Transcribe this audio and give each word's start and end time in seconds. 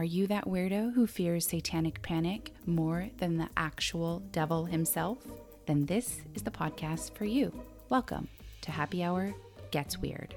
Are 0.00 0.14
you 0.18 0.26
that 0.28 0.46
weirdo 0.46 0.94
who 0.94 1.06
fears 1.06 1.46
satanic 1.46 2.00
panic 2.00 2.54
more 2.64 3.10
than 3.18 3.36
the 3.36 3.50
actual 3.58 4.20
devil 4.32 4.64
himself? 4.64 5.18
Then 5.66 5.84
this 5.84 6.22
is 6.34 6.42
the 6.42 6.50
podcast 6.50 7.14
for 7.14 7.26
you. 7.26 7.52
Welcome 7.90 8.26
to 8.62 8.70
Happy 8.70 9.04
Hour 9.04 9.34
Gets 9.72 9.98
Weird. 9.98 10.34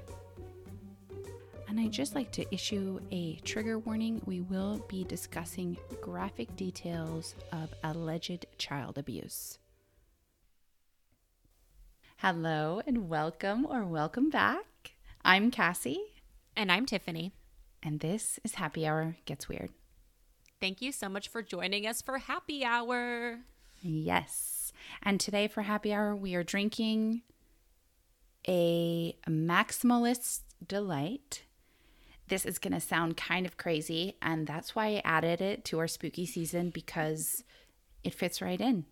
And 1.66 1.80
I'd 1.80 1.92
just 1.92 2.14
like 2.14 2.30
to 2.32 2.54
issue 2.54 3.00
a 3.10 3.36
trigger 3.36 3.78
warning. 3.78 4.20
We 4.26 4.42
will 4.42 4.84
be 4.86 5.02
discussing 5.04 5.78
graphic 6.02 6.54
details 6.56 7.34
of 7.50 7.72
alleged 7.82 8.44
child 8.58 8.98
abuse. 8.98 9.58
Hello 12.18 12.82
and 12.86 13.08
welcome 13.08 13.64
or 13.64 13.86
welcome 13.86 14.28
back. 14.28 14.92
I'm 15.24 15.50
Cassie, 15.50 16.04
And 16.54 16.70
I'm 16.70 16.84
Tiffany. 16.84 17.32
And 17.84 18.00
this 18.00 18.40
is 18.42 18.54
Happy 18.54 18.86
Hour 18.86 19.16
Gets 19.26 19.48
Weird. 19.48 19.70
Thank 20.60 20.80
you 20.80 20.90
so 20.90 21.08
much 21.08 21.28
for 21.28 21.42
joining 21.42 21.86
us 21.86 22.00
for 22.00 22.16
happy 22.16 22.64
hour. 22.64 23.40
Yes. 23.82 24.72
And 25.02 25.20
today 25.20 25.46
for 25.46 25.62
happy 25.62 25.92
hour, 25.92 26.16
we 26.16 26.34
are 26.34 26.42
drinking 26.42 27.22
a 28.48 29.14
maximalist 29.28 30.40
delight. 30.66 31.42
This 32.28 32.46
is 32.46 32.58
going 32.58 32.72
to 32.72 32.80
sound 32.80 33.18
kind 33.18 33.44
of 33.44 33.58
crazy, 33.58 34.16
and 34.22 34.46
that's 34.46 34.74
why 34.74 34.86
I 34.86 35.02
added 35.04 35.42
it 35.42 35.64
to 35.66 35.78
our 35.78 35.88
spooky 35.88 36.24
season 36.24 36.70
because 36.70 37.44
it 38.02 38.14
fits 38.14 38.40
right 38.40 38.60
in. 38.60 38.86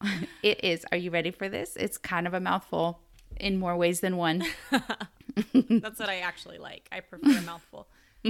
it 0.42 0.64
is. 0.64 0.86
Are 0.90 0.96
you 0.96 1.10
ready 1.10 1.30
for 1.30 1.50
this? 1.50 1.76
It's 1.76 1.98
kind 1.98 2.26
of 2.26 2.32
a 2.32 2.40
mouthful 2.40 3.00
in 3.36 3.58
more 3.58 3.76
ways 3.76 4.00
than 4.00 4.16
one. 4.16 4.44
That's 5.70 6.00
what 6.00 6.08
I 6.08 6.20
actually 6.20 6.58
like. 6.58 6.88
I 6.92 7.00
prefer 7.00 7.38
a 7.38 7.42
mouthful. 7.42 7.88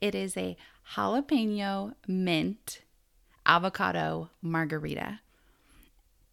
It 0.00 0.16
is 0.16 0.36
a 0.36 0.56
jalapeno 0.94 1.94
mint 2.08 2.80
avocado 3.46 4.30
margarita. 4.42 5.20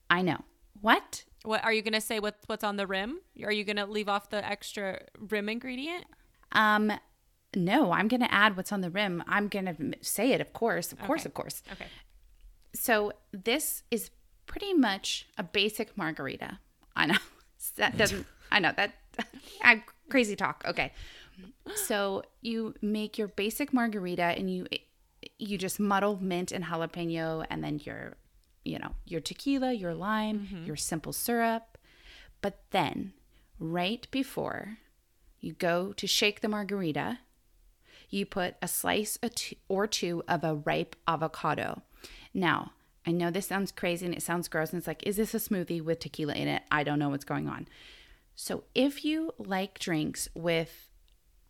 I 0.09 0.23
know. 0.23 0.43
What? 0.81 1.23
What 1.43 1.63
are 1.63 1.71
you 1.71 1.83
gonna 1.83 2.01
say? 2.01 2.19
What 2.19 2.37
what's 2.47 2.63
on 2.63 2.77
the 2.77 2.87
rim? 2.87 3.19
Are 3.43 3.51
you 3.51 3.63
gonna 3.63 3.85
leave 3.85 4.09
off 4.09 4.31
the 4.31 4.43
extra 4.43 5.01
rim 5.19 5.49
ingredient? 5.49 6.05
Um, 6.51 6.91
no, 7.55 7.91
I'm 7.91 8.07
going 8.07 8.21
to 8.21 8.33
add 8.33 8.55
what's 8.55 8.71
on 8.71 8.81
the 8.81 8.89
rim. 8.89 9.23
I'm 9.27 9.47
going 9.47 9.65
to 9.65 9.75
say 10.01 10.31
it, 10.31 10.41
of 10.41 10.53
course, 10.53 10.91
of 10.91 10.99
course, 10.99 11.25
of 11.25 11.33
course. 11.33 11.63
Okay. 11.71 11.87
So 12.73 13.13
this 13.31 13.83
is 13.89 14.11
pretty 14.45 14.73
much 14.73 15.27
a 15.37 15.43
basic 15.43 15.97
margarita. 15.97 16.59
I 16.95 17.07
know 17.07 17.17
that 17.75 17.97
doesn't. 17.97 18.25
I 18.51 18.59
know 18.59 18.71
that. 18.75 18.93
Crazy 20.09 20.35
talk. 20.35 20.63
Okay. 20.65 20.93
So 21.75 22.23
you 22.41 22.75
make 22.81 23.17
your 23.17 23.27
basic 23.27 23.73
margarita, 23.73 24.23
and 24.23 24.49
you 24.49 24.67
you 25.37 25.57
just 25.57 25.79
muddle 25.79 26.17
mint 26.21 26.51
and 26.51 26.63
jalapeno, 26.63 27.45
and 27.49 27.63
then 27.63 27.79
your 27.83 28.15
you 28.63 28.79
know 28.79 28.93
your 29.05 29.21
tequila, 29.21 29.73
your 29.73 29.93
lime, 29.93 30.39
mm-hmm. 30.39 30.65
your 30.65 30.75
simple 30.75 31.13
syrup. 31.13 31.77
But 32.41 32.59
then, 32.71 33.13
right 33.59 34.07
before 34.11 34.77
you 35.39 35.53
go 35.53 35.93
to 35.93 36.07
shake 36.07 36.41
the 36.41 36.47
margarita, 36.47 37.19
you 38.09 38.25
put 38.25 38.55
a 38.61 38.67
slice 38.67 39.17
or 39.67 39.87
two 39.87 40.23
of 40.27 40.43
a 40.43 40.55
ripe 40.55 40.95
avocado. 41.07 41.81
Now, 42.33 42.71
I 43.05 43.11
know 43.11 43.31
this 43.31 43.47
sounds 43.47 43.71
crazy 43.71 44.05
and 44.05 44.15
it 44.15 44.21
sounds 44.21 44.47
gross, 44.47 44.71
and 44.71 44.79
it's 44.79 44.87
like, 44.87 45.05
is 45.05 45.17
this 45.17 45.33
a 45.33 45.37
smoothie 45.37 45.81
with 45.81 45.99
tequila 45.99 46.33
in 46.33 46.47
it? 46.47 46.63
I 46.71 46.83
don't 46.83 46.99
know 46.99 47.09
what's 47.09 47.25
going 47.25 47.47
on. 47.47 47.67
So, 48.39 48.63
if 48.75 49.03
you 49.03 49.33
like 49.39 49.79
drinks 49.79 50.29
with 50.35 50.89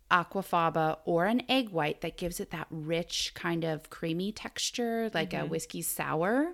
aquafaba 0.09 0.99
or 1.03 1.25
an 1.25 1.41
egg 1.49 1.67
white 1.69 1.99
that 1.99 2.15
gives 2.15 2.39
it 2.39 2.51
that 2.51 2.67
rich 2.71 3.33
kind 3.35 3.65
of 3.65 3.89
creamy 3.89 4.31
texture, 4.31 5.11
like 5.13 5.33
a 5.33 5.45
whiskey 5.49 5.81
sour, 5.81 6.53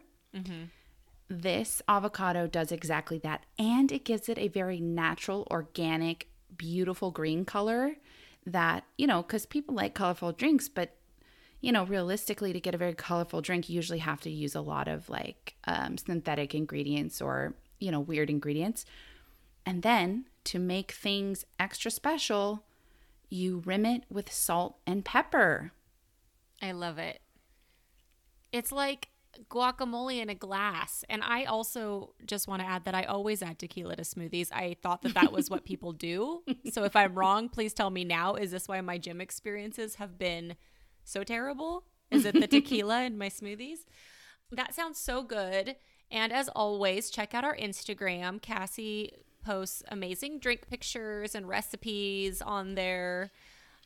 this 1.30 1.84
avocado 1.88 2.48
does 2.48 2.72
exactly 2.72 3.19
that. 3.19 3.46
And 3.59 3.91
it 3.91 4.06
gives 4.06 4.28
it 4.28 4.40
a 4.40 4.47
very 4.47 4.80
natural, 4.80 5.47
organic, 5.52 6.28
beautiful 6.57 7.12
green 7.12 7.46
color 7.46 7.96
that, 8.47 8.86
you 8.97 9.06
know, 9.06 9.22
because 9.22 9.46
people 9.46 9.75
like 9.75 9.94
colorful 9.94 10.31
drinks, 10.31 10.68
but, 10.68 10.96
you 11.62 11.72
know, 11.72 11.86
realistically, 11.86 12.53
to 12.53 12.59
get 12.59 12.74
a 12.74 12.78
very 12.80 12.96
colorful 12.96 13.41
drink, 13.41 13.69
you 13.69 13.75
usually 13.75 14.00
have 14.00 14.22
to 14.22 14.31
use 14.31 14.56
a 14.56 14.62
lot 14.62 14.88
of 14.88 15.09
like 15.09 15.53
um, 15.66 15.96
synthetic 15.97 16.56
ingredients 16.56 17.22
or, 17.22 17.53
you 17.80 17.91
know, 17.91 18.00
weird 18.00 18.31
ingredients. 18.31 18.84
And 19.66 19.81
then 19.81 20.25
to 20.46 20.59
make 20.59 20.92
things 20.92 21.46
extra 21.59 21.92
special, 21.92 22.66
you 23.30 23.62
rim 23.66 23.86
it 23.86 24.04
with 24.09 24.31
salt 24.31 24.78
and 24.86 25.04
pepper. 25.04 25.72
I 26.62 26.72
love 26.72 26.98
it. 26.98 27.20
It's 28.52 28.72
like 28.72 29.09
guacamole 29.50 30.22
in 30.22 30.30
a 30.30 30.36
glass. 30.36 31.04
And 31.09 31.24
I 31.24 31.46
also 31.46 32.14
just 32.26 32.48
want 32.48 32.62
to 32.62 32.68
add 32.68 32.86
that 32.86 32.96
I 32.96 33.04
always 33.04 33.42
add 33.42 33.59
tequila 33.59 33.96
to 33.96 34.04
smoothies. 34.04 34.52
I 34.52 34.78
thought 34.81 35.02
that 35.02 35.16
that 35.16 35.31
was 35.31 35.50
what 35.50 35.66
people 35.66 35.92
do. 35.92 36.44
So 36.72 36.84
if 36.84 36.96
I'm 36.96 37.16
wrong, 37.16 37.50
please 37.50 37.74
tell 37.74 37.90
me 37.90 38.04
now. 38.04 38.36
Is 38.36 38.52
this 38.52 38.68
why 38.68 38.80
my 38.81 38.98
gym 38.98 39.22
experiences 39.22 39.96
have 39.96 40.18
been 40.18 40.56
so 41.04 41.24
terrible? 41.24 41.86
Is 42.12 42.25
it 42.25 42.40
the 42.40 42.48
tequila 42.48 43.04
in 43.04 43.18
my 43.18 43.30
smoothies? 43.30 43.80
That 44.52 44.75
sounds 44.75 45.00
so 45.00 45.24
good. 45.24 45.75
And 46.12 46.31
as 46.31 46.48
always, 46.50 47.10
check 47.10 47.34
out 47.34 47.44
our 47.44 47.56
Instagram. 47.58 48.42
Cassie 48.42 49.14
posts 49.44 49.84
amazing 49.90 50.40
drink 50.40 50.70
pictures 50.70 51.36
and 51.36 51.48
recipes 51.48 52.42
on 52.42 52.76
there. 52.76 53.31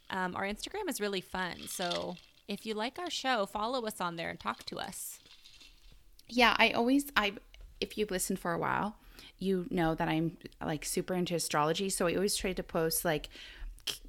Um, 0.09 0.35
our 0.35 0.44
Instagram 0.44 0.90
is 0.90 1.01
really 1.01 1.22
fun. 1.22 1.68
So 1.68 2.16
if 2.47 2.66
you 2.66 2.73
like 2.73 2.97
our 3.00 3.09
show, 3.09 3.45
follow 3.45 3.85
us 3.85 4.00
on 4.00 4.16
there 4.16 4.29
and 4.29 4.40
talk 4.40 4.63
to 4.66 4.79
us. 4.79 5.19
Yeah, 6.29 6.56
I 6.57 6.72
always 6.72 7.12
I 7.16 7.34
if 7.79 7.97
you've 7.97 8.12
listened 8.12 8.40
for 8.40 8.53
a 8.53 8.57
while, 8.57 8.95
you 9.40 9.66
know 9.69 9.95
that 9.95 10.07
I'm 10.07 10.38
like 10.63 10.85
super 10.85 11.13
into 11.13 11.35
astrology, 11.35 11.89
so 11.89 12.07
I 12.07 12.16
always 12.16 12.35
try 12.35 12.53
to 12.53 12.63
post 12.63 13.06
like 13.06 13.29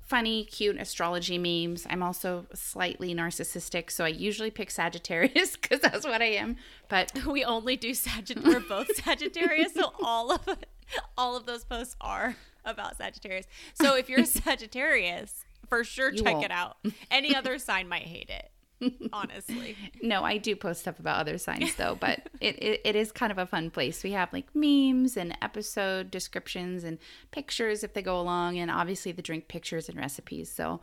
funny, 0.05 0.45
cute 0.45 0.81
astrology 0.81 1.37
memes. 1.39 1.87
I'm 1.89 2.03
also 2.03 2.47
slightly 2.55 3.15
narcissistic, 3.15 3.91
so 3.91 4.05
I 4.05 4.09
usually 4.09 4.51
pick 4.51 4.71
Sagittarius 4.71 5.55
cuz 5.63 5.81
that's 5.81 6.07
what 6.07 6.23
I 6.23 6.33
am. 6.33 6.57
But 6.89 7.13
We 7.27 7.45
only 7.45 7.77
do 7.77 7.95
Sagittarius. 7.95 8.55
We're 8.55 8.69
both 8.69 8.95
Sagittarius, 9.05 9.75
so 9.75 9.93
all 10.03 10.33
of 10.33 10.49
all 11.19 11.37
of 11.37 11.47
those 11.47 11.65
posts 11.65 11.97
are 12.01 12.37
about 12.65 12.97
Sagittarius. 12.97 13.47
So 13.75 13.97
if 13.97 14.09
you're 14.09 14.21
a 14.21 14.27
Sagittarius, 14.27 15.45
for 15.69 15.85
sure 15.85 16.13
You 16.13 16.23
check 16.23 16.35
won't. 16.35 16.45
it 16.47 16.51
out. 16.51 16.77
Any 17.11 17.35
other 17.35 17.59
sign 17.59 17.89
might 17.89 18.03
hate 18.03 18.31
it. 18.31 18.51
Honestly. 19.13 19.77
no, 20.03 20.23
I 20.23 20.39
do 20.39 20.55
post 20.55 20.83
stuff 20.83 21.01
about 21.01 21.19
other 21.19 21.37
signs 21.37 21.75
though, 21.75 21.97
but 21.99 22.29
it, 22.41 22.63
it, 22.63 22.81
it 22.85 22.95
is 22.97 23.11
kind 23.11 23.33
of 23.33 23.39
a 23.39 23.45
fun 23.47 23.71
place. 23.71 24.05
We 24.05 24.13
have 24.13 24.33
like 24.33 24.55
memes 24.55 25.17
and 25.17 25.37
episode 25.43 26.13
descriptions 26.13 26.85
and 26.85 26.99
pictures 27.33 27.83
if 27.83 27.93
they 27.93 28.03
go 28.03 28.21
along, 28.21 28.57
and 28.57 28.71
obviously 28.71 29.11
the 29.11 29.21
drink 29.23 29.49
pictures 29.49 29.89
and 29.89 29.99
recipes. 29.99 30.49
So, 30.53 30.79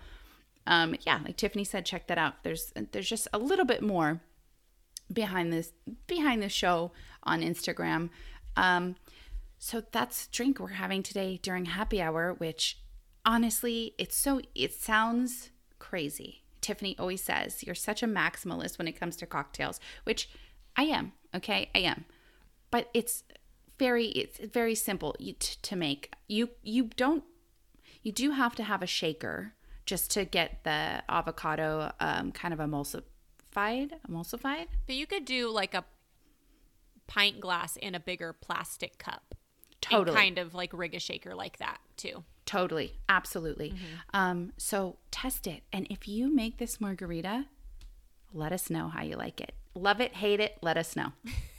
um, 0.67 0.95
yeah, 1.07 1.21
like 1.23 1.37
Tiffany 1.37 1.63
said, 1.63 1.85
check 1.85 2.07
that 2.07 2.17
out. 2.17 2.43
There's 2.43 2.73
there's 2.91 3.07
just 3.07 3.29
a 3.31 3.37
little 3.37 3.65
bit 3.65 3.81
more 3.81 4.19
behind 5.13 5.53
this 5.53 5.71
behind 6.05 6.43
the 6.43 6.49
show 6.49 6.91
on 7.23 7.41
Instagram. 7.41 8.09
Um, 8.57 8.97
so 9.57 9.83
that's 9.91 10.27
drink 10.27 10.59
we're 10.59 10.69
having 10.69 11.03
today 11.03 11.39
during 11.41 11.65
happy 11.65 12.01
hour, 12.01 12.33
which 12.33 12.79
honestly, 13.25 13.93
it's 13.97 14.15
so 14.15 14.41
it 14.53 14.73
sounds 14.73 15.49
crazy. 15.79 16.43
Tiffany 16.61 16.95
always 16.97 17.23
says 17.23 17.63
you're 17.63 17.75
such 17.75 18.01
a 18.03 18.07
maximalist 18.07 18.77
when 18.77 18.87
it 18.87 18.99
comes 18.99 19.15
to 19.17 19.25
cocktails, 19.25 19.79
which 20.03 20.29
I 20.75 20.83
am. 20.83 21.13
Okay, 21.33 21.69
I 21.75 21.79
am, 21.79 22.05
but 22.71 22.89
it's 22.93 23.23
very 23.77 24.07
it's 24.07 24.39
very 24.39 24.75
simple 24.75 25.15
to 25.61 25.75
make. 25.75 26.13
You 26.27 26.49
you 26.63 26.89
don't 26.95 27.23
you 28.03 28.11
do 28.11 28.31
have 28.31 28.55
to 28.55 28.63
have 28.63 28.81
a 28.81 28.87
shaker 28.87 29.53
just 29.85 30.11
to 30.11 30.25
get 30.25 30.63
the 30.63 31.03
avocado 31.09 31.91
um, 31.99 32.31
kind 32.31 32.53
of 32.53 32.59
emulsified 32.59 33.91
emulsified. 34.09 34.67
But 34.87 34.95
you 34.95 35.07
could 35.07 35.25
do 35.25 35.49
like 35.49 35.73
a 35.73 35.85
pint 37.07 37.39
glass 37.39 37.75
in 37.75 37.95
a 37.95 37.99
bigger 37.99 38.33
plastic 38.33 38.97
cup. 38.97 39.35
Totally. 39.89 40.15
Kind 40.17 40.37
of 40.37 40.53
like 40.53 40.71
rig 40.73 40.93
a 40.95 40.99
shaker 40.99 41.35
like 41.35 41.57
that 41.57 41.79
too. 41.97 42.23
Totally. 42.45 42.93
Absolutely. 43.09 43.73
Um, 44.13 44.53
so 44.57 44.97
test 45.11 45.47
it. 45.47 45.63
And 45.73 45.87
if 45.89 46.07
you 46.07 46.33
make 46.33 46.57
this 46.57 46.79
margarita, 46.79 47.45
let 48.33 48.51
us 48.51 48.69
know 48.69 48.87
how 48.89 49.01
you 49.03 49.15
like 49.15 49.41
it. 49.41 49.53
Love 49.73 49.99
it, 49.99 50.13
hate 50.15 50.39
it, 50.39 50.57
let 50.61 50.77
us 50.77 50.95
know. 50.95 51.11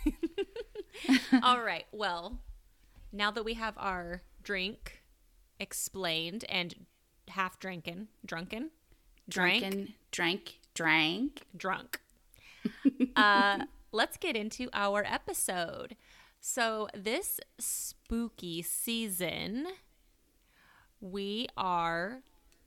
All 1.43 1.61
right. 1.63 1.85
Well, 1.93 2.39
now 3.13 3.31
that 3.31 3.45
we 3.45 3.55
have 3.55 3.75
our 3.79 4.23
drink 4.43 5.03
explained 5.61 6.45
and 6.49 6.87
half 7.29 7.59
drinking, 7.59 8.09
drunken, 8.25 8.71
drank, 9.29 9.61
Drunken, 9.63 9.95
drank, 10.11 10.61
drank. 10.75 11.43
drunk. 11.57 12.01
uh, 13.17 13.65
let's 13.93 14.17
get 14.17 14.37
into 14.37 14.69
our 14.73 15.05
episode. 15.05 15.97
So, 16.41 16.89
this 16.95 17.41
spooky 17.59 18.63
season, 18.63 19.67
we 21.01 21.49
are 21.57 22.23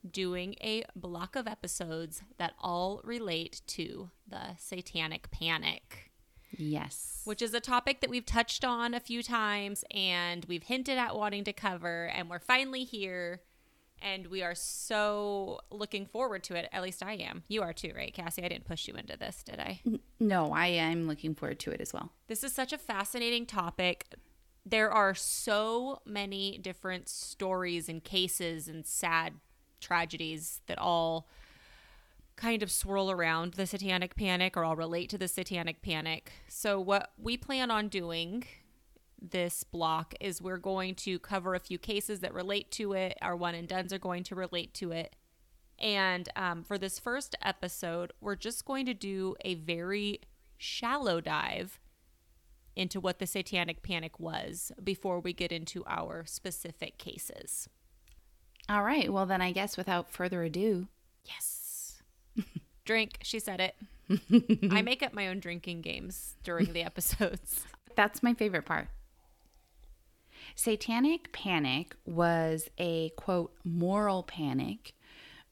doing 0.08 0.54
a 0.62 0.84
block 0.94 1.36
of 1.36 1.46
episodes 1.46 2.22
that 2.38 2.54
all 2.58 3.00
relate 3.04 3.62
to 3.66 4.10
the 4.28 4.56
satanic 4.58 5.30
panic. 5.30 6.10
Yes. 6.56 7.22
Which 7.24 7.42
is 7.42 7.54
a 7.54 7.60
topic 7.60 8.00
that 8.00 8.10
we've 8.10 8.26
touched 8.26 8.64
on 8.64 8.92
a 8.94 9.00
few 9.00 9.22
times 9.22 9.84
and 9.90 10.44
we've 10.46 10.64
hinted 10.64 10.98
at 10.98 11.16
wanting 11.16 11.44
to 11.44 11.52
cover, 11.52 12.06
and 12.06 12.28
we're 12.28 12.38
finally 12.38 12.84
here. 12.84 13.42
And 14.02 14.28
we 14.28 14.42
are 14.42 14.54
so 14.54 15.60
looking 15.70 16.06
forward 16.06 16.42
to 16.44 16.54
it. 16.54 16.68
At 16.72 16.82
least 16.82 17.02
I 17.02 17.14
am. 17.14 17.42
You 17.48 17.62
are 17.62 17.72
too, 17.72 17.92
right, 17.94 18.12
Cassie? 18.12 18.44
I 18.44 18.48
didn't 18.48 18.64
push 18.64 18.88
you 18.88 18.94
into 18.94 19.16
this, 19.16 19.42
did 19.42 19.60
I? 19.60 19.80
No, 20.18 20.52
I 20.52 20.66
am 20.66 21.06
looking 21.06 21.34
forward 21.34 21.58
to 21.60 21.70
it 21.70 21.80
as 21.80 21.92
well. 21.92 22.12
This 22.26 22.44
is 22.44 22.52
such 22.52 22.72
a 22.72 22.78
fascinating 22.78 23.46
topic. 23.46 24.14
There 24.64 24.90
are 24.90 25.14
so 25.14 26.00
many 26.04 26.58
different 26.58 27.08
stories 27.08 27.88
and 27.88 28.04
cases 28.04 28.68
and 28.68 28.86
sad 28.86 29.34
tragedies 29.80 30.60
that 30.66 30.78
all 30.78 31.26
kind 32.36 32.62
of 32.62 32.70
swirl 32.70 33.10
around 33.10 33.54
the 33.54 33.66
satanic 33.66 34.16
panic 34.16 34.56
or 34.56 34.64
all 34.64 34.76
relate 34.76 35.10
to 35.10 35.18
the 35.18 35.28
satanic 35.28 35.82
panic. 35.82 36.32
So, 36.48 36.80
what 36.80 37.12
we 37.18 37.36
plan 37.36 37.70
on 37.70 37.88
doing 37.88 38.44
this 39.20 39.64
block 39.64 40.14
is 40.20 40.40
we're 40.40 40.56
going 40.58 40.94
to 40.96 41.18
cover 41.18 41.54
a 41.54 41.60
few 41.60 41.78
cases 41.78 42.20
that 42.20 42.32
relate 42.34 42.70
to 42.72 42.92
it. 42.92 43.16
Our 43.20 43.36
one 43.36 43.54
and 43.54 43.68
duns 43.68 43.92
are 43.92 43.98
going 43.98 44.24
to 44.24 44.34
relate 44.34 44.74
to 44.74 44.92
it. 44.92 45.14
And 45.78 46.28
um, 46.36 46.62
for 46.62 46.78
this 46.78 46.98
first 46.98 47.34
episode, 47.42 48.12
we're 48.20 48.36
just 48.36 48.64
going 48.64 48.86
to 48.86 48.94
do 48.94 49.36
a 49.44 49.54
very 49.54 50.20
shallow 50.58 51.20
dive 51.20 51.78
into 52.76 53.00
what 53.00 53.18
the 53.18 53.26
satanic 53.26 53.82
panic 53.82 54.18
was 54.20 54.72
before 54.82 55.20
we 55.20 55.32
get 55.32 55.52
into 55.52 55.84
our 55.86 56.24
specific 56.26 56.98
cases. 56.98 57.68
All 58.68 58.82
right. 58.84 59.12
Well, 59.12 59.26
then 59.26 59.40
I 59.42 59.52
guess 59.52 59.76
without 59.76 60.10
further 60.10 60.42
ado, 60.42 60.88
Yes. 61.26 62.02
Drink, 62.84 63.18
she 63.22 63.38
said 63.38 63.60
it. 63.60 63.76
I 64.72 64.82
make 64.82 65.02
up 65.02 65.12
my 65.12 65.28
own 65.28 65.38
drinking 65.40 65.82
games 65.82 66.36
during 66.42 66.72
the 66.72 66.82
episodes. 66.82 67.64
that's 67.94 68.22
my 68.22 68.34
favorite 68.34 68.64
part. 68.64 68.88
Satanic 70.54 71.32
panic 71.32 71.96
was 72.04 72.68
a 72.78 73.10
quote 73.16 73.54
moral 73.64 74.22
panic 74.22 74.94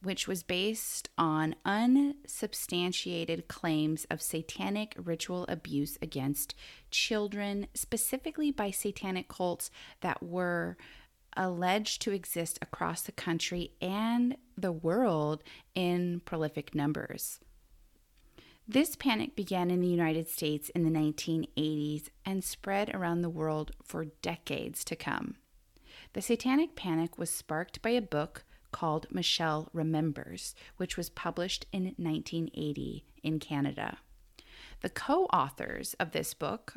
which 0.03 0.29
was 0.29 0.43
based 0.43 1.09
on 1.19 1.57
unsubstantiated 1.65 3.49
claims 3.49 4.07
of 4.11 4.23
satanic 4.23 4.95
ritual 4.97 5.45
abuse 5.49 5.99
against 6.01 6.55
children, 6.91 7.67
specifically 7.75 8.53
by 8.53 8.71
satanic 8.71 9.29
cults 9.29 9.71
that 10.01 10.23
were 10.23 10.77
alleged 11.37 12.01
to 12.03 12.13
exist 12.13 12.59
across 12.63 13.03
the 13.03 13.13
country 13.13 13.73
and 13.81 14.37
the 14.57 14.73
world 14.73 15.43
in 15.75 16.21
prolific 16.25 16.75
numbers. 16.75 17.41
This 18.71 18.97
panic 18.97 19.35
began 19.35 19.71
in 19.71 19.81
the 19.81 19.89
United 19.89 20.29
States 20.29 20.69
in 20.69 20.85
the 20.85 20.91
1980s 20.91 22.11
and 22.27 22.45
spread 22.45 22.95
around 22.95 23.23
the 23.23 23.31
world 23.31 23.71
for 23.83 24.05
decades 24.21 24.85
to 24.85 24.95
come. 24.95 25.37
The 26.13 26.21
satanic 26.21 26.77
panic 26.77 27.17
was 27.17 27.31
sparked 27.31 27.81
by 27.81 27.91
a 27.91 28.03
book 28.03 28.45
called 28.71 29.07
Michelle 29.11 29.71
Remembers, 29.73 30.55
which 30.77 30.99
was 30.99 31.09
published 31.09 31.65
in 31.73 31.95
1980 31.97 33.07
in 33.23 33.39
Canada. 33.39 33.97
The 34.83 34.91
co 34.91 35.25
authors 35.33 35.95
of 35.95 36.11
this 36.11 36.35
book, 36.35 36.75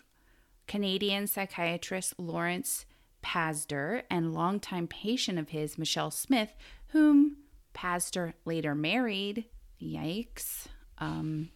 Canadian 0.67 1.27
psychiatrist 1.27 2.13
Lawrence 2.17 2.85
Pazder 3.21 4.03
and 4.09 4.33
longtime 4.33 4.87
patient 4.87 5.37
of 5.37 5.49
his, 5.49 5.77
Michelle 5.77 6.09
Smith, 6.09 6.55
whom 6.87 7.35
Pazder 7.73 8.31
later 8.45 8.75
married. 8.75 9.43
Yikes. 9.81 10.67
Um, 10.97 11.49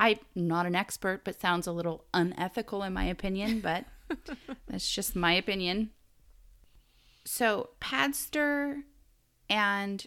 I'm 0.00 0.18
not 0.34 0.64
an 0.64 0.74
expert, 0.74 1.24
but 1.24 1.38
sounds 1.38 1.66
a 1.66 1.72
little 1.72 2.06
unethical 2.14 2.82
in 2.82 2.94
my 2.94 3.04
opinion, 3.04 3.60
but 3.60 3.84
that's 4.66 4.90
just 4.90 5.14
my 5.14 5.34
opinion. 5.34 5.90
So, 7.26 7.70
Pazder 7.82 8.82
and 9.50 10.06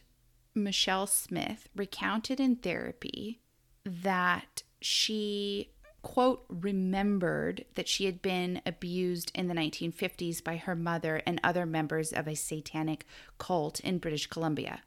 Michelle 0.56 1.06
Smith 1.06 1.70
recounted 1.76 2.40
in 2.40 2.56
therapy 2.56 3.42
that 3.86 4.64
she, 4.82 5.70
quote, 6.02 6.44
remembered 6.50 7.66
that 7.76 7.88
she 7.88 8.06
had 8.06 8.24
been 8.24 8.62
abused 8.66 9.32
in 9.36 9.48
the 9.48 9.54
1950s 9.54 10.44
by 10.44 10.58
her 10.58 10.76
mother 10.76 11.22
and 11.28 11.40
other 11.44 11.68
members 11.68 12.12
of 12.12 12.28
a 12.28 12.36
satanic 12.36 13.06
cult 13.38 13.80
in 13.82 14.00
British 14.00 14.26
Columbia. 14.26 14.82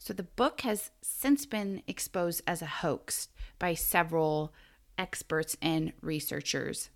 So 0.00 0.12
the 0.12 0.24
book 0.24 0.62
has 0.62 0.90
since 1.02 1.46
been 1.46 1.82
exposed 1.86 2.42
as 2.48 2.62
a 2.62 2.66
hoax 2.66 3.28
by 3.60 3.74
several 3.74 4.52
experts 4.98 5.56
and 5.62 5.92
researchers. 6.02 6.90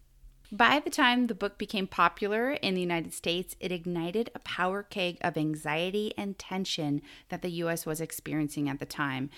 By 0.50 0.81
the 0.81 0.90
time 0.90 1.26
the 1.26 1.34
book 1.34 1.58
became 1.58 1.87
popular 1.87 2.52
in 2.52 2.75
the 2.75 2.81
United 2.81 3.12
States, 3.12 3.56
it 3.61 3.72
ignited 3.72 4.31
a 4.34 4.40
power 4.40 4.82
keg 4.82 5.19
of 5.20 5.37
anxiety 5.37 6.12
and 6.19 6.38
tension 6.38 7.02
that 7.28 7.43
the 7.43 7.50
US 7.62 7.87
was 7.87 8.00
experiencing 8.00 8.69
at 8.69 8.78
the 8.78 8.87
time. 8.87 9.31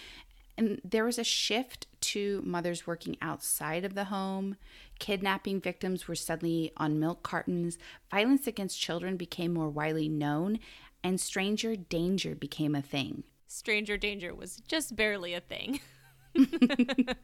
And 0.59 0.81
there 0.83 1.05
was 1.05 1.19
a 1.19 1.25
shift 1.25 1.87
to 2.01 2.43
mothers 2.45 2.87
working 2.87 3.17
outside 3.21 3.85
of 3.85 3.95
the 3.95 4.05
home. 4.05 4.57
Kidnapping 4.99 5.61
victims 5.61 6.09
were 6.09 6.15
suddenly 6.15 6.73
on 6.77 6.99
milk 6.99 7.23
cartons. 7.23 7.79
Violence 8.11 8.47
against 8.47 8.81
children 8.81 9.17
became 9.17 9.53
more 9.53 9.69
widely 9.69 10.09
known, 10.09 10.59
and 11.05 11.21
stranger 11.21 11.77
danger 11.77 12.35
became 12.35 12.75
a 12.75 12.83
thing. 12.83 13.25
Stranger 13.47 13.97
danger 13.97 14.35
was 14.35 14.57
just 14.67 14.97
barely 14.97 15.35
a 15.35 15.41
thing. 15.41 15.81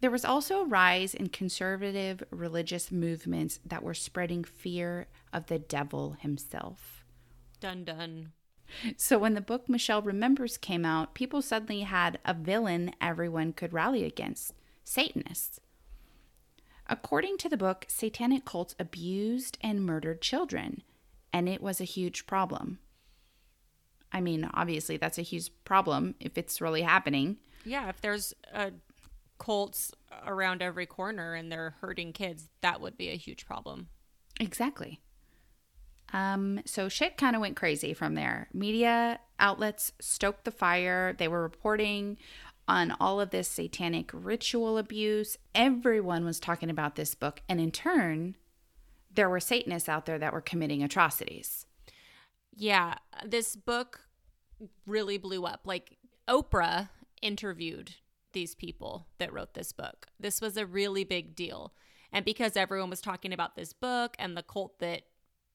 There 0.00 0.10
was 0.10 0.24
also 0.24 0.60
a 0.60 0.66
rise 0.66 1.12
in 1.12 1.28
conservative 1.28 2.22
religious 2.30 2.92
movements 2.92 3.58
that 3.66 3.82
were 3.82 3.94
spreading 3.94 4.44
fear 4.44 5.08
of 5.32 5.46
the 5.46 5.58
devil 5.58 6.16
himself. 6.20 7.04
Dun 7.60 7.84
dun. 7.84 8.32
So 8.96 9.18
when 9.18 9.34
the 9.34 9.40
book 9.40 9.68
Michelle 9.68 10.02
Remembers 10.02 10.56
came 10.56 10.84
out, 10.84 11.14
people 11.14 11.42
suddenly 11.42 11.80
had 11.80 12.18
a 12.24 12.34
villain 12.34 12.92
everyone 13.00 13.52
could 13.52 13.72
rally 13.72 14.04
against 14.04 14.52
Satanists. 14.84 15.58
According 16.86 17.38
to 17.38 17.48
the 17.48 17.56
book, 17.56 17.86
satanic 17.88 18.44
cults 18.44 18.76
abused 18.78 19.58
and 19.60 19.84
murdered 19.84 20.22
children, 20.22 20.82
and 21.32 21.48
it 21.48 21.60
was 21.60 21.80
a 21.80 21.84
huge 21.84 22.26
problem. 22.26 22.78
I 24.12 24.20
mean, 24.20 24.48
obviously, 24.54 24.96
that's 24.96 25.18
a 25.18 25.22
huge 25.22 25.50
problem 25.64 26.14
if 26.20 26.38
it's 26.38 26.60
really 26.60 26.82
happening. 26.82 27.38
Yeah, 27.64 27.88
if 27.88 28.00
there's 28.00 28.34
a 28.52 28.72
cults 29.38 29.92
around 30.26 30.62
every 30.62 30.86
corner 30.86 31.34
and 31.34 31.50
they're 31.50 31.76
hurting 31.80 32.12
kids, 32.12 32.48
that 32.60 32.80
would 32.80 32.96
be 32.96 33.08
a 33.10 33.16
huge 33.16 33.46
problem. 33.46 33.88
Exactly. 34.40 35.00
Um, 36.12 36.60
so 36.64 36.88
shit 36.88 37.16
kind 37.16 37.36
of 37.36 37.40
went 37.40 37.56
crazy 37.56 37.94
from 37.94 38.14
there. 38.14 38.48
Media 38.52 39.20
outlets 39.38 39.92
stoked 40.00 40.44
the 40.44 40.50
fire. 40.50 41.12
They 41.12 41.28
were 41.28 41.42
reporting 41.42 42.18
on 42.66 42.94
all 43.00 43.20
of 43.20 43.30
this 43.30 43.48
satanic 43.48 44.10
ritual 44.12 44.78
abuse. 44.78 45.36
Everyone 45.54 46.24
was 46.24 46.40
talking 46.40 46.70
about 46.70 46.96
this 46.96 47.14
book. 47.14 47.42
And 47.48 47.60
in 47.60 47.70
turn, 47.70 48.36
there 49.12 49.28
were 49.28 49.40
Satanists 49.40 49.88
out 49.88 50.06
there 50.06 50.18
that 50.18 50.32
were 50.32 50.40
committing 50.40 50.82
atrocities. 50.82 51.66
Yeah, 52.54 52.94
this 53.24 53.56
book 53.56 54.00
really 54.86 55.18
blew 55.18 55.44
up. 55.44 55.60
Like 55.64 55.96
Oprah 56.28 56.88
interviewed 57.22 57.96
these 58.32 58.54
people 58.54 59.06
that 59.18 59.32
wrote 59.32 59.54
this 59.54 59.72
book. 59.72 60.06
This 60.20 60.40
was 60.40 60.56
a 60.56 60.66
really 60.66 61.04
big 61.04 61.34
deal. 61.34 61.72
And 62.12 62.24
because 62.24 62.56
everyone 62.56 62.90
was 62.90 63.00
talking 63.00 63.32
about 63.32 63.56
this 63.56 63.72
book 63.72 64.16
and 64.18 64.36
the 64.36 64.42
cult 64.42 64.78
that 64.78 65.02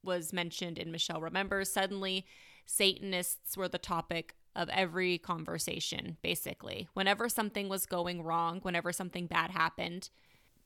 was 0.04 0.34
mentioned 0.34 0.78
in 0.78 0.92
Michelle 0.92 1.22
Remembers, 1.22 1.72
suddenly 1.72 2.26
Satanists 2.66 3.58
were 3.58 3.68
the 3.68 3.78
topic 3.78 4.36
of 4.56 4.70
every 4.70 5.18
conversation, 5.18 6.18
basically. 6.22 6.88
Whenever 6.94 7.28
something 7.28 7.70
was 7.70 7.86
going 7.86 8.24
wrong, 8.24 8.60
whenever 8.62 8.92
something 8.92 9.26
bad 9.26 9.52
happened, 9.52 10.10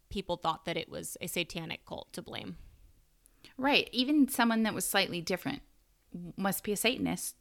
people 0.09 0.37
thought 0.37 0.65
that 0.65 0.77
it 0.77 0.89
was 0.89 1.17
a 1.21 1.27
satanic 1.27 1.85
cult 1.85 2.11
to 2.13 2.21
blame. 2.21 2.57
Right. 3.57 3.89
Even 3.91 4.27
someone 4.27 4.63
that 4.63 4.73
was 4.73 4.85
slightly 4.85 5.21
different 5.21 5.61
must 6.35 6.63
be 6.63 6.71
a 6.71 6.77
Satanist. 6.77 7.35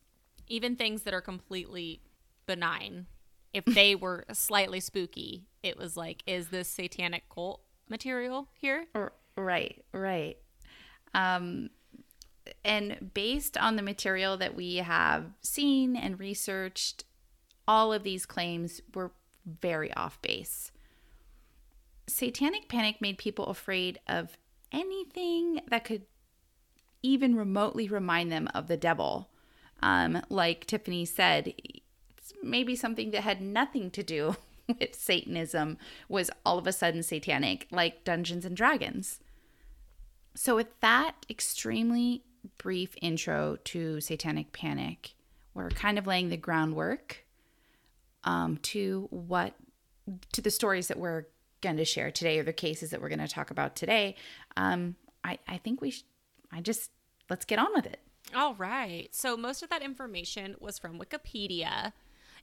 Even 0.48 0.76
things 0.76 1.02
that 1.02 1.14
are 1.14 1.20
completely 1.20 2.00
benign, 2.46 3.06
if 3.56 3.64
they 3.64 3.94
were 3.94 4.26
slightly 4.34 4.80
spooky, 4.80 5.46
it 5.62 5.78
was 5.78 5.96
like, 5.96 6.22
is 6.26 6.48
this 6.48 6.68
satanic 6.68 7.22
cult 7.30 7.62
material 7.88 8.48
here? 8.52 8.84
Right, 9.34 9.82
right. 9.92 10.36
Um, 11.14 11.70
and 12.66 13.10
based 13.14 13.56
on 13.56 13.76
the 13.76 13.82
material 13.82 14.36
that 14.36 14.54
we 14.54 14.76
have 14.76 15.24
seen 15.40 15.96
and 15.96 16.20
researched, 16.20 17.04
all 17.66 17.94
of 17.94 18.02
these 18.02 18.26
claims 18.26 18.82
were 18.94 19.12
very 19.46 19.92
off 19.94 20.20
base. 20.20 20.70
Satanic 22.06 22.68
panic 22.68 23.00
made 23.00 23.16
people 23.16 23.46
afraid 23.46 23.98
of 24.06 24.36
anything 24.70 25.62
that 25.70 25.84
could 25.84 26.02
even 27.02 27.34
remotely 27.34 27.88
remind 27.88 28.30
them 28.30 28.50
of 28.54 28.68
the 28.68 28.76
devil. 28.76 29.30
Um, 29.82 30.22
like 30.28 30.66
Tiffany 30.66 31.06
said, 31.06 31.54
maybe 32.42 32.76
something 32.76 33.10
that 33.10 33.22
had 33.22 33.40
nothing 33.40 33.90
to 33.92 34.02
do 34.02 34.36
with 34.68 34.94
Satanism 34.94 35.78
was 36.08 36.30
all 36.44 36.58
of 36.58 36.66
a 36.66 36.72
sudden 36.72 37.02
satanic, 37.02 37.66
like 37.70 38.04
Dungeons 38.04 38.44
and 38.44 38.56
Dragons. 38.56 39.20
So, 40.34 40.56
with 40.56 40.78
that 40.80 41.26
extremely 41.30 42.22
brief 42.58 42.94
intro 43.00 43.56
to 43.64 44.00
Satanic 44.00 44.52
Panic, 44.52 45.14
we're 45.54 45.70
kind 45.70 45.98
of 45.98 46.06
laying 46.06 46.28
the 46.28 46.36
groundwork 46.36 47.24
um, 48.24 48.58
to 48.58 49.08
what 49.10 49.54
to 50.32 50.40
the 50.40 50.50
stories 50.50 50.88
that 50.88 50.98
we're 50.98 51.24
going 51.62 51.76
to 51.78 51.84
share 51.84 52.10
today 52.10 52.38
or 52.38 52.44
the 52.44 52.52
cases 52.52 52.90
that 52.90 53.00
we're 53.00 53.08
going 53.08 53.18
to 53.18 53.28
talk 53.28 53.50
about 53.50 53.74
today. 53.76 54.14
Um, 54.56 54.96
I 55.24 55.38
I 55.48 55.58
think 55.58 55.80
we 55.80 55.90
sh- 55.90 56.04
I 56.52 56.60
just 56.60 56.90
let's 57.30 57.44
get 57.44 57.58
on 57.58 57.68
with 57.74 57.86
it. 57.86 58.00
All 58.34 58.54
right. 58.54 59.08
So 59.12 59.36
most 59.36 59.62
of 59.62 59.70
that 59.70 59.82
information 59.82 60.56
was 60.60 60.78
from 60.78 60.98
Wikipedia. 60.98 61.92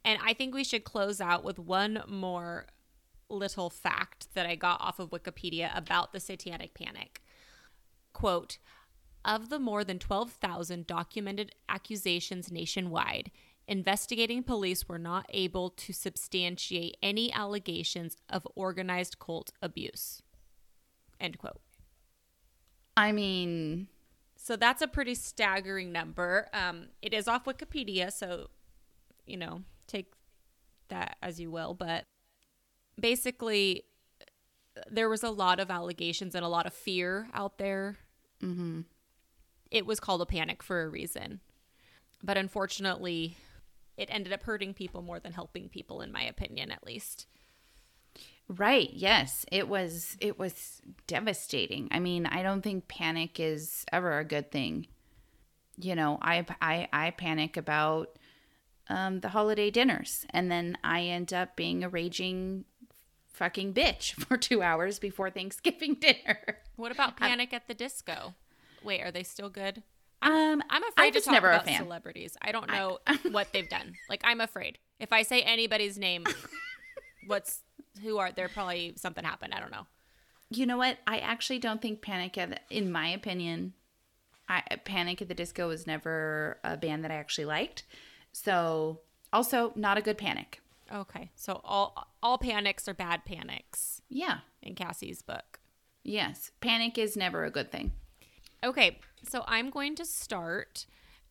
And 0.06 0.20
I 0.24 0.34
think 0.34 0.54
we 0.54 0.64
should 0.64 0.84
close 0.84 1.22
out 1.22 1.44
with 1.44 1.60
one 1.60 2.04
more 2.08 2.68
little 3.30 3.70
fact 3.70 4.28
that 4.34 4.46
I 4.46 4.56
got 4.56 4.82
off 4.82 5.00
of 5.00 5.10
Wikipedia 5.10 5.76
about 5.76 6.12
the 6.12 6.20
Satanic 6.20 6.74
Panic. 6.74 7.22
Quote 8.12 8.58
Of 9.26 9.50
the 9.50 9.60
more 9.60 9.84
than 9.84 10.00
12,000 10.00 10.86
documented 10.86 11.56
accusations 11.70 12.52
nationwide, 12.52 13.32
investigating 13.68 14.44
police 14.44 14.88
were 14.88 15.00
not 15.00 15.26
able 15.30 15.70
to 15.70 15.94
substantiate 15.94 16.98
any 17.02 17.32
allegations 17.32 18.18
of 18.30 18.48
organized 18.56 19.20
cult 19.20 19.52
abuse. 19.62 20.22
End 21.20 21.38
quote. 21.38 21.62
I 22.96 23.12
mean, 23.12 23.88
So 24.36 24.56
that's 24.58 24.82
a 24.82 24.88
pretty 24.88 25.16
staggering 25.16 25.92
number. 25.92 26.50
Um, 26.54 26.88
it 27.02 27.14
is 27.14 27.28
off 27.28 27.46
Wikipedia, 27.46 28.12
so 28.12 28.50
you 29.26 29.38
know, 29.38 29.64
take 29.88 30.12
that 30.90 31.18
as 31.22 31.40
you 31.40 31.52
will. 31.52 31.74
But 31.74 32.06
basically, 33.00 33.84
there 34.90 35.10
was 35.10 35.24
a 35.24 35.30
lot 35.30 35.60
of 35.60 35.70
allegations 35.70 36.36
and 36.36 36.46
a 36.46 36.50
lot 36.50 36.66
of 36.66 36.74
fear 36.74 37.28
out 37.34 37.58
there. 37.58 37.98
Mm-hmm. 38.42 38.82
It 39.72 39.86
was 39.86 40.00
called 40.00 40.22
a 40.22 40.25
panic 40.25 40.62
for 40.62 40.84
a 40.84 40.90
reason, 40.90 41.40
but 42.24 42.38
unfortunately, 42.38 43.38
it 43.98 44.10
ended 44.12 44.34
up 44.34 44.44
hurting 44.44 44.74
people 44.74 45.02
more 45.02 45.20
than 45.20 45.34
helping 45.34 45.70
people, 45.70 46.02
in 46.02 46.12
my 46.12 46.24
opinion, 46.24 46.72
at 46.72 46.86
least. 46.86 47.25
Right. 48.48 48.90
Yes. 48.92 49.46
It 49.52 49.68
was 49.68 50.18
it 50.20 50.38
was 50.38 50.82
devastating. 51.08 51.88
I 51.92 52.00
mean, 52.00 52.25
I 52.25 52.44
don't 52.44 52.62
think 52.62 52.88
panic 52.88 53.40
is 53.40 53.86
ever 53.92 54.20
a 54.20 54.25
good 54.25 54.52
thing. 54.52 54.88
You 55.80 55.96
know, 55.96 56.20
I 56.22 56.46
I 56.62 56.88
I 56.92 57.12
panic 57.12 57.58
about 57.58 58.18
um 58.90 59.20
the 59.22 59.30
holiday 59.30 59.72
dinners 59.72 60.25
and 60.32 60.52
then 60.52 60.78
I 60.84 61.02
end 61.04 61.34
up 61.34 61.56
being 61.56 61.84
a 61.84 61.90
raging 61.90 62.66
fucking 63.30 63.74
bitch 63.74 64.13
for 64.25 64.38
2 64.38 64.62
hours 64.62 65.00
before 65.00 65.30
Thanksgiving 65.30 65.96
dinner. 66.00 66.60
What 66.75 66.92
about 66.92 67.18
Panic 67.18 67.54
at 67.54 67.68
the 67.68 67.74
Disco? 67.74 68.36
Wait, 68.84 69.02
are 69.02 69.12
they 69.12 69.24
still 69.24 69.50
good? 69.50 69.84
Um 70.22 70.62
I'm 70.70 70.84
afraid 70.84 71.08
I'm 71.08 71.13
just 71.13 71.25
to 71.25 71.30
talk 71.32 71.34
never 71.36 71.50
a 71.52 71.56
about 71.56 71.66
fan. 71.66 71.82
celebrities. 71.84 72.38
I 72.42 72.52
don't 72.52 72.70
know 72.70 73.00
what 73.32 73.52
they've 73.54 73.70
done. 73.70 73.96
Like 74.10 74.22
I'm 74.24 74.42
afraid. 74.42 74.78
If 75.00 75.12
I 75.12 75.24
say 75.24 75.42
anybody's 75.42 75.98
name, 75.98 76.25
what's 77.28 77.62
who 78.02 78.18
are 78.18 78.32
there 78.32 78.50
probably 78.50 78.94
something 78.98 79.24
happened. 79.24 79.54
I 79.54 79.60
don't 79.60 79.72
know. 79.72 79.86
You 80.50 80.66
know 80.66 80.78
what? 80.78 80.98
I 81.08 81.18
actually 81.20 81.60
don't 81.60 81.82
think 81.82 82.02
Panic 82.02 82.38
at 82.38 82.50
the, 82.50 82.58
in 82.78 82.92
my 82.92 83.08
opinion, 83.08 83.74
I 84.48 84.62
Panic 84.86 85.22
at 85.22 85.28
the 85.28 85.34
Disco 85.34 85.68
was 85.68 85.88
never 85.88 86.60
a 86.63 86.78
band 86.78 87.04
that 87.04 87.12
I 87.12 87.16
actually 87.16 87.46
liked. 87.46 87.84
So, 88.34 89.00
also 89.32 89.72
not 89.75 89.98
a 89.98 90.02
good 90.02 90.18
Panic. 90.18 90.60
Okay. 90.92 91.32
So 91.36 91.62
all 91.63 92.08
all 92.22 92.38
panics 92.38 92.88
are 92.88 92.94
bad 92.94 93.24
panics 93.25 94.02
Yeah. 94.10 94.40
in 94.62 94.75
Cassie's 94.75 95.22
book. 95.22 95.60
Yes. 96.04 96.52
Panic 96.60 96.98
is 96.98 97.16
never 97.16 97.46
a 97.46 97.50
good 97.52 97.72
thing. 97.72 97.94
Okay, 98.63 99.00
so 99.28 99.44
I'm 99.48 99.70
going 99.70 99.96
to 99.96 100.06
start, 100.06 100.86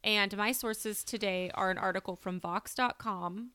and 0.05 0.37
my 0.37 0.53
sources 0.53 1.03
today 1.05 1.51
are 1.55 1.71
an 1.71 1.79
article 1.79 2.17
from 2.17 2.41
Vox.com, 2.41 3.51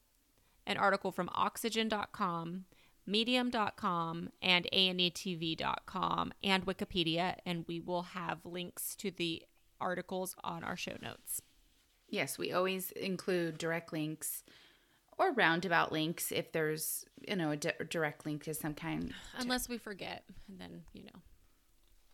an 0.66 0.77
article 0.77 1.12
from 1.12 1.30
Oxygen.com, 1.34 2.66
Medium.com, 3.06 4.30
and 4.42 4.68
ANETV.com, 4.74 6.34
and 6.44 6.66
Wikipedia, 6.66 7.36
and 7.46 7.66
we 7.68 7.80
will 7.80 8.01
have 8.04 8.46
links 8.46 8.96
to 8.96 9.12
the 9.12 9.44
articles 9.80 10.36
on 10.44 10.63
our 10.63 10.75
show 10.77 10.98
notes. 11.01 11.42
Yes, 12.10 12.38
we 12.38 12.52
always 12.52 12.92
include 12.92 13.58
direct 13.58 13.92
links 13.92 14.44
or 15.18 15.32
roundabout 15.34 15.92
links 15.92 16.32
if 16.32 16.52
there's, 16.52 17.06
you 17.28 17.36
know, 17.36 17.52
a 17.52 17.58
di- 17.58 17.74
direct 17.90 18.26
link 18.26 18.44
to 18.44 18.54
some 18.54 18.74
kind. 18.74 19.14
Unless 19.38 19.68
we 19.68 19.78
forget, 19.78 20.24
and 20.48 20.60
then, 20.60 20.84
you 20.94 21.04
know, 21.04 21.20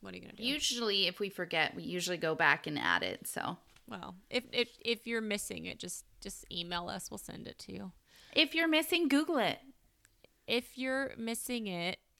what 0.02 0.14
are 0.14 0.18
you 0.18 0.22
going 0.22 0.36
to 0.36 0.42
do? 0.42 0.48
Usually, 0.48 1.08
if 1.08 1.20
we 1.20 1.30
forget, 1.30 1.76
we 1.76 1.84
usually 1.84 2.18
go 2.18 2.36
back 2.36 2.66
and 2.68 2.80
add 2.80 3.04
it. 3.04 3.28
So, 3.28 3.58
well, 3.88 4.16
if, 4.30 4.44
if, 4.52 4.70
if 4.84 5.06
you're 5.06 5.22
missing 5.22 5.66
it, 5.66 5.80
just, 5.80 6.06
just 6.22 6.46
email 6.52 6.90
us. 6.90 7.12
We'll 7.12 7.18
send 7.18 7.48
it 7.48 7.60
to 7.60 7.74
you. 7.74 7.92
if 8.34 8.56
you're 8.56 8.68
missing, 8.68 9.08
Google 9.08 9.38
it. 9.38 9.60
If 10.48 10.78
you're 10.78 11.12
missing 11.18 11.68
it, 11.68 12.00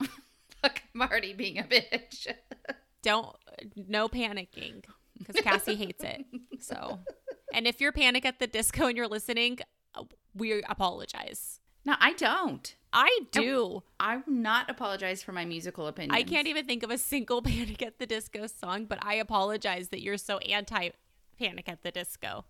Look, 0.62 0.80
I'm 0.94 1.02
already 1.02 1.34
being 1.34 1.58
a 1.58 1.62
bitch. 1.64 2.26
don't 3.02 3.36
no 3.76 4.08
panicking 4.08 4.82
because 5.18 5.36
Cassie 5.42 5.74
hates 5.74 6.02
it. 6.02 6.24
So, 6.60 7.00
and 7.54 7.66
if 7.66 7.80
you're 7.80 7.92
panic 7.92 8.24
at 8.24 8.38
the 8.38 8.46
disco 8.46 8.86
and 8.86 8.96
you're 8.96 9.08
listening, 9.08 9.58
uh, 9.94 10.04
we 10.34 10.62
apologize. 10.68 11.60
no, 11.84 11.94
I 11.98 12.12
don't. 12.12 12.74
I 12.92 13.20
do. 13.32 13.82
I 13.98 14.18
will 14.18 14.32
not 14.32 14.70
apologize 14.70 15.20
for 15.22 15.32
my 15.32 15.44
musical 15.44 15.88
opinions. 15.88 16.16
I 16.16 16.22
can't 16.22 16.46
even 16.46 16.64
think 16.64 16.84
of 16.84 16.90
a 16.90 16.98
single 16.98 17.42
Panic 17.50 17.82
at 17.82 17.98
the 17.98 18.06
Disco 18.06 18.46
song, 18.46 18.84
but 18.84 19.00
I 19.02 19.14
apologize 19.14 19.88
that 19.88 20.00
you're 20.00 20.16
so 20.16 20.38
anti 20.38 20.90
Panic 21.36 21.68
at 21.68 21.82
the 21.82 21.90
Disco. 21.90 22.44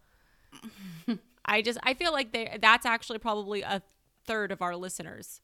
I 1.46 1.62
just 1.62 1.78
I 1.82 1.94
feel 1.94 2.12
like 2.12 2.32
they 2.32 2.58
that's 2.60 2.84
actually 2.84 3.18
probably 3.18 3.62
a 3.62 3.82
third 4.26 4.52
of 4.52 4.60
our 4.60 4.76
listeners. 4.76 5.40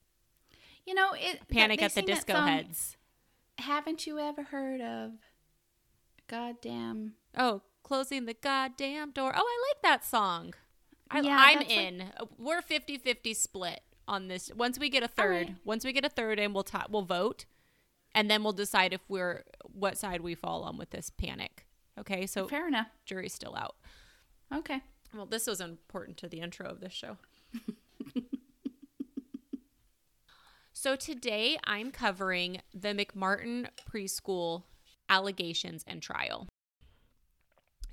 You 0.86 0.94
know, 0.94 1.12
it 1.14 1.48
Panic 1.48 1.82
at 1.82 1.94
the 1.94 2.02
Disco 2.02 2.34
song, 2.34 2.48
heads. 2.48 2.96
Haven't 3.58 4.06
you 4.06 4.18
ever 4.18 4.42
heard 4.42 4.82
of 4.82 5.12
goddamn 6.28 7.14
Oh, 7.36 7.62
closing 7.90 8.24
the 8.24 8.34
goddamn 8.34 9.10
door. 9.10 9.32
Oh, 9.34 9.40
I 9.44 9.74
like 9.74 9.82
that 9.82 10.04
song. 10.04 10.54
I, 11.10 11.22
Yeah, 11.22 11.36
I'm 11.36 11.58
that's 11.58 11.70
like- 11.70 11.76
in. 11.76 12.04
We're 12.38 12.62
50-50 12.62 13.34
split 13.34 13.80
on 14.06 14.28
this. 14.28 14.48
Once 14.54 14.78
we 14.78 14.88
get 14.88 15.02
a 15.02 15.08
third, 15.08 15.48
right. 15.48 15.56
once 15.64 15.84
we 15.84 15.92
get 15.92 16.04
a 16.04 16.08
third 16.08 16.38
in, 16.38 16.52
we'll 16.52 16.62
ta- 16.62 16.86
we'll 16.88 17.02
vote 17.02 17.46
and 18.14 18.30
then 18.30 18.44
we'll 18.44 18.52
decide 18.52 18.92
if 18.92 19.00
we're 19.08 19.42
what 19.64 19.98
side 19.98 20.20
we 20.20 20.36
fall 20.36 20.62
on 20.62 20.78
with 20.78 20.90
this 20.90 21.10
panic. 21.10 21.66
Okay? 21.98 22.26
So 22.26 22.46
fair 22.46 22.68
enough. 22.68 22.86
jury's 23.04 23.34
still 23.34 23.56
out. 23.56 23.74
Okay. 24.54 24.82
Well, 25.12 25.26
this 25.26 25.48
was 25.48 25.60
important 25.60 26.16
to 26.18 26.28
the 26.28 26.38
intro 26.40 26.68
of 26.68 26.78
this 26.80 26.92
show. 26.92 27.16
so 30.72 30.94
today 30.94 31.58
I'm 31.64 31.90
covering 31.90 32.60
the 32.72 32.90
McMartin 32.94 33.66
preschool 33.92 34.62
allegations 35.08 35.84
and 35.88 36.00
trial. 36.00 36.46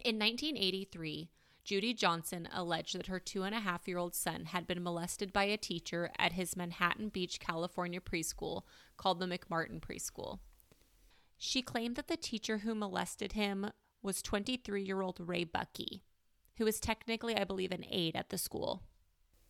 In 0.08 0.20
1983, 0.20 1.32
Judy 1.66 1.94
Johnson 1.94 2.48
alleged 2.54 2.98
that 2.98 3.08
her 3.08 3.20
two 3.20 3.44
and 3.44 3.54
a 3.54 3.60
half 3.60 3.90
year 3.90 3.98
old 3.98 4.16
son 4.16 4.46
had 4.46 4.66
been 4.66 4.82
molested 4.82 5.34
by 5.34 5.44
a 5.44 5.58
teacher 5.58 6.12
at 6.18 6.32
his 6.32 6.56
Manhattan 6.56 7.10
Beach, 7.10 7.42
California 7.42 8.00
preschool 8.00 8.62
called 8.96 9.20
the 9.20 9.26
McMartin 9.26 9.82
Preschool. 9.82 10.40
She 11.38 11.62
claimed 11.62 11.98
that 11.98 12.08
the 12.08 12.16
teacher 12.16 12.60
who 12.60 12.74
molested 12.74 13.34
him 13.34 13.70
was 14.02 14.22
23 14.22 14.82
year 14.82 15.02
old 15.02 15.20
Ray 15.20 15.44
Buckey, 15.44 16.04
who 16.56 16.64
was 16.64 16.80
technically, 16.80 17.36
I 17.36 17.44
believe, 17.44 17.74
an 17.74 17.84
aide 17.92 18.16
at 18.16 18.30
the 18.30 18.38
school. 18.38 18.84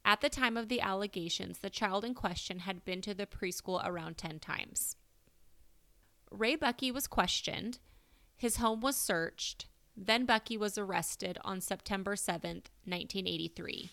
At 0.04 0.22
the 0.22 0.30
time 0.30 0.58
of 0.58 0.70
the 0.70 0.82
allegations, 0.82 1.60
the 1.60 1.70
child 1.70 2.04
in 2.04 2.16
question 2.16 2.62
had 2.62 2.84
been 2.84 3.02
to 3.02 3.14
the 3.14 3.28
preschool 3.28 3.88
around 3.88 4.18
10 4.18 4.40
times. 4.40 4.96
Ray 6.32 6.56
Buckey 6.56 6.92
was 6.92 7.06
questioned, 7.06 7.78
his 8.36 8.58
home 8.58 8.82
was 8.82 8.96
searched, 8.98 9.68
then 9.98 10.26
Buckey 10.26 10.58
was 10.58 10.78
arrested 10.78 11.40
on 11.44 11.60
September 11.60 12.16
7th, 12.16 12.70
1983. 12.86 13.90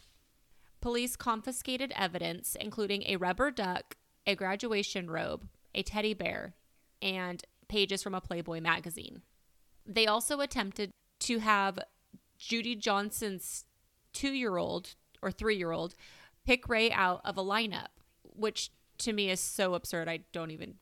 Police 0.82 1.16
confiscated 1.16 1.94
evidence, 1.96 2.56
including 2.60 3.04
a 3.06 3.16
rubber 3.16 3.50
duck, 3.50 3.96
a 4.26 4.34
graduation 4.34 5.10
robe, 5.10 5.48
a 5.74 5.82
teddy 5.82 6.12
bear, 6.12 6.54
and 7.00 7.42
pages 7.68 8.02
from 8.02 8.14
a 8.14 8.20
Playboy 8.20 8.60
magazine. 8.60 9.22
They 9.86 10.06
also 10.06 10.40
attempted 10.40 10.90
to 11.20 11.38
have 11.38 11.78
Judy 12.38 12.76
Johnson's 12.76 13.64
two 14.12 14.32
year 14.32 14.58
old 14.58 14.94
or 15.22 15.30
three 15.30 15.56
year 15.56 15.72
old 15.72 15.94
pick 16.44 16.68
Ray 16.68 16.92
out 16.92 17.22
of 17.24 17.38
a 17.38 17.42
lineup, 17.42 17.88
which 18.22 18.70
to 18.98 19.14
me 19.14 19.30
is 19.30 19.40
so 19.40 19.72
absurd. 19.72 20.08
I 20.08 20.20
don't 20.32 20.50
even 20.50 20.74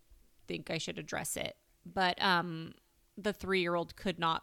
think 0.48 0.68
I 0.68 0.78
should 0.78 0.98
address 0.98 1.36
it. 1.36 1.56
But 1.86 2.20
um, 2.20 2.74
the 3.16 3.32
three 3.32 3.60
year 3.60 3.76
old 3.76 3.94
could 3.94 4.18
not 4.18 4.42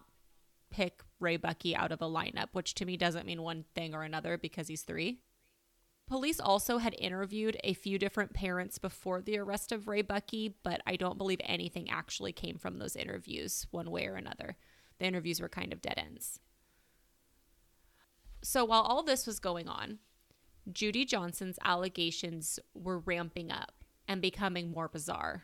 pick 0.70 1.02
Ray 1.20 1.38
Buckey 1.38 1.76
out 1.76 1.92
of 1.92 2.02
a 2.02 2.06
lineup, 2.06 2.50
which 2.54 2.74
to 2.76 2.86
me 2.86 2.98
doesn't 2.98 3.26
mean 3.26 3.42
one 3.42 3.66
thing 3.76 3.94
or 3.94 4.04
another 4.04 4.38
because 4.38 4.68
he's 4.68 4.84
three. 4.84 5.20
Police 6.08 6.40
also 6.40 6.80
had 6.80 6.96
interviewed 6.98 7.58
a 7.64 7.74
few 7.74 8.00
different 8.00 8.34
parents 8.34 8.80
before 8.80 9.22
the 9.22 9.38
arrest 9.38 9.72
of 9.72 9.88
Ray 9.88 10.02
Buckey, 10.02 10.56
but 10.64 10.82
I 10.88 10.96
don't 10.96 11.20
believe 11.20 11.40
anything 11.44 11.90
actually 11.90 12.32
came 12.32 12.58
from 12.58 12.80
those 12.80 12.96
interviews 12.96 13.68
one 13.70 13.92
way 13.92 14.08
or 14.08 14.16
another. 14.16 14.58
The 14.98 15.06
interviews 15.06 15.40
were 15.40 15.50
kind 15.50 15.72
of 15.72 15.82
dead 15.82 15.96
ends. 15.98 16.40
So 18.42 18.66
while 18.66 18.82
all 18.82 19.04
this 19.04 19.28
was 19.28 19.40
going 19.40 19.68
on, 19.68 20.00
Judy 20.72 21.06
Johnson's 21.06 21.60
allegations 21.64 22.60
were 22.74 23.00
ramping 23.00 23.52
up 23.52 23.84
and 24.08 24.22
becoming 24.22 24.72
more 24.72 24.88
bizarre. 24.88 25.44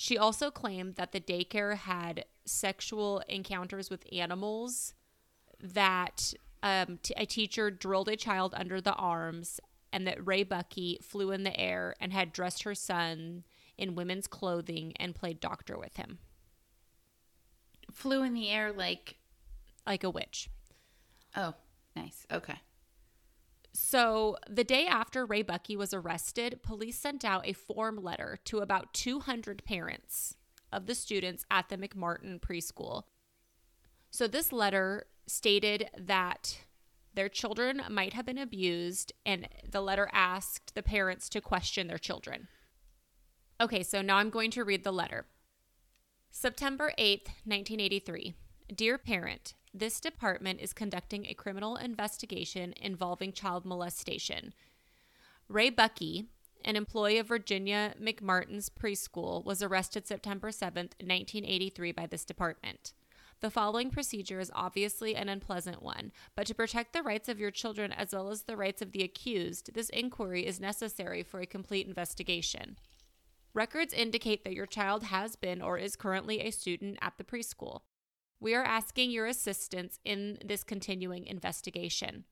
She 0.00 0.16
also 0.16 0.52
claimed 0.52 0.94
that 0.94 1.10
the 1.10 1.20
daycare 1.20 1.76
had 1.76 2.24
sexual 2.44 3.18
encounters 3.28 3.90
with 3.90 4.06
animals, 4.12 4.94
that 5.60 6.34
um, 6.62 7.00
t- 7.02 7.14
a 7.16 7.26
teacher 7.26 7.68
drilled 7.68 8.08
a 8.08 8.14
child 8.14 8.54
under 8.56 8.80
the 8.80 8.92
arms, 8.92 9.58
and 9.92 10.06
that 10.06 10.24
Ray 10.24 10.44
Buckey 10.44 11.00
flew 11.02 11.32
in 11.32 11.42
the 11.42 11.58
air 11.58 11.96
and 12.00 12.12
had 12.12 12.32
dressed 12.32 12.62
her 12.62 12.76
son 12.76 13.42
in 13.76 13.96
women's 13.96 14.28
clothing 14.28 14.92
and 15.00 15.16
played 15.16 15.40
doctor 15.40 15.76
with 15.76 15.96
him. 15.96 16.18
Flew 17.90 18.22
in 18.22 18.34
the 18.34 18.50
air 18.50 18.72
like. 18.72 19.16
Like 19.84 20.04
a 20.04 20.10
witch. 20.10 20.48
Oh, 21.34 21.54
nice. 21.96 22.24
Okay. 22.30 22.60
So, 23.80 24.36
the 24.50 24.64
day 24.64 24.88
after 24.88 25.24
Ray 25.24 25.42
Buckey 25.42 25.76
was 25.76 25.94
arrested, 25.94 26.64
police 26.64 26.98
sent 26.98 27.24
out 27.24 27.46
a 27.46 27.52
form 27.52 28.02
letter 28.02 28.40
to 28.46 28.58
about 28.58 28.92
200 28.92 29.64
parents 29.64 30.34
of 30.72 30.86
the 30.86 30.96
students 30.96 31.46
at 31.48 31.68
the 31.68 31.78
McMartin 31.78 32.40
preschool. 32.40 33.04
So, 34.10 34.26
this 34.26 34.52
letter 34.52 35.06
stated 35.28 35.90
that 35.96 36.58
their 37.14 37.28
children 37.28 37.82
might 37.88 38.14
have 38.14 38.26
been 38.26 38.36
abused, 38.36 39.12
and 39.24 39.48
the 39.70 39.80
letter 39.80 40.10
asked 40.12 40.74
the 40.74 40.82
parents 40.82 41.28
to 41.28 41.40
question 41.40 41.86
their 41.86 41.98
children. 41.98 42.48
Okay, 43.60 43.84
so 43.84 44.02
now 44.02 44.16
I'm 44.16 44.30
going 44.30 44.50
to 44.50 44.64
read 44.64 44.82
the 44.82 44.92
letter. 44.92 45.26
September 46.32 46.92
8th, 46.98 47.28
1983. 47.44 48.34
Dear 48.74 48.98
parent, 48.98 49.54
this 49.78 50.00
department 50.00 50.60
is 50.60 50.72
conducting 50.72 51.26
a 51.26 51.34
criminal 51.34 51.76
investigation 51.76 52.74
involving 52.80 53.32
child 53.32 53.64
molestation. 53.64 54.52
Ray 55.48 55.70
Buckey, 55.70 56.26
an 56.64 56.76
employee 56.76 57.18
of 57.18 57.28
Virginia 57.28 57.94
McMartin's 58.00 58.68
preschool, 58.68 59.44
was 59.44 59.62
arrested 59.62 60.06
September 60.06 60.50
7, 60.50 60.90
1983, 61.00 61.92
by 61.92 62.06
this 62.06 62.24
department. 62.24 62.92
The 63.40 63.50
following 63.50 63.90
procedure 63.90 64.40
is 64.40 64.50
obviously 64.52 65.14
an 65.14 65.28
unpleasant 65.28 65.80
one, 65.80 66.10
but 66.34 66.46
to 66.48 66.54
protect 66.54 66.92
the 66.92 67.04
rights 67.04 67.28
of 67.28 67.38
your 67.38 67.52
children 67.52 67.92
as 67.92 68.12
well 68.12 68.30
as 68.30 68.42
the 68.42 68.56
rights 68.56 68.82
of 68.82 68.90
the 68.90 69.04
accused, 69.04 69.74
this 69.74 69.90
inquiry 69.90 70.44
is 70.44 70.58
necessary 70.58 71.22
for 71.22 71.40
a 71.40 71.46
complete 71.46 71.86
investigation. 71.86 72.76
Records 73.54 73.94
indicate 73.94 74.42
that 74.42 74.54
your 74.54 74.66
child 74.66 75.04
has 75.04 75.36
been 75.36 75.62
or 75.62 75.78
is 75.78 75.94
currently 75.94 76.40
a 76.40 76.50
student 76.50 76.98
at 77.00 77.14
the 77.16 77.24
preschool. 77.24 77.82
We 78.40 78.54
are 78.54 78.64
asking 78.64 79.10
your 79.10 79.26
assistance 79.26 79.98
in 80.04 80.38
this 80.44 80.62
continuing 80.62 81.26
investigation. 81.26 82.24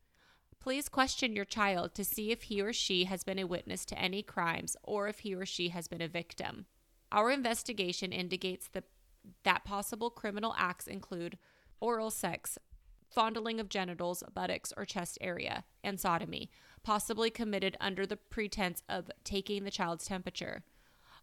Please 0.59 0.87
question 0.87 1.35
your 1.35 1.45
child 1.45 1.93
to 1.95 2.05
see 2.05 2.31
if 2.31 2.43
he 2.43 2.61
or 2.61 2.71
she 2.71 3.05
has 3.05 3.23
been 3.23 3.39
a 3.39 3.45
witness 3.45 3.85
to 3.85 3.99
any 3.99 4.23
crimes 4.23 4.77
or 4.83 5.09
if 5.09 5.19
he 5.19 5.35
or 5.35 5.45
she 5.45 5.69
has 5.69 5.87
been 5.87 6.01
a 6.01 6.07
victim. 6.07 6.65
Our 7.11 7.29
investigation 7.29 8.13
indicates 8.13 8.69
that, 8.69 8.85
that 9.43 9.65
possible 9.65 10.09
criminal 10.09 10.55
acts 10.57 10.87
include 10.87 11.37
oral 11.81 12.09
sex, 12.09 12.57
fondling 13.09 13.59
of 13.59 13.69
genitals, 13.69 14.23
buttocks, 14.33 14.73
or 14.77 14.85
chest 14.85 15.17
area, 15.19 15.65
and 15.83 15.99
sodomy, 15.99 16.49
possibly 16.83 17.29
committed 17.29 17.75
under 17.81 18.05
the 18.05 18.17
pretense 18.17 18.81
of 18.87 19.11
taking 19.25 19.65
the 19.65 19.71
child's 19.71 20.05
temperature. 20.05 20.63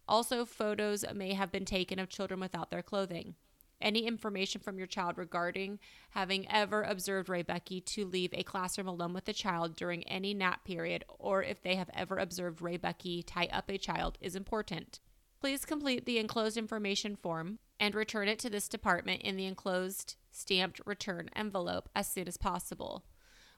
Also, 0.07 0.45
photos 0.45 1.03
may 1.13 1.33
have 1.33 1.51
been 1.51 1.65
taken 1.65 1.97
of 1.97 2.07
children 2.07 2.39
without 2.39 2.69
their 2.69 2.83
clothing 2.83 3.35
any 3.81 4.07
information 4.07 4.61
from 4.61 4.77
your 4.77 4.87
child 4.87 5.17
regarding 5.17 5.79
having 6.11 6.49
ever 6.49 6.83
observed 6.83 7.29
Ray 7.29 7.41
Buckey 7.41 7.81
to 7.81 8.05
leave 8.05 8.33
a 8.33 8.43
classroom 8.43 8.87
alone 8.87 9.13
with 9.13 9.25
the 9.25 9.33
child 9.33 9.75
during 9.75 10.03
any 10.03 10.33
nap 10.33 10.63
period 10.63 11.03
or 11.19 11.43
if 11.43 11.61
they 11.61 11.75
have 11.75 11.89
ever 11.93 12.17
observed 12.17 12.61
Ray 12.61 12.77
Buckey 12.77 13.23
tie 13.23 13.49
up 13.51 13.69
a 13.69 13.77
child 13.77 14.17
is 14.21 14.35
important. 14.35 14.99
Please 15.39 15.65
complete 15.65 16.05
the 16.05 16.17
enclosed 16.17 16.57
information 16.57 17.15
form 17.15 17.59
and 17.79 17.93
return 17.93 18.27
it 18.27 18.39
to 18.39 18.49
this 18.49 18.67
department 18.67 19.21
in 19.21 19.35
the 19.35 19.45
enclosed 19.45 20.15
stamped 20.31 20.81
return 20.85 21.29
envelope 21.35 21.89
as 21.95 22.07
soon 22.07 22.27
as 22.27 22.37
possible. 22.37 23.03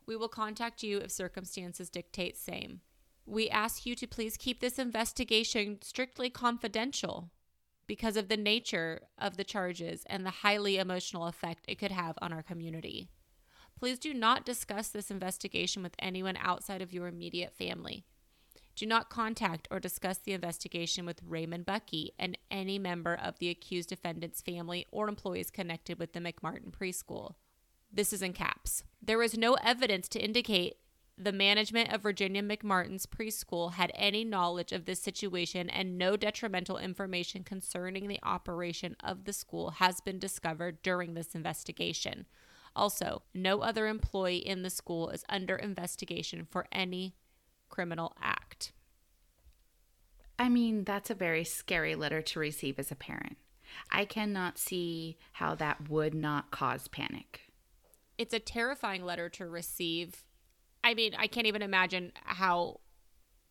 We 0.05 0.15
will 0.15 0.27
contact 0.29 0.83
you 0.83 0.99
if 0.99 1.11
circumstances 1.11 1.89
dictate 1.89 2.37
same. 2.37 2.81
We 3.25 3.49
ask 3.49 3.85
you 3.85 3.93
to 3.95 4.07
please 4.07 4.37
keep 4.37 4.61
this 4.61 4.79
investigation 4.79 5.79
strictly 5.81 6.29
confidential 6.29 7.29
because 7.87 8.17
of 8.17 8.27
the 8.27 8.37
nature 8.37 9.01
of 9.17 9.37
the 9.37 9.43
charges 9.43 10.03
and 10.07 10.25
the 10.25 10.29
highly 10.29 10.77
emotional 10.77 11.27
effect 11.27 11.65
it 11.67 11.79
could 11.79 11.91
have 11.91 12.17
on 12.21 12.33
our 12.33 12.43
community. 12.43 13.09
Please 13.79 13.97
do 13.97 14.13
not 14.13 14.45
discuss 14.45 14.89
this 14.89 15.11
investigation 15.11 15.83
with 15.83 15.95
anyone 15.99 16.37
outside 16.37 16.81
of 16.81 16.93
your 16.93 17.07
immediate 17.07 17.53
family. 17.55 18.03
Do 18.75 18.85
not 18.85 19.09
contact 19.09 19.67
or 19.71 19.79
discuss 19.79 20.19
the 20.19 20.33
investigation 20.33 21.05
with 21.05 21.23
Raymond 21.25 21.65
Buckey 21.65 22.11
and 22.19 22.37
any 22.51 22.77
member 22.77 23.15
of 23.15 23.39
the 23.39 23.49
accused 23.49 23.89
defendant's 23.89 24.41
family 24.41 24.85
or 24.91 25.09
employees 25.09 25.49
connected 25.49 25.97
with 25.97 26.13
the 26.13 26.19
McMartin 26.19 26.71
preschool. 26.71 27.35
This 27.91 28.13
is 28.13 28.21
in 28.21 28.33
caps. 28.33 28.83
There 29.01 29.23
is 29.23 29.37
no 29.37 29.55
evidence 29.55 30.07
to 30.09 30.23
indicate 30.23 30.75
the 31.17 31.31
management 31.31 31.91
of 31.91 32.03
Virginia 32.03 32.43
McMartin's 32.43 33.07
preschool 33.07 33.73
had 33.73 33.91
any 33.95 34.23
knowledge 34.23 34.71
of 34.71 34.85
this 34.85 35.01
situation, 35.01 35.69
and 35.69 35.97
no 35.97 36.15
detrimental 36.15 36.77
information 36.77 37.43
concerning 37.43 38.07
the 38.07 38.19
operation 38.21 38.95
of 39.03 39.25
the 39.25 39.33
school 39.33 39.71
has 39.71 39.99
been 39.99 40.19
discovered 40.19 40.81
during 40.83 41.15
this 41.15 41.33
investigation. 41.33 42.27
Also, 42.75 43.23
no 43.33 43.61
other 43.61 43.87
employee 43.87 44.37
in 44.37 44.61
the 44.61 44.69
school 44.69 45.09
is 45.09 45.25
under 45.27 45.55
investigation 45.55 46.45
for 46.47 46.67
any 46.71 47.15
criminal 47.69 48.15
act. 48.21 48.71
I 50.37 50.49
mean, 50.49 50.83
that's 50.83 51.09
a 51.09 51.15
very 51.15 51.43
scary 51.43 51.95
letter 51.95 52.21
to 52.21 52.39
receive 52.39 52.77
as 52.77 52.91
a 52.91 52.95
parent. 52.95 53.37
I 53.91 54.05
cannot 54.05 54.59
see 54.59 55.17
how 55.33 55.55
that 55.55 55.89
would 55.89 56.13
not 56.13 56.51
cause 56.51 56.87
panic. 56.87 57.41
It's 58.19 58.33
a 58.35 58.39
terrifying 58.39 59.03
letter 59.03 59.29
to 59.29 59.47
receive 59.47 60.23
I 60.87 60.93
mean, 60.93 61.13
I 61.17 61.27
can't 61.27 61.47
even 61.47 61.61
imagine 61.61 62.13
how 62.23 62.79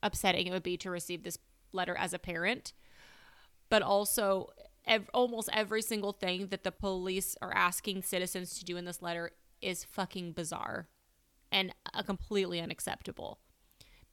upsetting 0.03 0.46
it 0.46 0.53
would 0.53 0.62
be 0.62 0.79
to 0.79 0.90
receive 0.90 1.22
this 1.22 1.37
letter 1.70 1.94
as 1.94 2.14
a 2.14 2.18
parent. 2.18 2.72
But 3.68 3.83
also, 3.83 4.49
ev- 4.87 5.11
almost 5.12 5.51
every 5.53 5.83
single 5.83 6.12
thing 6.12 6.46
that 6.46 6.64
the 6.64 6.72
police 6.72 7.37
are 7.42 7.55
asking 7.55 8.05
citizens 8.05 8.59
to 8.59 8.64
do 8.64 8.79
in 8.79 8.87
this 8.87 9.03
letter 9.03 9.33
is 9.61 9.85
fucking 9.85 10.33
bizarre 10.33 10.88
and 11.53 11.75
uh, 11.92 12.03
completely 12.03 12.59
unacceptable. 12.59 13.38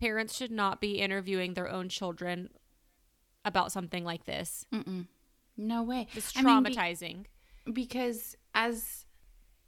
Parents 0.02 0.36
should 0.36 0.52
not 0.52 0.82
be 0.82 1.00
interviewing 1.00 1.54
their 1.54 1.70
own 1.70 1.88
children 1.88 2.50
about 3.46 3.72
something 3.72 4.04
like 4.04 4.26
this. 4.26 4.66
Mm-mm. 4.74 5.08
No 5.56 5.82
way. 5.82 6.08
It's 6.14 6.34
traumatizing. 6.34 7.04
I 7.04 7.14
mean, 7.14 7.26
be- 7.68 7.72
because 7.72 8.36
as 8.54 9.03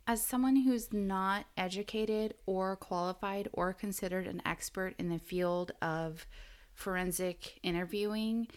as 0.07 0.23
someone 0.23 0.55
who's 0.55 0.93
not 0.93 1.45
educated 1.57 2.35
or 2.45 2.75
qualified 2.75 3.49
or 3.53 3.73
considered 3.73 4.27
an 4.27 4.41
expert 4.45 4.93
in 4.99 5.09
the 5.09 5.19
field 5.19 5.71
of 5.81 6.27
forensic 6.73 7.59
interviewing, 7.63 8.47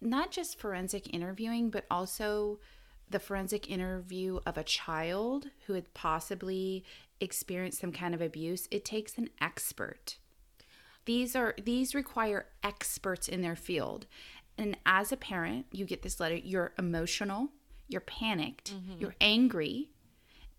not 0.00 0.30
just 0.30 0.58
forensic 0.58 1.12
interviewing, 1.12 1.68
but 1.68 1.84
also 1.90 2.58
the 3.10 3.18
forensic 3.18 3.70
interview 3.70 4.40
of 4.46 4.56
a 4.56 4.64
child 4.64 5.50
who 5.66 5.74
had 5.74 5.92
possibly 5.92 6.84
experienced 7.20 7.80
some 7.80 7.92
kind 7.92 8.14
of 8.14 8.22
abuse, 8.22 8.66
it 8.70 8.84
takes 8.84 9.18
an 9.18 9.28
expert. 9.40 10.16
These 11.04 11.36
are 11.36 11.54
these 11.62 11.94
require 11.94 12.46
experts 12.62 13.28
in 13.28 13.42
their 13.42 13.56
field. 13.56 14.06
And 14.56 14.76
as 14.86 15.12
a 15.12 15.16
parent, 15.16 15.66
you 15.72 15.84
get 15.84 16.02
this 16.02 16.20
letter, 16.20 16.36
you're 16.36 16.72
emotional, 16.78 17.48
you're 17.88 18.00
panicked, 18.00 18.74
mm-hmm. 18.74 19.00
you're 19.00 19.14
angry, 19.20 19.90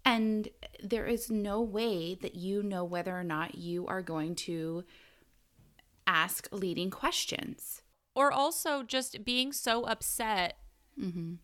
and 0.06 0.50
there 0.82 1.06
is 1.06 1.32
no 1.32 1.62
way 1.62 2.16
that 2.16 2.36
you 2.36 2.62
know 2.62 2.84
whether 2.84 3.18
or 3.18 3.24
not 3.24 3.56
you 3.56 3.88
are 3.88 4.02
going 4.02 4.36
to 4.36 4.84
ask 6.06 6.48
leading 6.52 6.90
questions. 6.90 7.82
Or 8.16 8.32
also 8.32 8.84
just 8.84 9.24
being 9.24 9.52
so 9.52 9.86
upset. 9.86 10.58
Mm-hmm. 11.00 11.36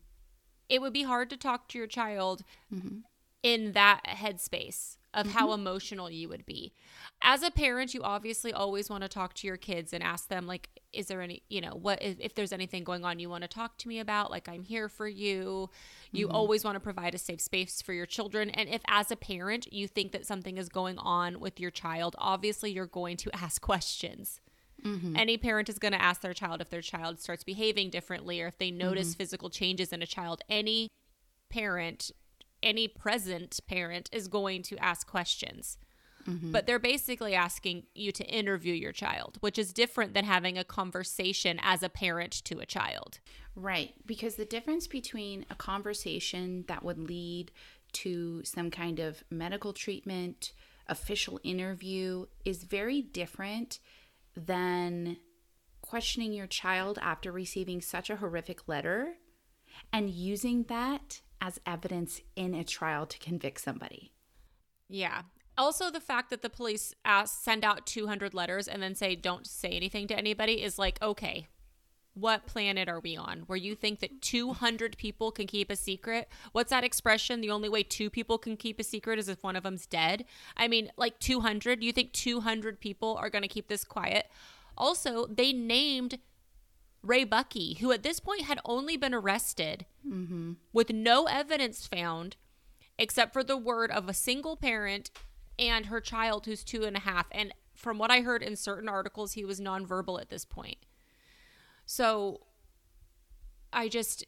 It 0.68 0.80
would 0.80 0.92
be 0.92 1.02
hard 1.02 1.30
to 1.30 1.36
talk 1.36 1.68
to 1.68 1.78
your 1.78 1.88
child 1.88 2.42
mm-hmm. 2.72 2.98
in 3.42 3.72
that 3.72 4.02
headspace. 4.06 4.96
Of 5.12 5.26
how 5.26 5.48
mm-hmm. 5.48 5.60
emotional 5.60 6.10
you 6.10 6.28
would 6.28 6.46
be. 6.46 6.72
As 7.20 7.42
a 7.42 7.50
parent, 7.50 7.94
you 7.94 8.02
obviously 8.02 8.52
always 8.52 8.88
want 8.88 9.02
to 9.02 9.08
talk 9.08 9.34
to 9.34 9.46
your 9.46 9.56
kids 9.56 9.92
and 9.92 10.02
ask 10.02 10.28
them 10.28 10.46
like 10.46 10.68
is 10.92 11.06
there 11.06 11.20
any, 11.22 11.42
you 11.48 11.60
know, 11.60 11.70
what 11.70 12.02
if, 12.02 12.18
if 12.18 12.34
there's 12.34 12.52
anything 12.52 12.82
going 12.82 13.04
on 13.04 13.20
you 13.20 13.30
want 13.30 13.42
to 13.42 13.48
talk 13.48 13.76
to 13.78 13.86
me 13.86 14.00
about, 14.00 14.30
like 14.30 14.48
I'm 14.48 14.64
here 14.64 14.88
for 14.88 15.06
you. 15.06 15.70
You 16.10 16.26
mm-hmm. 16.26 16.34
always 16.34 16.64
want 16.64 16.74
to 16.74 16.80
provide 16.80 17.14
a 17.14 17.18
safe 17.18 17.40
space 17.40 17.80
for 17.80 17.92
your 17.92 18.06
children 18.06 18.50
and 18.50 18.68
if 18.68 18.82
as 18.88 19.10
a 19.10 19.16
parent 19.16 19.72
you 19.72 19.86
think 19.86 20.12
that 20.12 20.26
something 20.26 20.58
is 20.58 20.68
going 20.68 20.98
on 20.98 21.38
with 21.40 21.60
your 21.60 21.70
child, 21.70 22.16
obviously 22.18 22.72
you're 22.72 22.86
going 22.86 23.16
to 23.18 23.30
ask 23.34 23.60
questions. 23.60 24.40
Mm-hmm. 24.84 25.16
Any 25.16 25.36
parent 25.36 25.68
is 25.68 25.78
going 25.78 25.92
to 25.92 26.02
ask 26.02 26.20
their 26.20 26.34
child 26.34 26.60
if 26.60 26.70
their 26.70 26.80
child 26.80 27.20
starts 27.20 27.44
behaving 27.44 27.90
differently 27.90 28.40
or 28.40 28.46
if 28.46 28.58
they 28.58 28.70
notice 28.70 29.14
physical 29.14 29.50
changes 29.50 29.92
in 29.92 30.02
a 30.02 30.06
child. 30.06 30.42
Any 30.48 30.88
parent, 31.50 32.10
any 32.62 32.88
present 32.88 33.60
parent 33.66 34.08
is 34.12 34.28
going 34.28 34.62
to 34.64 34.76
ask 34.78 35.06
questions. 35.06 35.78
Mm-hmm. 36.28 36.52
But 36.52 36.66
they're 36.66 36.78
basically 36.78 37.34
asking 37.34 37.84
you 37.94 38.12
to 38.12 38.24
interview 38.24 38.74
your 38.74 38.92
child, 38.92 39.38
which 39.40 39.58
is 39.58 39.72
different 39.72 40.14
than 40.14 40.24
having 40.24 40.58
a 40.58 40.64
conversation 40.64 41.58
as 41.62 41.82
a 41.82 41.88
parent 41.88 42.32
to 42.44 42.58
a 42.58 42.66
child. 42.66 43.20
Right. 43.56 43.94
Because 44.06 44.34
the 44.34 44.44
difference 44.44 44.86
between 44.86 45.46
a 45.50 45.54
conversation 45.54 46.64
that 46.68 46.84
would 46.84 46.98
lead 46.98 47.50
to 47.92 48.44
some 48.44 48.70
kind 48.70 49.00
of 49.00 49.24
medical 49.30 49.72
treatment, 49.72 50.52
official 50.86 51.40
interview, 51.42 52.26
is 52.44 52.64
very 52.64 53.02
different 53.02 53.78
than 54.36 55.16
questioning 55.82 56.32
your 56.32 56.46
child 56.46 56.98
after 57.02 57.32
receiving 57.32 57.80
such 57.80 58.10
a 58.10 58.16
horrific 58.16 58.68
letter 58.68 59.14
and 59.92 60.10
using 60.10 60.64
that 60.64 61.20
as 61.40 61.60
evidence 61.66 62.20
in 62.36 62.54
a 62.54 62.64
trial 62.64 63.06
to 63.06 63.18
convict 63.18 63.60
somebody. 63.60 64.12
Yeah. 64.88 65.22
Also, 65.56 65.90
the 65.90 66.00
fact 66.00 66.30
that 66.30 66.42
the 66.42 66.50
police 66.50 66.94
ask, 67.04 67.42
send 67.42 67.64
out 67.64 67.86
200 67.86 68.34
letters 68.34 68.66
and 68.66 68.82
then 68.82 68.94
say, 68.94 69.14
don't 69.14 69.46
say 69.46 69.70
anything 69.70 70.06
to 70.08 70.16
anybody 70.16 70.62
is 70.62 70.78
like, 70.78 71.00
okay, 71.02 71.48
what 72.14 72.46
planet 72.46 72.88
are 72.88 73.00
we 73.00 73.16
on 73.16 73.40
where 73.46 73.58
you 73.58 73.74
think 73.74 74.00
that 74.00 74.20
200 74.20 74.96
people 74.96 75.30
can 75.30 75.46
keep 75.46 75.70
a 75.70 75.76
secret? 75.76 76.28
What's 76.52 76.70
that 76.70 76.84
expression? 76.84 77.40
The 77.40 77.50
only 77.50 77.68
way 77.68 77.82
two 77.82 78.10
people 78.10 78.38
can 78.38 78.56
keep 78.56 78.80
a 78.80 78.84
secret 78.84 79.18
is 79.18 79.28
if 79.28 79.42
one 79.42 79.56
of 79.56 79.62
them's 79.62 79.86
dead. 79.86 80.24
I 80.56 80.66
mean, 80.68 80.90
like 80.96 81.18
200. 81.18 81.82
You 81.82 81.92
think 81.92 82.12
200 82.12 82.80
people 82.80 83.16
are 83.20 83.30
going 83.30 83.42
to 83.42 83.48
keep 83.48 83.68
this 83.68 83.84
quiet? 83.84 84.26
Also, 84.76 85.26
they 85.26 85.52
named 85.52 86.18
Ray 87.02 87.24
Buckey, 87.24 87.74
who 87.80 87.92
at 87.92 88.02
this 88.02 88.20
point 88.20 88.42
had 88.42 88.60
only 88.64 88.96
been 88.96 89.14
arrested 89.14 89.86
mm-hmm. 90.06 90.52
with 90.72 90.90
no 90.90 91.24
evidence 91.24 91.86
found 91.86 92.36
except 92.98 93.32
for 93.32 93.42
the 93.42 93.56
word 93.56 93.90
of 93.90 94.08
a 94.08 94.14
single 94.14 94.56
parent 94.56 95.10
and 95.58 95.86
her 95.86 96.00
child 96.00 96.44
who's 96.44 96.62
two 96.62 96.84
and 96.84 96.96
a 96.96 97.00
half. 97.00 97.26
And 97.32 97.54
from 97.74 97.98
what 97.98 98.10
I 98.10 98.20
heard 98.20 98.42
in 98.42 98.56
certain 98.56 98.88
articles, 98.88 99.32
he 99.32 99.44
was 99.44 99.60
nonverbal 99.60 100.20
at 100.20 100.28
this 100.28 100.44
point. 100.44 100.76
So 101.86 102.42
I 103.72 103.88
just 103.88 104.24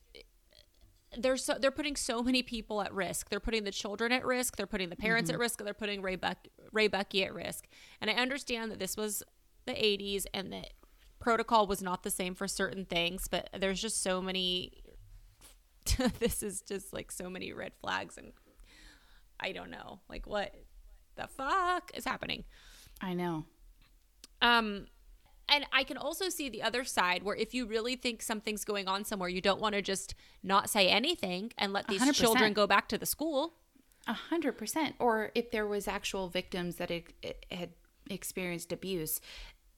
they're 1.18 1.36
so 1.36 1.56
they're 1.60 1.70
putting 1.70 1.96
so 1.96 2.22
many 2.22 2.42
people 2.42 2.80
at 2.80 2.92
risk. 2.92 3.28
They're 3.28 3.40
putting 3.40 3.64
the 3.64 3.70
children 3.70 4.12
at 4.12 4.24
risk. 4.24 4.56
They're 4.56 4.66
putting 4.66 4.88
the 4.88 4.96
parents 4.96 5.28
at 5.28 5.34
mm-hmm. 5.34 5.42
risk. 5.42 5.62
They're 5.62 5.74
putting 5.74 6.00
Ray 6.00 6.16
Buck 6.16 6.38
Ray 6.72 6.88
Buckey 6.88 7.24
at 7.24 7.34
risk. 7.34 7.66
And 8.00 8.10
I 8.10 8.14
understand 8.14 8.70
that 8.70 8.78
this 8.78 8.96
was 8.96 9.22
the 9.66 9.72
80s 9.72 10.24
and 10.32 10.52
that 10.52 10.70
protocol 11.22 11.66
was 11.66 11.82
not 11.82 12.02
the 12.02 12.10
same 12.10 12.34
for 12.34 12.48
certain 12.48 12.84
things, 12.84 13.28
but 13.28 13.48
there's 13.58 13.80
just 13.80 14.02
so 14.02 14.20
many. 14.20 14.72
this 16.18 16.42
is 16.42 16.60
just 16.62 16.92
like 16.92 17.10
so 17.10 17.30
many 17.30 17.52
red 17.52 17.72
flags, 17.80 18.18
and 18.18 18.32
I 19.40 19.52
don't 19.52 19.70
know, 19.70 20.00
like 20.08 20.26
what 20.26 20.54
the 21.16 21.28
fuck 21.28 21.90
is 21.94 22.04
happening. 22.04 22.44
I 23.00 23.14
know. 23.14 23.44
Um, 24.40 24.86
and 25.48 25.66
I 25.72 25.84
can 25.84 25.96
also 25.96 26.28
see 26.28 26.48
the 26.48 26.62
other 26.62 26.84
side 26.84 27.22
where 27.22 27.36
if 27.36 27.52
you 27.54 27.66
really 27.66 27.96
think 27.96 28.22
something's 28.22 28.64
going 28.64 28.88
on 28.88 29.04
somewhere, 29.04 29.28
you 29.28 29.40
don't 29.40 29.60
want 29.60 29.74
to 29.74 29.82
just 29.82 30.14
not 30.42 30.70
say 30.70 30.88
anything 30.88 31.52
and 31.58 31.72
let 31.72 31.88
these 31.88 32.02
100%. 32.02 32.14
children 32.14 32.52
go 32.52 32.66
back 32.66 32.88
to 32.88 32.98
the 32.98 33.06
school. 33.06 33.54
A 34.06 34.14
hundred 34.14 34.58
percent. 34.58 34.96
Or 34.98 35.30
if 35.34 35.50
there 35.50 35.66
was 35.66 35.86
actual 35.86 36.28
victims 36.28 36.76
that 36.76 36.90
had, 36.90 37.04
had 37.50 37.70
experienced 38.10 38.72
abuse, 38.72 39.20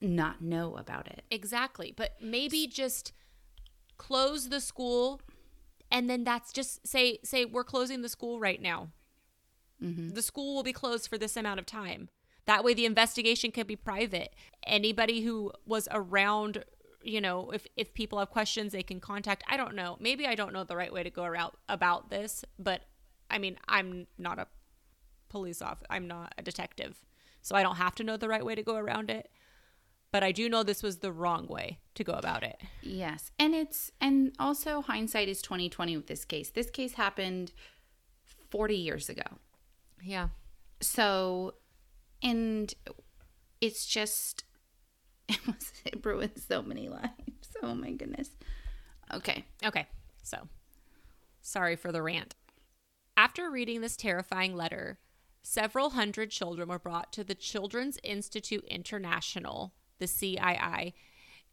not 0.04 0.42
know 0.42 0.76
about 0.76 1.06
it. 1.06 1.24
Exactly. 1.30 1.92
But 1.96 2.12
maybe 2.20 2.66
just 2.66 3.12
close 3.96 4.48
the 4.48 4.60
school 4.60 5.20
and 5.90 6.10
then 6.10 6.24
that's 6.24 6.52
just 6.52 6.86
say 6.86 7.18
say 7.22 7.44
we're 7.44 7.64
closing 7.64 8.02
the 8.02 8.08
school 8.08 8.40
right 8.40 8.60
now. 8.60 8.88
Mm-hmm. 9.82 10.10
The 10.10 10.22
school 10.22 10.54
will 10.54 10.62
be 10.62 10.72
closed 10.72 11.08
for 11.08 11.18
this 11.18 11.36
amount 11.36 11.60
of 11.60 11.66
time. 11.66 12.08
That 12.46 12.64
way 12.64 12.74
the 12.74 12.84
investigation 12.84 13.50
can 13.50 13.66
be 13.66 13.76
private. 13.76 14.34
Anybody 14.66 15.22
who 15.22 15.52
was 15.66 15.88
around, 15.90 16.64
you 17.02 17.20
know, 17.20 17.50
if 17.50 17.66
if 17.76 17.94
people 17.94 18.18
have 18.18 18.30
questions 18.30 18.72
they 18.72 18.82
can 18.82 19.00
contact. 19.00 19.44
I 19.48 19.56
don't 19.56 19.74
know. 19.74 19.96
Maybe 20.00 20.26
I 20.26 20.34
don't 20.34 20.52
know 20.52 20.64
the 20.64 20.76
right 20.76 20.92
way 20.92 21.02
to 21.02 21.10
go 21.10 21.24
around 21.24 21.52
about 21.68 22.10
this, 22.10 22.44
but 22.58 22.82
I 23.30 23.38
mean, 23.38 23.56
I'm 23.68 24.06
not 24.18 24.38
a 24.38 24.48
police 25.28 25.62
officer. 25.62 25.86
I'm 25.90 26.08
not 26.08 26.34
a 26.38 26.42
detective. 26.42 27.04
So 27.40 27.54
I 27.54 27.62
don't 27.62 27.76
have 27.76 27.94
to 27.96 28.04
know 28.04 28.16
the 28.16 28.28
right 28.28 28.44
way 28.44 28.54
to 28.54 28.62
go 28.62 28.76
around 28.76 29.10
it. 29.10 29.30
But 30.14 30.22
I 30.22 30.30
do 30.30 30.48
know 30.48 30.62
this 30.62 30.80
was 30.80 30.98
the 30.98 31.10
wrong 31.10 31.48
way 31.48 31.80
to 31.96 32.04
go 32.04 32.12
about 32.12 32.44
it. 32.44 32.60
Yes. 32.82 33.32
And 33.36 33.52
it's 33.52 33.90
and 34.00 34.32
also 34.38 34.80
hindsight 34.80 35.28
is 35.28 35.42
2020 35.42 35.96
with 35.96 36.06
this 36.06 36.24
case. 36.24 36.50
This 36.50 36.70
case 36.70 36.92
happened 36.92 37.50
40 38.48 38.76
years 38.76 39.08
ago. 39.08 39.24
Yeah. 40.00 40.28
So 40.80 41.54
and 42.22 42.72
it's 43.60 43.86
just 43.86 44.44
it 45.28 45.44
was 45.48 45.72
it 45.84 46.06
ruined 46.06 46.40
so 46.48 46.62
many 46.62 46.88
lives. 46.88 47.48
Oh 47.60 47.74
my 47.74 47.90
goodness. 47.90 48.30
Okay. 49.12 49.44
Okay. 49.64 49.88
So, 50.22 50.46
sorry 51.42 51.74
for 51.74 51.90
the 51.90 52.02
rant. 52.02 52.36
After 53.16 53.50
reading 53.50 53.80
this 53.80 53.96
terrifying 53.96 54.54
letter, 54.54 55.00
several 55.42 55.90
hundred 55.90 56.30
children 56.30 56.68
were 56.68 56.78
brought 56.78 57.12
to 57.14 57.24
the 57.24 57.34
Children's 57.34 57.98
Institute 58.04 58.64
International, 58.66 59.72
the 59.98 60.06
CII, 60.06 60.92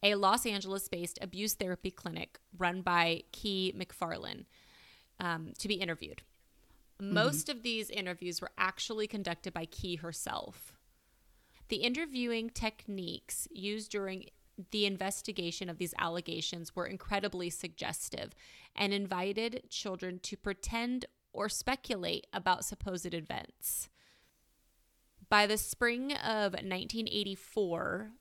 a 0.04 0.16
Los 0.16 0.46
Angeles 0.46 0.88
based 0.88 1.20
abuse 1.22 1.54
therapy 1.54 1.92
clinic 1.92 2.40
run 2.58 2.82
by 2.82 3.24
Kee 3.32 3.74
MacFarlane, 3.76 4.46
um, 5.20 5.54
to 5.60 5.68
be 5.68 5.76
interviewed. 5.76 6.22
Most 7.00 7.50
of 7.50 7.64
these 7.64 7.90
interviews 7.90 8.42
were 8.42 8.52
actually 8.58 9.08
conducted 9.08 9.54
by 9.54 9.66
Kee 9.66 9.96
herself. 9.96 10.74
The 11.70 11.78
interviewing 11.78 12.50
techniques 12.50 13.48
used 13.50 13.92
during 13.92 14.26
the 14.72 14.86
investigation 14.86 15.70
of 15.70 15.78
these 15.78 15.96
allegations 15.98 16.76
were 16.76 16.86
incredibly 16.86 17.50
suggestive 17.50 18.36
and 18.76 18.94
invited 18.94 19.64
children 19.70 20.20
to 20.20 20.38
pretend 20.38 21.06
or 21.34 21.50
speculate 21.50 22.28
about 22.34 22.66
supposed 22.66 23.14
events. 23.14 23.90
By 25.30 25.48
the 25.48 25.58
spring 25.58 26.12
of 26.12 26.54
1984, 26.54 28.12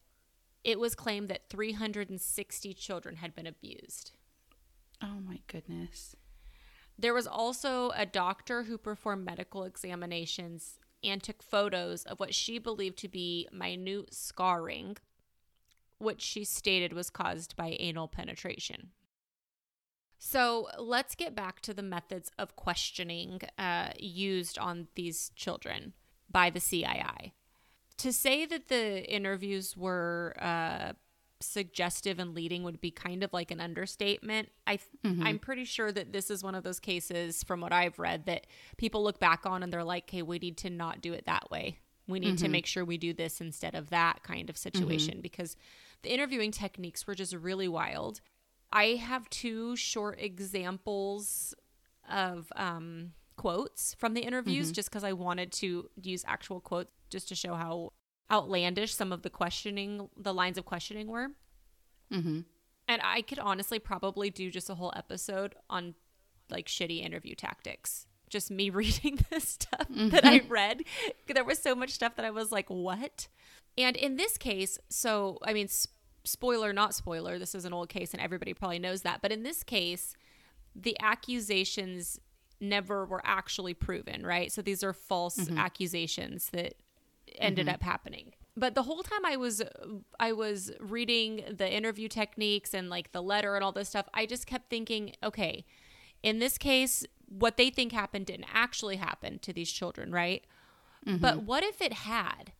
it 0.64 0.79
was 0.79 0.94
claimed 0.94 1.29
that 1.29 1.49
360 1.49 2.75
children 2.75 3.16
had 3.16 3.35
been 3.35 3.46
abused. 3.46 4.12
Oh 5.03 5.20
my 5.27 5.40
goodness. 5.46 6.14
There 6.99 7.14
was 7.14 7.27
also 7.27 7.90
a 7.96 8.05
doctor 8.05 8.64
who 8.64 8.77
performed 8.77 9.25
medical 9.25 9.64
examinations 9.64 10.79
and 11.03 11.23
took 11.23 11.42
photos 11.42 12.05
of 12.05 12.20
what 12.20 12.35
she 12.35 12.59
believed 12.59 12.99
to 12.99 13.09
be 13.09 13.49
minute 13.51 14.12
scarring, 14.12 14.99
which 15.99 16.20
she 16.20 16.44
stated 16.44 16.92
was 16.92 17.09
caused 17.09 17.57
by 17.57 17.77
anal 17.81 18.09
penetration. 18.09 18.90
So 20.18 20.68
let's 20.79 21.14
get 21.14 21.35
back 21.35 21.62
to 21.62 21.73
the 21.73 21.83
methods 21.83 22.31
of 22.38 22.55
questioning 22.55 23.40
uh, 23.57 23.92
used 23.99 24.59
on 24.59 24.88
these 24.94 25.31
children 25.35 25.94
by 26.31 26.51
the 26.51 26.61
CII. 26.61 27.33
To 28.02 28.12
say 28.12 28.46
that 28.46 28.68
the 28.68 29.10
interviews 29.12 29.76
were 29.76 30.34
uh, 30.40 30.92
suggestive 31.40 32.18
and 32.18 32.34
leading 32.34 32.62
would 32.64 32.80
be 32.80 32.90
kind 32.90 33.22
of 33.22 33.32
like 33.32 33.50
an 33.50 33.60
understatement. 33.60 34.50
I 34.66 34.78
I'm 35.26 35.38
pretty 35.38 35.64
sure 35.64 35.90
that 35.92 36.12
this 36.12 36.30
is 36.30 36.42
one 36.42 36.54
of 36.54 36.62
those 36.64 36.80
cases 36.80 37.42
from 37.42 37.60
what 37.60 37.72
I've 37.72 37.98
read 37.98 38.26
that 38.26 38.46
people 38.76 39.02
look 39.02 39.18
back 39.18 39.46
on 39.46 39.62
and 39.62 39.72
they're 39.72 39.84
like, 39.84 40.04
"Okay, 40.04 40.22
we 40.22 40.38
need 40.38 40.56
to 40.58 40.70
not 40.70 41.00
do 41.00 41.12
it 41.12 41.24
that 41.26 41.50
way. 41.50 41.78
We 42.06 42.20
need 42.20 42.38
to 42.38 42.48
make 42.48 42.66
sure 42.66 42.84
we 42.84 42.98
do 42.98 43.12
this 43.12 43.40
instead 43.40 43.74
of 43.74 43.90
that 43.90 44.22
kind 44.22 44.50
of 44.50 44.56
situation 44.58 45.20
because 45.20 45.56
the 46.02 46.12
interviewing 46.12 46.50
techniques 46.50 47.06
were 47.06 47.14
just 47.14 47.32
really 47.34 47.68
wild. 47.68 48.20
I 48.72 48.96
have 48.96 49.30
two 49.30 49.76
short 49.76 50.18
examples 50.20 51.54
of 52.10 52.52
um, 52.56 53.12
quotes 53.40 53.94
from 53.94 54.12
the 54.12 54.20
interviews 54.20 54.70
just 54.70 54.90
because 54.90 55.03
I 55.03 55.14
wanted 55.14 55.50
to 55.53 55.88
use 56.03 56.24
actual 56.26 56.61
quotes 56.61 56.90
just 57.09 57.26
to 57.31 57.35
show 57.35 57.55
how 57.55 57.94
outlandish 58.31 58.94
some 58.94 59.12
of 59.12 59.22
the 59.22 59.31
questioning, 59.31 60.11
the 60.14 60.35
lines 60.35 60.59
of 60.59 60.66
questioning 60.66 61.07
were. 61.07 61.29
Mm-hmm. 62.12 62.40
And 62.87 63.03
I 63.03 63.22
could 63.22 63.38
honestly 63.38 63.79
probably 63.79 64.29
do 64.29 64.50
just 64.50 64.68
a 64.68 64.74
whole 64.74 64.92
episode 64.94 65.55
on 65.70 65.94
like 66.50 66.66
shitty 66.66 67.03
interview 67.03 67.35
tactics 67.35 68.07
just 68.29 68.50
me 68.50 68.68
reading 68.83 69.18
this 69.31 69.48
stuff 69.48 69.87
that 69.88 70.26
I 70.26 70.42
read. 70.46 70.83
There 71.26 71.42
was 71.42 71.59
so 71.61 71.74
much 71.74 71.90
stuff 71.92 72.16
that 72.16 72.26
I 72.26 72.31
was 72.31 72.53
like, 72.53 72.68
what? 72.68 73.29
And 73.79 73.96
in 73.96 74.16
this 74.16 74.37
case, 74.37 74.79
so, 74.90 75.38
I 75.42 75.55
mean, 75.55 75.64
s- 75.64 75.88
spoiler, 76.24 76.74
not 76.74 76.94
spoiler, 76.94 77.38
this 77.38 77.55
is 77.55 77.64
an 77.64 77.72
old 77.72 77.88
case 77.88 78.12
and 78.12 78.22
everybody 78.22 78.53
probably 78.53 78.79
knows 78.79 79.00
that. 79.00 79.22
But 79.22 79.33
in 79.33 79.44
this 79.44 79.64
case, 79.64 80.14
the 80.76 80.94
accusations 81.00 82.20
never 82.61 83.05
were 83.05 83.23
actually 83.25 83.75
proven, 83.75 84.25
right? 84.25 84.53
So 84.53 84.62
these 84.62 84.83
are 84.83 84.92
false 84.92 85.37
mm-hmm. 85.37 85.59
accusations 85.59 86.51
that 86.51 86.75
ended 87.38 87.66
mm-hmm. 87.66 87.75
up 87.75 87.83
happening. 87.83 88.33
But 88.57 88.75
the 88.75 88.83
whole 88.83 89.03
time 89.03 89.25
I 89.25 89.37
was 89.37 89.62
I 90.18 90.33
was 90.33 90.73
reading 90.81 91.44
the 91.57 91.73
interview 91.73 92.09
techniques 92.09 92.75
and 92.75 92.90
like 92.90 93.12
the 93.12 93.23
letter 93.23 93.55
and 93.55 93.64
all 93.64 93.73
this 93.73 93.88
stuff, 93.88 94.09
I 94.12 94.27
just 94.27 94.46
kept 94.46 94.68
thinking, 94.68 95.14
okay, 95.23 95.64
in 96.23 96.40
this 96.40 96.59
case, 96.59 97.05
what 97.27 97.57
they 97.57 97.70
think 97.70 97.92
happened 97.92 98.27
didn't 98.27 98.49
actually 98.53 98.96
happen 98.96 99.38
to 99.40 99.53
these 99.53 99.70
children, 99.70 100.12
right? 100.12 100.44
Mm-hmm. 101.07 101.18
But 101.18 101.44
what 101.44 101.62
if 101.62 101.81
it 101.81 101.92
had? 101.92 102.53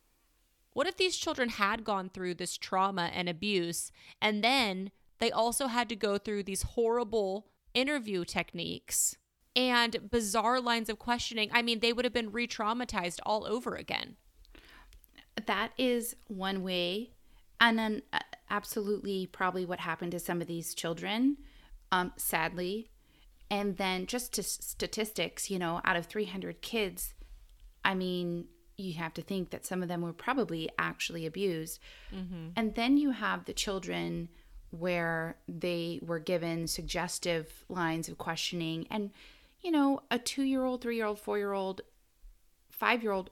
What 0.73 0.87
if 0.87 0.95
these 0.95 1.17
children 1.17 1.49
had 1.49 1.83
gone 1.83 2.09
through 2.09 2.35
this 2.35 2.57
trauma 2.57 3.11
and 3.13 3.27
abuse 3.27 3.91
and 4.21 4.43
then 4.43 4.91
they 5.19 5.29
also 5.29 5.67
had 5.67 5.89
to 5.89 5.95
go 5.95 6.17
through 6.17 6.43
these 6.43 6.63
horrible 6.63 7.45
interview 7.73 8.25
techniques 8.25 9.17
and 9.55 10.09
bizarre 10.09 10.59
lines 10.59 10.89
of 10.89 10.99
questioning? 10.99 11.49
I 11.51 11.61
mean, 11.61 11.79
they 11.79 11.93
would 11.93 12.05
have 12.05 12.13
been 12.13 12.31
re 12.31 12.47
traumatized 12.47 13.19
all 13.23 13.45
over 13.45 13.75
again. 13.75 14.15
That 15.45 15.71
is 15.77 16.15
one 16.27 16.63
way. 16.63 17.11
And 17.59 17.77
then, 17.77 18.01
uh, 18.11 18.19
absolutely, 18.49 19.27
probably 19.27 19.65
what 19.65 19.79
happened 19.79 20.11
to 20.13 20.19
some 20.19 20.41
of 20.41 20.47
these 20.47 20.73
children, 20.73 21.37
um, 21.91 22.11
sadly. 22.17 22.89
And 23.49 23.77
then, 23.77 24.07
just 24.07 24.33
to 24.33 24.43
statistics, 24.43 25.49
you 25.49 25.59
know, 25.59 25.81
out 25.85 25.95
of 25.95 26.05
300 26.07 26.61
kids, 26.61 27.13
I 27.83 27.93
mean, 27.93 28.45
you 28.77 28.93
have 28.93 29.13
to 29.13 29.21
think 29.21 29.51
that 29.51 29.65
some 29.65 29.83
of 29.83 29.89
them 29.89 30.01
were 30.01 30.13
probably 30.13 30.69
actually 30.79 31.25
abused. 31.25 31.79
And 32.55 32.75
then 32.75 32.97
you 32.97 33.11
have 33.11 33.45
the 33.45 33.53
children 33.53 34.29
where 34.71 35.37
they 35.47 35.99
were 36.01 36.19
given 36.19 36.65
suggestive 36.67 37.65
lines 37.69 38.09
of 38.09 38.17
questioning. 38.17 38.87
And, 38.89 39.11
you 39.61 39.71
know, 39.71 40.01
a 40.09 40.19
two 40.19 40.43
year 40.43 40.63
old, 40.65 40.81
three 40.81 40.95
year 40.95 41.05
old, 41.05 41.19
four 41.19 41.37
year 41.37 41.53
old, 41.53 41.81
five 42.69 43.03
year 43.03 43.11
old, 43.11 43.29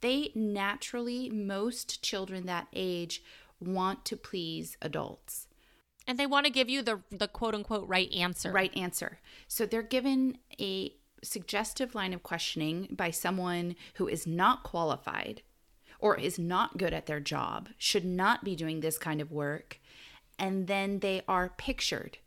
they 0.00 0.30
naturally, 0.34 1.28
most 1.28 2.02
children 2.02 2.46
that 2.46 2.68
age 2.72 3.22
want 3.60 4.04
to 4.06 4.16
please 4.16 4.76
adults. 4.80 5.48
And 6.06 6.18
they 6.18 6.26
want 6.26 6.46
to 6.46 6.52
give 6.52 6.70
you 6.70 6.82
the 6.82 7.00
the 7.10 7.28
quote 7.28 7.54
unquote 7.54 7.86
right 7.86 8.10
answer. 8.12 8.50
Right 8.50 8.74
answer. 8.76 9.18
So 9.46 9.66
they're 9.66 9.82
given 9.82 10.38
a 10.58 10.94
suggestive 11.22 11.94
line 11.94 12.12
of 12.12 12.22
questioning 12.22 12.88
by 12.90 13.10
someone 13.10 13.76
who 13.94 14.08
is 14.08 14.26
not 14.26 14.62
qualified 14.62 15.42
or 15.98 16.16
is 16.16 16.38
not 16.38 16.78
good 16.78 16.94
at 16.94 17.06
their 17.06 17.20
job, 17.20 17.68
should 17.76 18.04
not 18.04 18.44
be 18.44 18.54
doing 18.54 18.80
this 18.80 18.98
kind 18.98 19.20
of 19.20 19.32
work. 19.32 19.80
And 20.38 20.68
then 20.68 21.00
they 21.00 21.22
are 21.26 21.52
pictured, 21.58 22.18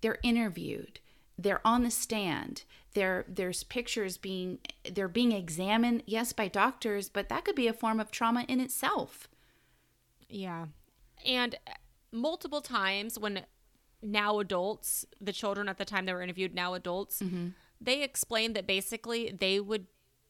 they're 0.00 0.18
interviewed, 0.24 0.98
they're 1.42 1.66
on 1.66 1.82
the 1.82 1.90
stand. 1.90 2.64
There, 2.94 3.24
there's 3.28 3.62
pictures 3.62 4.16
being 4.16 4.58
they're 4.90 5.08
being 5.08 5.32
examined, 5.32 6.02
yes, 6.06 6.32
by 6.32 6.48
doctors, 6.48 7.08
but 7.08 7.28
that 7.28 7.44
could 7.44 7.54
be 7.54 7.68
a 7.68 7.72
form 7.72 8.00
of 8.00 8.10
trauma 8.10 8.44
in 8.48 8.60
itself. 8.60 9.28
Yeah. 10.28 10.66
And 11.24 11.54
uh, 11.66 11.72
multiple 12.12 12.60
times 12.60 13.18
when 13.18 13.42
now 14.02 14.38
adults, 14.38 15.04
the 15.20 15.32
children 15.32 15.68
at 15.68 15.78
the 15.78 15.84
time 15.84 16.06
they 16.06 16.12
were 16.12 16.22
interviewed, 16.22 16.54
now 16.54 16.74
adults, 16.74 17.20
mm-hmm. 17.20 17.48
they 17.80 18.02
explained 18.02 18.56
that 18.56 18.66
basically 18.66 19.34
they 19.38 19.60
would 19.60 19.86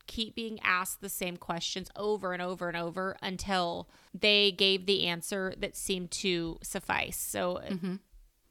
keep 0.07 0.35
being 0.35 0.59
asked 0.63 1.01
the 1.01 1.09
same 1.09 1.37
questions 1.37 1.89
over 1.95 2.33
and 2.33 2.43
over 2.43 2.69
and 2.69 2.77
over 2.77 3.17
until 3.23 3.89
they 4.13 4.51
gave 4.51 4.87
the 4.87 5.07
answer 5.07 5.55
that 5.57 5.77
seemed 5.77 6.11
to 6.11 6.59
suffice. 6.63 7.17
So 7.17 7.57
uh, 7.59 7.69
mm-hmm. 7.69 7.95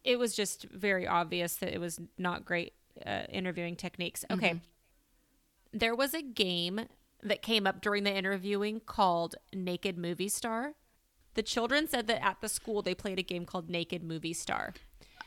It 0.03 0.17
was 0.17 0.35
just 0.35 0.63
very 0.65 1.07
obvious 1.07 1.55
that 1.57 1.73
it 1.73 1.79
was 1.79 1.99
not 2.17 2.45
great 2.45 2.73
uh, 3.05 3.23
interviewing 3.29 3.75
techniques. 3.75 4.25
Okay. 4.31 4.61
There 5.71 5.95
was 5.95 6.13
a 6.13 6.21
game 6.21 6.81
that 7.21 7.41
came 7.41 7.67
up 7.67 7.81
during 7.81 8.03
the 8.03 8.15
interviewing 8.15 8.81
called 8.85 9.35
Naked 9.53 9.97
Movie 9.97 10.29
Star. 10.29 10.73
The 11.35 11.43
children 11.43 11.87
said 11.87 12.07
that 12.07 12.23
at 12.23 12.41
the 12.41 12.49
school 12.49 12.81
they 12.81 12.95
played 12.95 13.19
a 13.19 13.23
game 13.23 13.45
called 13.45 13.69
Naked 13.69 14.03
Movie 14.03 14.33
Star. 14.33 14.73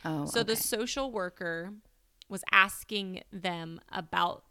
Oh, 0.05 0.27
So 0.27 0.43
the 0.43 0.57
social 0.57 1.13
worker 1.13 1.75
was 2.29 2.43
asking 2.51 3.23
them 3.33 3.81
about 3.91 4.45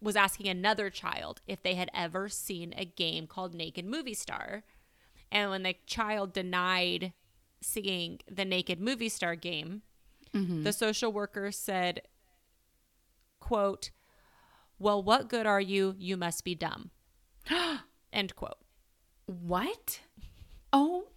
was 0.00 0.14
asking 0.14 0.46
another 0.46 0.90
child 0.90 1.40
if 1.48 1.60
they 1.62 1.74
had 1.74 1.90
ever 1.92 2.28
seen 2.28 2.72
a 2.76 2.84
game 2.84 3.26
called 3.26 3.52
Naked 3.52 3.84
Movie 3.84 4.14
Star. 4.14 4.62
And 5.32 5.50
when 5.50 5.64
the 5.64 5.74
child 5.86 6.32
denied 6.32 7.12
seeing 7.60 8.20
the 8.30 8.44
Naked 8.44 8.80
Movie 8.80 9.08
Star 9.08 9.34
game, 9.36 9.82
the 10.62 10.72
social 10.72 11.12
worker 11.12 11.50
said, 11.50 12.02
quote, 13.40 13.90
Well, 14.78 15.02
what 15.02 15.28
good 15.28 15.46
are 15.46 15.60
you? 15.60 15.94
You 15.98 16.16
must 16.16 16.44
be 16.44 16.54
dumb. 16.54 16.90
End 18.12 18.36
quote. 18.36 18.58
What? 19.26 20.00
Oh, 20.72 21.08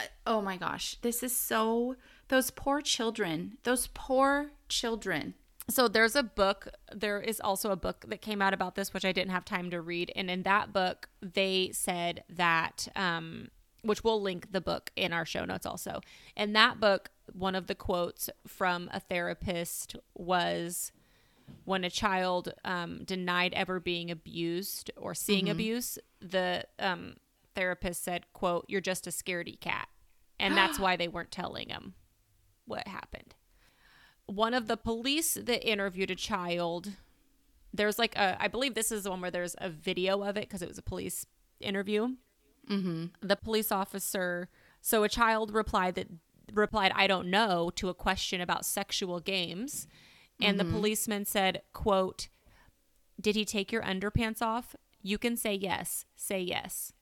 uh, 0.00 0.04
oh 0.26 0.40
my 0.40 0.56
gosh. 0.56 0.96
This 1.02 1.22
is 1.22 1.34
so, 1.34 1.96
those 2.28 2.50
poor 2.50 2.80
children, 2.80 3.58
those 3.64 3.88
poor 3.88 4.50
children. 4.68 5.34
So 5.70 5.88
there's 5.88 6.14
a 6.14 6.22
book. 6.22 6.68
There 6.94 7.20
is 7.20 7.40
also 7.40 7.70
a 7.70 7.76
book 7.76 8.04
that 8.08 8.20
came 8.20 8.42
out 8.42 8.52
about 8.52 8.74
this, 8.74 8.92
which 8.92 9.04
I 9.04 9.12
didn't 9.12 9.30
have 9.30 9.44
time 9.44 9.70
to 9.70 9.80
read. 9.80 10.12
And 10.14 10.30
in 10.30 10.42
that 10.42 10.72
book, 10.72 11.08
they 11.22 11.70
said 11.72 12.24
that, 12.28 12.88
um, 12.94 13.48
which 13.84 14.02
we'll 14.02 14.20
link 14.20 14.52
the 14.52 14.60
book 14.60 14.90
in 14.96 15.12
our 15.12 15.24
show 15.24 15.44
notes 15.44 15.66
also. 15.66 16.00
In 16.36 16.52
that 16.54 16.80
book, 16.80 17.10
one 17.32 17.54
of 17.54 17.66
the 17.66 17.74
quotes 17.74 18.30
from 18.46 18.90
a 18.92 19.00
therapist 19.00 19.96
was 20.14 20.92
when 21.64 21.84
a 21.84 21.90
child 21.90 22.52
um, 22.64 23.04
denied 23.04 23.52
ever 23.54 23.78
being 23.78 24.10
abused 24.10 24.90
or 24.96 25.14
seeing 25.14 25.48
abuse, 25.48 25.98
the 26.20 26.64
um, 26.78 27.16
therapist 27.54 28.02
said, 28.02 28.32
"quote 28.32 28.64
You're 28.68 28.80
just 28.80 29.06
a 29.06 29.10
scaredy 29.10 29.58
cat," 29.60 29.88
and 30.40 30.56
that's 30.56 30.78
why 30.78 30.96
they 30.96 31.08
weren't 31.08 31.30
telling 31.30 31.68
him 31.68 31.94
what 32.66 32.88
happened. 32.88 33.34
One 34.26 34.54
of 34.54 34.68
the 34.68 34.78
police 34.78 35.34
that 35.34 35.68
interviewed 35.68 36.10
a 36.10 36.16
child 36.16 36.92
there's 37.74 37.98
like 37.98 38.16
a 38.16 38.40
i 38.40 38.48
believe 38.48 38.74
this 38.74 38.92
is 38.92 39.02
the 39.02 39.10
one 39.10 39.20
where 39.20 39.30
there's 39.30 39.56
a 39.58 39.68
video 39.68 40.22
of 40.22 40.36
it 40.36 40.48
because 40.48 40.62
it 40.62 40.68
was 40.68 40.78
a 40.78 40.82
police 40.82 41.26
interview 41.60 42.08
mm-hmm. 42.68 43.06
the 43.20 43.36
police 43.36 43.70
officer 43.72 44.48
so 44.80 45.02
a 45.02 45.08
child 45.08 45.52
replied 45.52 45.94
that 45.94 46.08
replied 46.52 46.92
i 46.94 47.06
don't 47.06 47.28
know 47.28 47.70
to 47.74 47.88
a 47.88 47.94
question 47.94 48.40
about 48.40 48.64
sexual 48.64 49.20
games 49.20 49.86
and 50.40 50.58
the 50.58 50.64
policeman 50.64 51.24
said 51.24 51.62
quote 51.72 52.28
did 53.20 53.34
he 53.34 53.44
take 53.44 53.72
your 53.72 53.82
underpants 53.82 54.42
off 54.42 54.76
you 55.02 55.18
can 55.18 55.36
say 55.36 55.54
yes 55.54 56.04
say 56.16 56.40
yes 56.40 56.92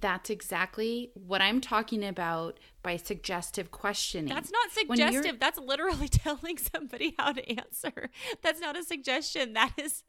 That's 0.00 0.30
exactly 0.30 1.10
what 1.14 1.40
I'm 1.40 1.60
talking 1.60 2.04
about 2.04 2.58
by 2.82 2.96
suggestive 2.96 3.70
questioning. 3.70 4.34
That's 4.34 4.50
not 4.50 4.70
suggestive. 4.72 5.38
That's 5.38 5.58
literally 5.58 6.08
telling 6.24 6.58
somebody 6.58 7.14
how 7.18 7.32
to 7.32 7.58
answer. 7.58 8.10
That's 8.42 8.60
not 8.60 8.76
a 8.76 8.82
suggestion. 8.82 9.52
That 9.52 9.72
is 9.76 10.02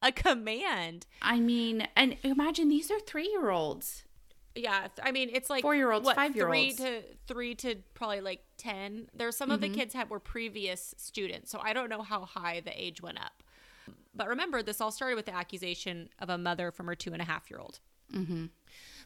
a 0.00 0.12
command. 0.12 1.06
I 1.20 1.40
mean, 1.40 1.86
and 1.94 2.16
imagine 2.22 2.68
these 2.68 2.90
are 2.90 3.00
three 3.00 3.28
year 3.28 3.50
olds. 3.50 4.04
Yeah, 4.54 4.88
I 5.02 5.12
mean, 5.12 5.30
it's 5.32 5.48
like 5.48 5.62
Four-year-olds, 5.62 6.10
five-year-olds. 6.12 6.76
three 6.76 6.86
to 6.86 7.02
three 7.26 7.54
to 7.56 7.76
probably 7.94 8.20
like 8.20 8.40
ten. 8.56 9.08
There's 9.14 9.36
some 9.36 9.50
of 9.50 9.60
the 9.60 9.68
mm-hmm. 9.68 9.76
kids 9.76 9.94
had 9.94 10.10
were 10.10 10.18
previous 10.18 10.94
students, 10.96 11.50
so 11.50 11.60
I 11.62 11.72
don't 11.72 11.88
know 11.88 12.02
how 12.02 12.24
high 12.24 12.60
the 12.60 12.72
age 12.74 13.00
went 13.00 13.18
up. 13.20 13.42
But 14.14 14.28
remember, 14.28 14.62
this 14.62 14.80
all 14.80 14.90
started 14.90 15.14
with 15.14 15.26
the 15.26 15.34
accusation 15.34 16.08
of 16.18 16.28
a 16.28 16.38
mother 16.38 16.72
from 16.72 16.86
her 16.86 16.96
two 16.96 17.12
and 17.12 17.22
a 17.22 17.24
half 17.24 17.50
year 17.50 17.60
old. 17.60 17.78
Mm-hmm. 18.12 18.46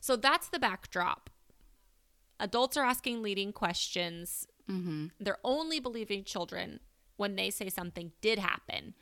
So 0.00 0.16
that's 0.16 0.48
the 0.48 0.59
backdrop. 0.59 1.28
Adults 2.40 2.76
are 2.76 2.85
asking 2.85 3.22
leading 3.22 3.52
questions. 3.52 4.46
Mm-hmm. 4.70 5.09
They're 5.20 5.38
only 5.44 5.81
believing 5.81 6.24
children 6.24 6.81
when 7.16 7.37
they 7.37 7.50
say 7.50 7.68
something 7.68 8.12
did 8.20 8.38
happen. 8.38 8.94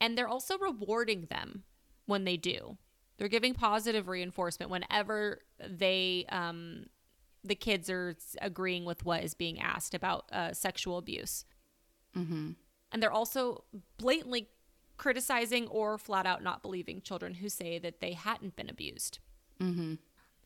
And 0.00 0.16
they're 0.16 0.28
also 0.28 0.56
rewarding 0.56 1.26
them 1.30 1.64
when 2.06 2.24
they 2.24 2.36
do. 2.36 2.78
They're 3.18 3.28
giving 3.28 3.54
positive 3.54 4.08
reinforcement 4.08 4.70
whenever 4.70 5.40
they, 5.66 6.24
um, 6.30 6.86
the 7.44 7.54
kids 7.54 7.90
are 7.90 8.16
agreeing 8.40 8.84
with 8.84 9.04
what 9.04 9.24
is 9.24 9.34
being 9.34 9.60
asked 9.60 9.94
about 9.94 10.26
uh, 10.32 10.52
sexual 10.52 10.98
abuse. 10.98 11.44
And 12.92 13.02
they're 13.02 13.12
also 13.12 13.64
blatantly 13.98 14.48
criticizing 14.96 15.68
or 15.68 15.98
flat 15.98 16.26
out 16.26 16.42
not 16.42 16.62
believing 16.62 17.00
children 17.02 17.34
who 17.34 17.48
say 17.48 17.78
that 17.78 18.00
they 18.00 18.12
hadn't 18.14 18.56
been 18.56 18.68
abused. 18.70 19.18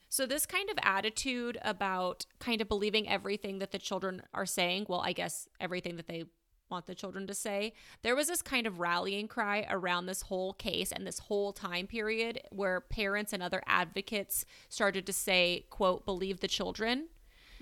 So, 0.08 0.26
this 0.26 0.44
kind 0.44 0.68
of 0.68 0.76
attitude 0.82 1.56
about 1.62 2.26
kind 2.38 2.60
of 2.60 2.68
believing 2.68 3.08
everything 3.08 3.60
that 3.60 3.70
the 3.70 3.78
children 3.78 4.22
are 4.34 4.44
saying, 4.44 4.86
well, 4.88 5.00
I 5.00 5.12
guess 5.14 5.48
everything 5.58 5.96
that 5.96 6.06
they 6.06 6.24
want 6.72 6.86
the 6.86 6.94
children 6.94 7.26
to 7.28 7.34
say. 7.34 7.72
There 8.02 8.16
was 8.16 8.26
this 8.26 8.42
kind 8.42 8.66
of 8.66 8.80
rallying 8.80 9.28
cry 9.28 9.64
around 9.70 10.06
this 10.06 10.22
whole 10.22 10.54
case 10.54 10.90
and 10.90 11.06
this 11.06 11.20
whole 11.20 11.52
time 11.52 11.86
period 11.86 12.40
where 12.50 12.80
parents 12.80 13.32
and 13.32 13.42
other 13.42 13.62
advocates 13.66 14.44
started 14.68 15.06
to 15.06 15.12
say, 15.12 15.66
quote, 15.70 16.04
believe 16.04 16.40
the 16.40 16.48
children. 16.48 17.08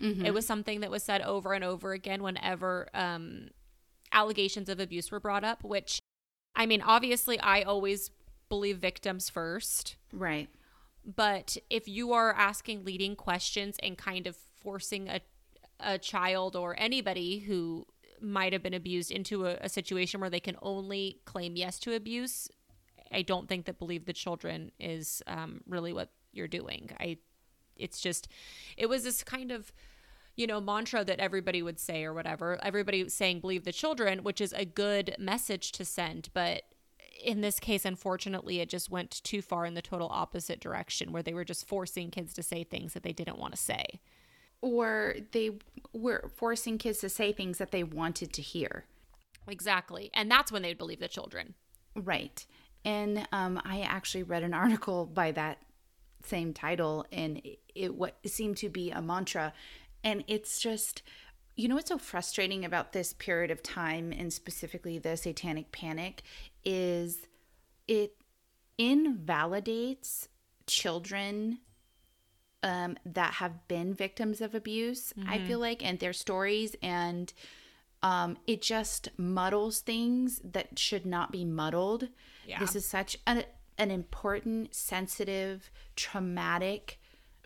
Mm-hmm. 0.00 0.24
It 0.24 0.32
was 0.32 0.46
something 0.46 0.80
that 0.80 0.90
was 0.90 1.02
said 1.02 1.20
over 1.20 1.52
and 1.52 1.62
over 1.62 1.92
again 1.92 2.22
whenever 2.22 2.88
um, 2.94 3.48
allegations 4.12 4.68
of 4.68 4.80
abuse 4.80 5.10
were 5.10 5.20
brought 5.20 5.44
up, 5.44 5.62
which, 5.62 6.00
I 6.54 6.64
mean, 6.64 6.80
obviously, 6.80 7.38
I 7.38 7.62
always 7.62 8.10
believe 8.48 8.78
victims 8.78 9.28
first. 9.28 9.96
Right. 10.12 10.48
But 11.04 11.56
if 11.68 11.88
you 11.88 12.12
are 12.12 12.32
asking 12.32 12.84
leading 12.84 13.16
questions 13.16 13.76
and 13.82 13.96
kind 13.96 14.26
of 14.26 14.36
forcing 14.62 15.08
a, 15.08 15.20
a 15.78 15.98
child 15.98 16.56
or 16.56 16.74
anybody 16.78 17.40
who 17.40 17.86
might 18.22 18.52
have 18.52 18.62
been 18.62 18.74
abused 18.74 19.10
into 19.10 19.46
a, 19.46 19.56
a 19.60 19.68
situation 19.68 20.20
where 20.20 20.30
they 20.30 20.40
can 20.40 20.56
only 20.62 21.20
claim 21.24 21.56
yes 21.56 21.78
to 21.80 21.94
abuse, 21.94 22.48
I 23.12 23.22
don't 23.22 23.48
think 23.48 23.66
that 23.66 23.78
believe 23.78 24.06
the 24.06 24.12
children 24.12 24.70
is 24.78 25.22
um, 25.26 25.62
really 25.66 25.92
what 25.92 26.10
you're 26.32 26.48
doing. 26.48 26.90
I, 26.98 27.18
it's 27.76 28.00
just, 28.00 28.28
it 28.76 28.88
was 28.88 29.04
this 29.04 29.22
kind 29.24 29.50
of, 29.50 29.72
you 30.36 30.46
know, 30.46 30.60
mantra 30.60 31.04
that 31.04 31.18
everybody 31.18 31.62
would 31.62 31.78
say 31.78 32.04
or 32.04 32.14
whatever. 32.14 32.58
Everybody 32.62 33.02
was 33.02 33.14
saying 33.14 33.40
believe 33.40 33.64
the 33.64 33.72
children, 33.72 34.22
which 34.22 34.40
is 34.40 34.52
a 34.52 34.64
good 34.64 35.16
message 35.18 35.72
to 35.72 35.84
send, 35.84 36.28
but 36.32 36.62
in 37.22 37.40
this 37.40 37.60
case, 37.60 37.84
unfortunately, 37.84 38.60
it 38.60 38.68
just 38.68 38.90
went 38.90 39.22
too 39.24 39.42
far 39.42 39.66
in 39.66 39.74
the 39.74 39.82
total 39.82 40.08
opposite 40.10 40.60
direction 40.60 41.12
where 41.12 41.22
they 41.22 41.34
were 41.34 41.44
just 41.44 41.68
forcing 41.68 42.10
kids 42.10 42.32
to 42.34 42.42
say 42.42 42.64
things 42.64 42.94
that 42.94 43.02
they 43.02 43.12
didn't 43.12 43.38
want 43.38 43.54
to 43.54 43.60
say 43.60 44.00
or 44.62 45.16
they 45.32 45.58
were 45.92 46.30
forcing 46.36 46.78
kids 46.78 46.98
to 47.00 47.08
say 47.08 47.32
things 47.32 47.58
that 47.58 47.70
they 47.70 47.82
wanted 47.82 48.32
to 48.34 48.42
hear. 48.42 48.84
Exactly. 49.48 50.10
And 50.14 50.30
that's 50.30 50.52
when 50.52 50.62
they'd 50.62 50.78
believe 50.78 51.00
the 51.00 51.08
children. 51.08 51.54
Right. 51.94 52.44
And 52.84 53.26
um, 53.32 53.60
I 53.64 53.80
actually 53.80 54.22
read 54.22 54.42
an 54.42 54.54
article 54.64 55.06
by 55.06 55.32
that 55.32 55.58
same 56.24 56.52
title, 56.52 57.06
and 57.10 57.38
it, 57.38 57.60
it 57.74 57.94
what 57.94 58.18
seemed 58.26 58.58
to 58.58 58.68
be 58.68 58.90
a 58.90 59.00
mantra. 59.00 59.52
And 60.04 60.24
it's 60.26 60.60
just, 60.60 61.02
you 61.56 61.68
know, 61.68 61.74
what's 61.74 61.88
so 61.88 61.98
frustrating 61.98 62.64
about 62.64 62.92
this 62.92 63.12
period 63.14 63.50
of 63.50 63.62
time, 63.62 64.12
and 64.12 64.32
specifically 64.32 64.98
the 64.98 65.16
Satanic 65.16 65.72
Panic, 65.72 66.22
is 66.64 67.26
it 67.88 68.14
invalidates 68.78 70.28
children 70.66 71.58
um, 72.62 72.96
that 73.06 73.34
have 73.34 73.66
been 73.68 73.94
victims 73.94 74.40
of 74.40 74.54
abuse, 74.54 75.12
mm-hmm. 75.18 75.28
I 75.28 75.38
feel 75.46 75.58
like, 75.58 75.84
and 75.84 75.98
their 75.98 76.12
stories. 76.12 76.76
And 76.82 77.32
um, 78.02 78.36
it 78.46 78.62
just 78.62 79.08
muddles 79.16 79.80
things 79.80 80.40
that 80.44 80.78
should 80.78 81.06
not 81.06 81.32
be 81.32 81.44
muddled. 81.44 82.08
Yeah. 82.46 82.58
This 82.58 82.76
is 82.76 82.86
such 82.86 83.16
an, 83.26 83.44
an 83.78 83.90
important, 83.90 84.74
sensitive, 84.74 85.70
traumatic 85.96 86.98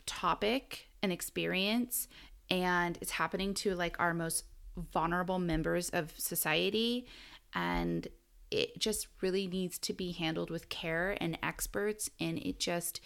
topic 0.07 0.89
and 1.03 1.13
experience. 1.13 2.09
And 2.51 2.99
it's 3.01 3.13
happening 3.13 3.55
to 3.55 3.75
like 3.75 3.99
our 3.99 4.15
most 4.15 4.45
vulnerable 4.93 5.39
members 5.39 5.91
of 5.91 6.13
society. 6.19 7.07
And 7.55 8.09
it 8.51 8.79
just 8.79 9.09
really 9.21 9.47
needs 9.47 9.79
to 9.79 9.93
be 9.93 10.13
handled 10.13 10.51
with 10.51 10.69
care 10.69 11.17
and 11.21 11.39
experts. 11.43 12.11
And 12.21 12.39
it 12.39 12.59
just, 12.59 13.01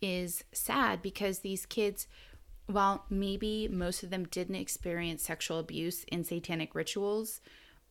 is 0.00 0.44
sad 0.52 1.02
because 1.02 1.40
these 1.40 1.66
kids, 1.66 2.06
while 2.66 3.04
maybe 3.10 3.68
most 3.68 4.02
of 4.02 4.10
them 4.10 4.24
didn't 4.24 4.54
experience 4.54 5.22
sexual 5.22 5.58
abuse 5.58 6.04
in 6.04 6.24
satanic 6.24 6.74
rituals, 6.74 7.40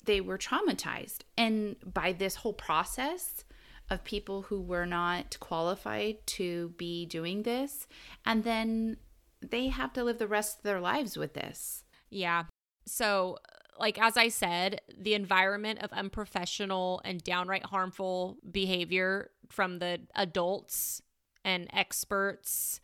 they 0.05 0.21
were 0.21 0.37
traumatized. 0.37 1.19
And 1.37 1.75
by 1.85 2.13
this 2.13 2.37
whole 2.37 2.53
process, 2.53 3.43
of 3.89 4.03
people 4.03 4.43
who 4.43 4.61
were 4.61 4.85
not 4.85 5.37
qualified 5.39 6.25
to 6.27 6.69
be 6.77 7.05
doing 7.05 7.43
this. 7.43 7.87
And 8.25 8.43
then 8.43 8.97
they 9.41 9.67
have 9.67 9.93
to 9.93 10.03
live 10.03 10.19
the 10.19 10.27
rest 10.27 10.59
of 10.59 10.63
their 10.63 10.79
lives 10.79 11.17
with 11.17 11.33
this. 11.33 11.83
Yeah. 12.09 12.43
So, 12.85 13.37
like, 13.79 13.99
as 13.99 14.17
I 14.17 14.27
said, 14.27 14.81
the 14.97 15.13
environment 15.13 15.79
of 15.81 15.91
unprofessional 15.91 17.01
and 17.05 17.23
downright 17.23 17.65
harmful 17.65 18.37
behavior 18.49 19.31
from 19.49 19.79
the 19.79 20.01
adults 20.15 21.01
and 21.43 21.67
experts 21.73 22.79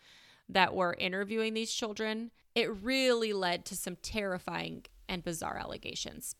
that 0.48 0.76
were 0.76 0.96
interviewing 1.00 1.54
these 1.54 1.74
children, 1.74 2.32
it 2.54 2.74
really 2.84 3.34
led 3.34 3.66
to 3.66 3.76
some 3.76 3.98
terrifying 3.98 4.86
and 5.08 5.24
bizarre 5.24 5.58
allegations. 5.58 6.36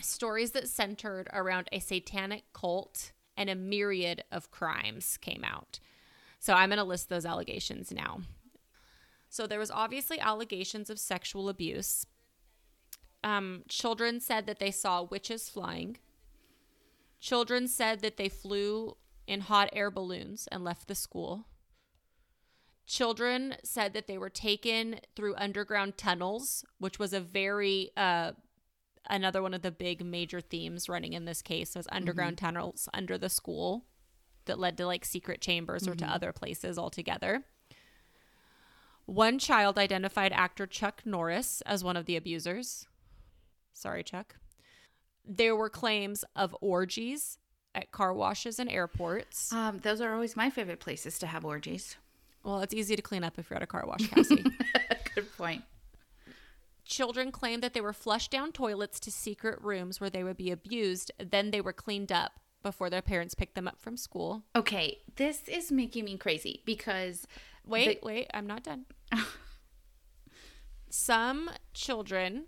Stories 0.00 0.50
that 0.52 0.68
centered 0.68 1.28
around 1.32 1.68
a 1.72 1.78
satanic 1.78 2.44
cult 2.52 3.12
and 3.36 3.48
a 3.48 3.54
myriad 3.54 4.24
of 4.30 4.50
crimes 4.50 5.16
came 5.16 5.44
out. 5.44 5.80
So 6.38 6.52
I'm 6.54 6.68
going 6.68 6.78
to 6.78 6.84
list 6.84 7.08
those 7.08 7.26
allegations 7.26 7.92
now. 7.92 8.20
So 9.28 9.46
there 9.46 9.58
was 9.58 9.70
obviously 9.70 10.18
allegations 10.18 10.90
of 10.90 10.98
sexual 10.98 11.48
abuse. 11.48 12.06
Um, 13.22 13.62
children 13.68 14.20
said 14.20 14.46
that 14.46 14.58
they 14.58 14.70
saw 14.70 15.02
witches 15.02 15.48
flying. 15.48 15.98
Children 17.20 17.68
said 17.68 18.00
that 18.00 18.16
they 18.16 18.28
flew 18.28 18.96
in 19.28 19.42
hot 19.42 19.68
air 19.72 19.90
balloons 19.90 20.48
and 20.50 20.64
left 20.64 20.88
the 20.88 20.94
school. 20.94 21.44
Children 22.86 23.56
said 23.62 23.92
that 23.92 24.06
they 24.06 24.16
were 24.16 24.30
taken 24.30 25.00
through 25.14 25.34
underground 25.36 25.98
tunnels, 25.98 26.64
which 26.78 26.98
was 26.98 27.12
a 27.12 27.20
very 27.20 27.90
uh, 27.96 28.32
another 29.08 29.42
one 29.42 29.52
of 29.52 29.62
the 29.62 29.70
big 29.70 30.04
major 30.04 30.40
themes 30.40 30.88
running 30.88 31.12
in 31.12 31.26
this 31.26 31.42
case 31.42 31.76
was 31.76 31.86
underground 31.92 32.36
mm-hmm. 32.36 32.46
tunnels 32.46 32.88
under 32.94 33.18
the 33.18 33.28
school 33.28 33.84
that 34.46 34.58
led 34.58 34.78
to 34.78 34.86
like 34.86 35.04
secret 35.04 35.42
chambers 35.42 35.82
mm-hmm. 35.82 35.92
or 35.92 35.96
to 35.96 36.04
mm-hmm. 36.04 36.14
other 36.14 36.32
places 36.32 36.78
altogether. 36.78 37.44
One 39.04 39.38
child 39.38 39.78
identified 39.78 40.32
actor 40.32 40.66
Chuck 40.66 41.02
Norris 41.04 41.62
as 41.62 41.84
one 41.84 41.96
of 41.96 42.06
the 42.06 42.16
abusers. 42.16 42.86
Sorry, 43.74 44.02
Chuck. 44.02 44.36
There 45.26 45.54
were 45.54 45.70
claims 45.70 46.24
of 46.34 46.56
orgies 46.62 47.38
at 47.78 47.92
car 47.92 48.12
washes 48.12 48.58
and 48.58 48.68
airports. 48.70 49.52
Um, 49.52 49.78
those 49.78 50.00
are 50.00 50.12
always 50.12 50.36
my 50.36 50.50
favorite 50.50 50.80
places 50.80 51.18
to 51.20 51.26
have 51.26 51.44
orgies. 51.44 51.96
Well, 52.42 52.60
it's 52.60 52.74
easy 52.74 52.96
to 52.96 53.02
clean 53.02 53.22
up 53.24 53.38
if 53.38 53.48
you're 53.48 53.56
at 53.56 53.62
a 53.62 53.66
car 53.66 53.84
wash, 53.86 54.08
Cassie. 54.08 54.44
Good 55.14 55.36
point. 55.36 55.62
Children 56.84 57.30
claimed 57.30 57.62
that 57.62 57.74
they 57.74 57.80
were 57.80 57.92
flushed 57.92 58.30
down 58.30 58.50
toilets 58.52 58.98
to 59.00 59.10
secret 59.10 59.60
rooms 59.62 60.00
where 60.00 60.10
they 60.10 60.24
would 60.24 60.36
be 60.36 60.50
abused. 60.50 61.12
Then 61.18 61.50
they 61.50 61.60
were 61.60 61.72
cleaned 61.72 62.10
up 62.10 62.32
before 62.62 62.90
their 62.90 63.02
parents 63.02 63.34
picked 63.34 63.54
them 63.54 63.68
up 63.68 63.78
from 63.80 63.96
school. 63.96 64.42
Okay, 64.56 64.98
this 65.16 65.46
is 65.48 65.70
making 65.70 66.04
me 66.04 66.16
crazy 66.16 66.62
because. 66.64 67.26
Wait, 67.66 68.00
the- 68.00 68.06
wait, 68.06 68.30
I'm 68.34 68.46
not 68.46 68.64
done. 68.64 68.86
Some 70.90 71.50
children 71.74 72.46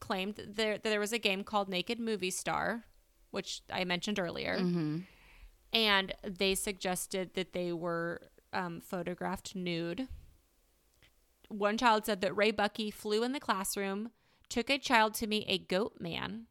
claimed 0.00 0.36
there, 0.46 0.74
that 0.74 0.84
there 0.84 1.00
was 1.00 1.12
a 1.12 1.18
game 1.18 1.42
called 1.42 1.68
Naked 1.68 1.98
Movie 1.98 2.30
Star 2.30 2.84
which 3.30 3.62
I 3.72 3.84
mentioned 3.84 4.18
earlier. 4.18 4.58
Mm-hmm. 4.58 4.98
And 5.72 6.14
they 6.24 6.54
suggested 6.54 7.34
that 7.34 7.52
they 7.52 7.72
were 7.72 8.30
um, 8.52 8.80
photographed 8.80 9.54
nude. 9.54 10.08
One 11.48 11.78
child 11.78 12.06
said 12.06 12.20
that 12.20 12.36
Ray 12.36 12.50
Buckey 12.50 12.90
flew 12.90 13.22
in 13.22 13.32
the 13.32 13.40
classroom, 13.40 14.10
took 14.48 14.70
a 14.70 14.78
child 14.78 15.14
to 15.14 15.26
meet 15.26 15.44
a 15.46 15.58
goat 15.58 15.94
man, 16.00 16.46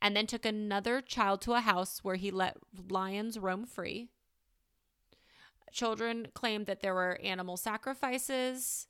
and 0.00 0.16
then 0.16 0.26
took 0.26 0.44
another 0.44 1.00
child 1.00 1.40
to 1.42 1.52
a 1.52 1.60
house 1.60 2.00
where 2.02 2.16
he 2.16 2.30
let 2.30 2.56
lions 2.88 3.38
roam 3.38 3.66
free. 3.66 4.08
Children 5.72 6.28
claimed 6.34 6.66
that 6.66 6.80
there 6.80 6.94
were 6.94 7.20
animal 7.22 7.56
sacrifices 7.56 8.86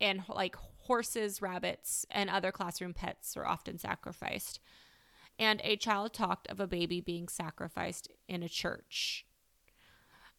and 0.00 0.22
like 0.28 0.56
horses, 0.56 1.42
rabbits, 1.42 2.06
and 2.10 2.30
other 2.30 2.52
classroom 2.52 2.94
pets 2.94 3.34
were 3.36 3.46
often 3.46 3.78
sacrificed 3.78 4.60
and 5.38 5.60
a 5.64 5.76
child 5.76 6.12
talked 6.12 6.48
of 6.48 6.60
a 6.60 6.66
baby 6.66 7.00
being 7.00 7.28
sacrificed 7.28 8.08
in 8.28 8.42
a 8.42 8.48
church. 8.48 9.24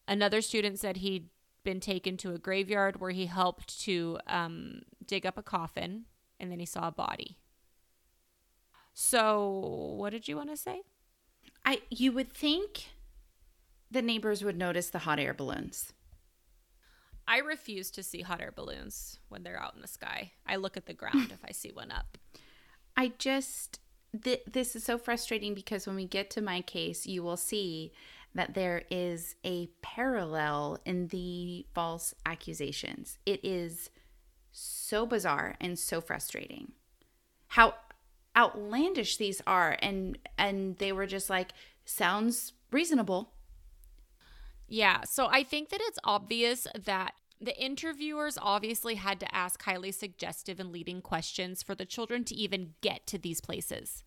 Another 0.08 0.42
student 0.42 0.80
said 0.80 0.98
he'd 0.98 1.30
been 1.64 1.80
taken 1.80 2.18
to 2.18 2.34
a 2.34 2.38
graveyard 2.38 3.00
where 3.00 3.12
he 3.12 3.28
helped 3.28 3.80
to 3.82 4.18
um, 4.28 4.82
dig 5.06 5.26
up 5.26 5.38
a 5.38 5.44
coffin 5.44 6.06
and 6.40 6.52
then 6.52 6.60
he 6.60 6.66
saw 6.66 6.88
a 6.88 6.92
body. 6.92 7.38
So, 8.94 9.96
what 9.98 10.10
did 10.12 10.28
you 10.28 10.36
want 10.36 10.50
to 10.50 10.58
say? 10.58 10.82
I 11.66 11.82
you 11.90 12.12
would 12.12 12.32
think 12.34 12.88
the 13.92 14.02
neighbors 14.02 14.44
would 14.44 14.58
notice 14.58 14.90
the 14.90 15.00
hot 15.00 15.20
air 15.20 15.34
balloons. 15.34 15.94
I 17.28 17.38
refuse 17.38 17.92
to 17.92 18.04
see 18.04 18.22
hot 18.22 18.42
air 18.42 18.52
balloons 18.52 19.20
when 19.30 19.44
they're 19.44 19.62
out 19.62 19.76
in 19.76 19.82
the 19.82 19.88
sky. 19.88 20.32
I 20.48 20.56
look 20.56 20.78
at 20.78 20.86
the 20.86 20.94
ground 20.94 21.32
if 21.32 21.46
I 21.46 21.52
see 21.52 21.72
one 21.72 21.92
up. 21.92 22.18
I 22.98 23.14
just 23.18 23.80
th- 24.24 24.44
this 24.52 24.76
is 24.76 24.84
so 24.84 24.98
frustrating 24.98 25.54
because 25.54 25.88
when 25.88 25.96
we 25.96 26.06
get 26.06 26.30
to 26.32 26.42
my 26.42 26.62
case, 26.62 27.06
you 27.06 27.24
will 27.24 27.38
see 27.38 27.92
that 28.36 28.54
there 28.54 28.84
is 28.92 29.36
a 29.44 29.68
parallel 29.82 30.80
in 30.86 31.08
the 31.08 31.66
false 31.74 32.14
accusations. 32.26 33.18
It 33.26 33.40
is 33.44 33.90
so 34.52 35.06
bizarre 35.06 35.56
and 35.60 35.78
so 35.80 36.02
frustrating. 36.02 36.74
How 37.48 37.76
outlandish 38.36 39.18
these 39.18 39.42
are 39.48 39.78
and 39.82 40.18
and 40.38 40.78
they 40.78 40.92
were 40.92 41.08
just 41.08 41.30
like 41.30 41.52
sounds 41.86 42.54
reasonable 42.72 43.34
Yeah, 44.68 45.02
so 45.04 45.28
I 45.32 45.44
think 45.44 45.70
that 45.70 45.82
it's 45.82 46.00
obvious 46.04 46.68
that 46.86 47.14
the 47.42 47.58
interviewers 47.62 48.38
obviously 48.42 48.96
had 48.96 49.20
to 49.22 49.36
ask 49.36 49.62
highly 49.64 49.92
suggestive 49.92 50.60
and 50.60 50.72
leading 50.72 51.02
questions 51.02 51.64
for 51.64 51.74
the 51.74 51.86
children 51.86 52.24
to 52.26 52.36
even 52.36 52.74
get 52.82 53.08
to 53.08 53.18
these 53.18 53.40
places. 53.40 54.04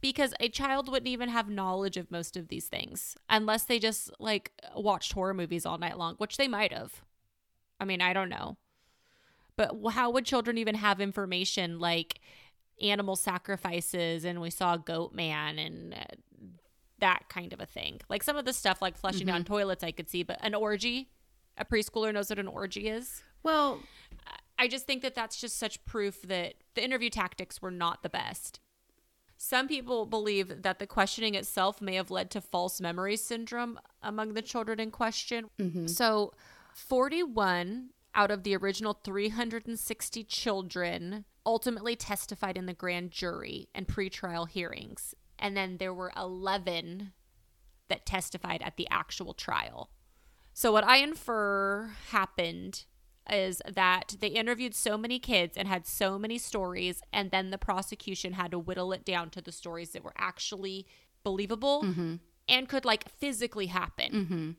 Because 0.00 0.32
a 0.40 0.48
child 0.48 0.90
wouldn't 0.90 1.08
even 1.08 1.28
have 1.28 1.50
knowledge 1.50 1.98
of 1.98 2.10
most 2.10 2.38
of 2.38 2.48
these 2.48 2.68
things 2.68 3.18
unless 3.28 3.64
they 3.64 3.78
just 3.78 4.10
like 4.18 4.52
watched 4.74 5.12
horror 5.12 5.34
movies 5.34 5.66
all 5.66 5.76
night 5.76 5.98
long, 5.98 6.14
which 6.14 6.38
they 6.38 6.48
might 6.48 6.72
have. 6.72 7.02
I 7.78 7.84
mean, 7.84 8.00
I 8.00 8.14
don't 8.14 8.30
know. 8.30 8.56
But 9.56 9.76
how 9.92 10.10
would 10.10 10.24
children 10.24 10.56
even 10.56 10.74
have 10.76 11.02
information 11.02 11.78
like 11.78 12.20
animal 12.80 13.14
sacrifices 13.14 14.24
and 14.24 14.40
we 14.40 14.48
saw 14.48 14.74
a 14.74 14.78
Goat 14.78 15.12
Man 15.12 15.58
and 15.58 15.92
uh, 15.92 16.14
that 17.00 17.24
kind 17.28 17.52
of 17.52 17.60
a 17.60 17.66
thing? 17.66 18.00
Like 18.08 18.22
some 18.22 18.38
of 18.38 18.46
the 18.46 18.54
stuff 18.54 18.80
like 18.80 18.96
flushing 18.96 19.26
down 19.26 19.44
toilets 19.44 19.84
I 19.84 19.90
could 19.90 20.08
see, 20.08 20.22
but 20.22 20.38
an 20.40 20.54
orgy, 20.54 21.10
a 21.60 21.64
preschooler 21.64 22.12
knows 22.12 22.30
what 22.30 22.38
an 22.38 22.48
orgy 22.48 22.88
is. 22.88 23.22
well 23.42 23.80
I 24.58 24.68
just 24.68 24.86
think 24.86 25.00
that 25.02 25.14
that's 25.14 25.40
just 25.40 25.58
such 25.58 25.82
proof 25.86 26.20
that 26.22 26.52
the 26.74 26.84
interview 26.84 27.08
tactics 27.08 27.62
were 27.62 27.70
not 27.70 28.02
the 28.02 28.10
best. 28.10 28.60
Some 29.38 29.68
people 29.68 30.04
believe 30.04 30.64
that 30.64 30.78
the 30.78 30.86
questioning 30.86 31.34
itself 31.34 31.80
may 31.80 31.94
have 31.94 32.10
led 32.10 32.30
to 32.32 32.42
false 32.42 32.78
memory 32.78 33.16
syndrome 33.16 33.80
among 34.02 34.34
the 34.34 34.42
children 34.42 34.78
in 34.78 34.90
question. 34.90 35.46
Mm-hmm. 35.58 35.86
So, 35.86 36.34
41 36.74 37.88
out 38.14 38.30
of 38.30 38.42
the 38.42 38.54
original 38.54 39.00
360 39.02 40.24
children 40.24 41.24
ultimately 41.46 41.96
testified 41.96 42.58
in 42.58 42.66
the 42.66 42.74
grand 42.74 43.12
jury 43.12 43.70
and 43.74 43.88
pretrial 43.88 44.46
hearings. 44.46 45.14
And 45.38 45.56
then 45.56 45.78
there 45.78 45.94
were 45.94 46.12
11 46.18 47.12
that 47.88 48.04
testified 48.04 48.60
at 48.62 48.76
the 48.76 48.88
actual 48.90 49.32
trial. 49.32 49.88
So, 50.60 50.72
what 50.72 50.84
I 50.84 50.98
infer 50.98 51.90
happened 52.10 52.84
is 53.32 53.62
that 53.66 54.16
they 54.20 54.26
interviewed 54.26 54.74
so 54.74 54.98
many 54.98 55.18
kids 55.18 55.56
and 55.56 55.66
had 55.66 55.86
so 55.86 56.18
many 56.18 56.36
stories, 56.36 57.00
and 57.14 57.30
then 57.30 57.48
the 57.48 57.56
prosecution 57.56 58.34
had 58.34 58.50
to 58.50 58.58
whittle 58.58 58.92
it 58.92 59.02
down 59.02 59.30
to 59.30 59.40
the 59.40 59.52
stories 59.52 59.92
that 59.92 60.04
were 60.04 60.12
actually 60.18 60.86
believable 61.24 61.82
mm-hmm. 61.82 62.16
and 62.46 62.68
could 62.68 62.84
like 62.84 63.08
physically 63.08 63.68
happen. 63.68 64.12
Mm-hmm. 64.12 64.50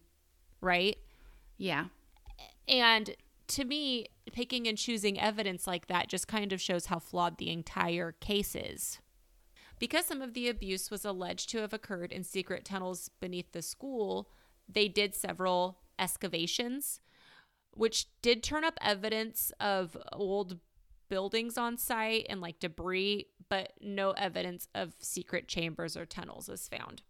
Right. 0.59 0.97
yeah 1.59 1.85
And 2.67 3.15
to 3.49 3.63
me, 3.63 4.07
picking 4.31 4.67
and 4.67 4.79
choosing 4.79 5.19
evidence 5.19 5.67
like 5.67 5.85
that 5.85 6.09
just 6.09 6.27
kind 6.27 6.51
of 6.51 6.59
shows 6.59 6.87
how 6.87 6.97
flawed 6.97 7.37
the 7.37 7.51
entire 7.51 8.13
case 8.13 8.55
is. 8.55 8.97
Because 9.77 10.07
some 10.07 10.23
of 10.23 10.33
the 10.33 10.49
abuse 10.49 10.89
was 10.89 11.05
alleged 11.05 11.51
to 11.51 11.59
have 11.59 11.73
occurred 11.73 12.11
in 12.11 12.23
secret 12.23 12.65
tunnels 12.65 13.11
beneath 13.19 13.51
the 13.51 13.61
school, 13.61 14.27
they 14.67 14.87
did 14.87 15.13
several 15.13 15.77
excavations, 15.99 16.99
which 17.71 18.07
did 18.21 18.43
turn 18.43 18.63
up 18.63 18.77
evidence 18.81 19.51
of 19.59 19.97
old 20.13 20.59
buildings 21.09 21.57
on 21.57 21.77
site 21.77 22.25
and 22.29 22.39
like 22.41 22.59
debris, 22.59 23.27
but 23.49 23.73
no 23.81 24.11
evidence 24.11 24.67
of 24.73 24.93
secret 24.99 25.47
chambers 25.47 25.97
or 25.97 26.05
tunnels 26.05 26.47
was 26.47 26.67
found. 26.67 27.01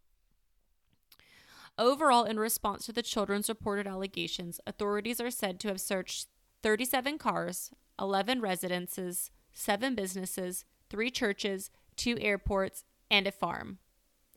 Overall, 1.78 2.26
in 2.26 2.40
response 2.40 2.86
to 2.86 2.94
the 2.94 3.02
children's 3.02 3.48
reported 3.48 3.88
allegations, 3.88 4.60
authorities 4.68 5.22
are 5.22 5.32
said 5.32 5.60
to 5.60 5.68
have 5.68 5.80
searched 5.80 6.28
37 6.64 7.18
cars, 7.18 7.72
11 8.00 8.42
residences, 8.42 9.32
7 9.54 9.96
businesses, 9.96 10.66
3 10.90 11.10
churches, 11.10 11.70
2 11.96 12.18
airports, 12.20 12.84
and 13.10 13.28
a 13.28 13.32
farm, 13.32 13.80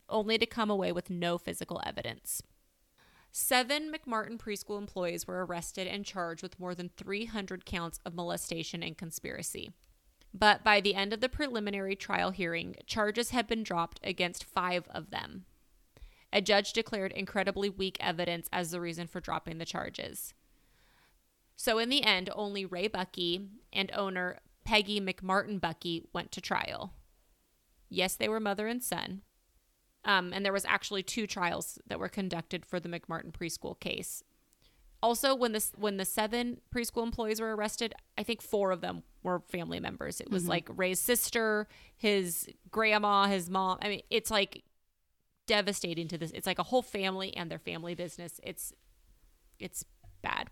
only 0.09 0.37
to 0.37 0.45
come 0.45 0.69
away 0.69 0.91
with 0.91 1.09
no 1.09 1.37
physical 1.37 1.81
evidence. 1.85 2.41
Seven 3.37 3.91
McMartin 3.91 4.37
preschool 4.37 4.77
employees 4.77 5.27
were 5.27 5.45
arrested 5.45 5.87
and 5.87 6.05
charged 6.05 6.41
with 6.41 6.57
more 6.57 6.73
than 6.73 6.89
300 6.95 7.65
counts 7.65 7.99
of 8.05 8.13
molestation 8.13 8.81
and 8.81 8.97
conspiracy. 8.97 9.73
But 10.33 10.63
by 10.63 10.79
the 10.79 10.95
end 10.95 11.11
of 11.11 11.19
the 11.19 11.27
preliminary 11.27 11.97
trial 11.97 12.31
hearing, 12.31 12.77
charges 12.85 13.31
had 13.31 13.45
been 13.45 13.61
dropped 13.61 13.99
against 14.05 14.45
five 14.45 14.87
of 14.89 15.09
them. 15.09 15.43
A 16.31 16.39
judge 16.39 16.71
declared 16.71 17.11
incredibly 17.11 17.69
weak 17.69 17.97
evidence 17.99 18.47
as 18.53 18.71
the 18.71 18.79
reason 18.79 19.05
for 19.05 19.19
dropping 19.19 19.57
the 19.57 19.65
charges. 19.65 20.33
So, 21.57 21.77
in 21.77 21.89
the 21.89 22.03
end, 22.03 22.29
only 22.33 22.63
Ray 22.65 22.87
Buckey 22.87 23.49
and 23.73 23.91
owner 23.93 24.39
Peggy 24.63 25.01
McMartin 25.01 25.59
Buckey 25.59 26.05
went 26.13 26.31
to 26.31 26.39
trial. 26.39 26.93
Yes, 27.89 28.15
they 28.15 28.29
were 28.29 28.39
mother 28.39 28.67
and 28.67 28.81
son. 28.81 29.23
Um, 30.05 30.31
and 30.33 30.45
there 30.45 30.53
was 30.53 30.65
actually 30.65 31.03
two 31.03 31.27
trials 31.27 31.79
that 31.87 31.99
were 31.99 32.09
conducted 32.09 32.65
for 32.65 32.79
the 32.79 32.87
McMartin 32.89 33.31
preschool 33.31 33.79
case. 33.79 34.23
Also, 35.01 35.35
when 35.35 35.51
this 35.51 35.71
when 35.75 35.97
the 35.97 36.05
seven 36.05 36.61
preschool 36.73 37.03
employees 37.03 37.41
were 37.41 37.55
arrested, 37.55 37.93
I 38.17 38.23
think 38.23 38.41
four 38.41 38.71
of 38.71 38.81
them 38.81 39.03
were 39.23 39.41
family 39.49 39.79
members. 39.79 40.21
It 40.21 40.31
was 40.31 40.47
like 40.47 40.67
Ray's 40.75 40.99
sister, 40.99 41.67
his 41.95 42.47
grandma, 42.71 43.27
his 43.27 43.49
mom. 43.49 43.79
I 43.81 43.89
mean, 43.89 44.01
it's 44.09 44.31
like 44.31 44.63
devastating 45.47 46.07
to 46.07 46.17
this. 46.17 46.31
It's 46.31 46.47
like 46.47 46.59
a 46.59 46.63
whole 46.63 46.81
family 46.81 47.35
and 47.35 47.51
their 47.51 47.59
family 47.59 47.93
business. 47.93 48.39
It's 48.43 48.73
it's 49.59 49.85
bad. 50.21 50.49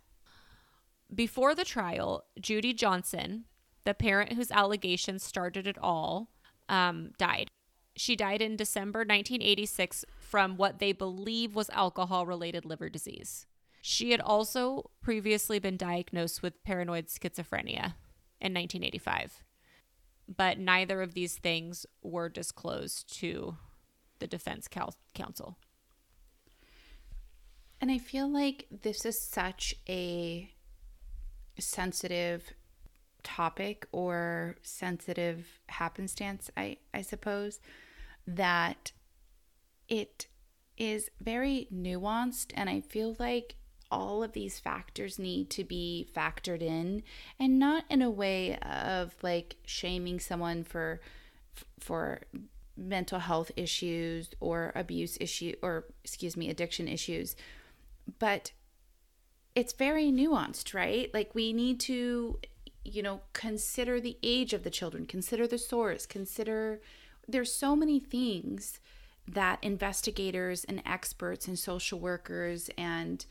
Before 1.14 1.56
the 1.56 1.66
trial, 1.66 2.26
Judy 2.40 2.74
Johnson, 2.74 3.46
the 3.86 3.94
parent 3.94 4.34
whose 4.34 4.52
allegations 4.52 5.24
started 5.24 5.68
it 5.68 5.78
all, 5.80 6.30
um, 6.70 7.12
died. 7.18 7.52
She 7.96 8.16
died 8.16 8.42
in 8.42 8.56
December 8.56 9.00
1986 9.00 10.06
from 10.20 10.58
what 10.58 10.80
they 10.80 10.92
believe 10.92 11.56
was 11.56 11.70
alcohol 11.70 12.26
related 12.26 12.66
liver 12.66 12.90
disease. 12.90 13.46
She 13.82 14.12
had 14.12 14.22
also 14.22 14.90
previously 15.02 15.60
been 15.60 15.78
diagnosed 15.78 16.42
with 16.42 16.64
paranoid 16.64 17.08
schizophrenia 17.08 17.96
in 18.40 18.54
1985, 18.54 19.44
but 20.28 20.58
neither 20.58 21.02
of 21.02 21.14
these 21.14 21.36
things 21.36 21.86
were 22.02 22.30
disclosed 22.30 23.14
to 23.20 23.58
the 24.20 24.28
defense 24.28 24.68
cal- 24.68 24.96
counsel. 25.14 25.58
And 27.82 27.92
I 27.92 27.98
feel 27.98 28.32
like 28.32 28.68
this 28.72 29.06
is 29.06 29.22
such 29.22 29.76
a 29.90 30.50
sensitive 31.60 32.54
topic 33.24 33.86
or 33.92 34.56
sensitive 34.62 35.60
happenstance, 35.68 36.50
I, 36.56 36.78
I 36.94 37.02
suppose, 37.02 37.60
that 38.28 38.92
it 39.88 40.28
is 40.78 41.10
very 41.22 41.68
nuanced. 41.74 42.52
And 42.56 42.70
I 42.70 42.82
feel 42.82 43.16
like 43.20 43.56
all 43.94 44.24
of 44.24 44.34
these 44.34 44.60
factors 44.60 45.20
need 45.20 45.52
to 45.52 45.64
be 45.64 46.10
factored 46.16 46.64
in 46.64 47.04
and 47.40 47.60
not 47.60 47.86
in 47.92 48.02
a 48.02 48.10
way 48.10 48.58
of 48.58 49.14
like 49.22 49.56
shaming 49.66 50.20
someone 50.20 50.64
for 50.64 51.00
for 51.80 52.22
mental 52.76 53.20
health 53.20 53.52
issues 53.56 54.32
or 54.40 54.72
abuse 54.76 55.16
issue 55.22 55.54
or 55.62 55.86
excuse 56.04 56.36
me 56.36 56.50
addiction 56.50 56.88
issues 56.88 57.36
but 58.18 58.52
it's 59.54 59.74
very 59.74 60.06
nuanced 60.06 60.74
right 60.74 61.14
like 61.14 61.36
we 61.36 61.54
need 61.54 61.80
to 61.80 62.40
you 62.84 63.04
know 63.04 63.22
consider 63.34 64.02
the 64.02 64.18
age 64.24 64.54
of 64.54 64.64
the 64.64 64.72
children 64.72 65.06
consider 65.06 65.46
the 65.46 65.60
source 65.60 66.08
consider 66.08 66.82
there's 67.28 67.54
so 67.54 67.76
many 67.76 68.00
things 68.00 68.80
that 69.28 69.60
investigators 69.62 70.64
and 70.66 70.82
experts 70.86 71.48
and 71.48 71.58
social 71.58 72.00
workers 72.00 72.70
and 72.78 73.26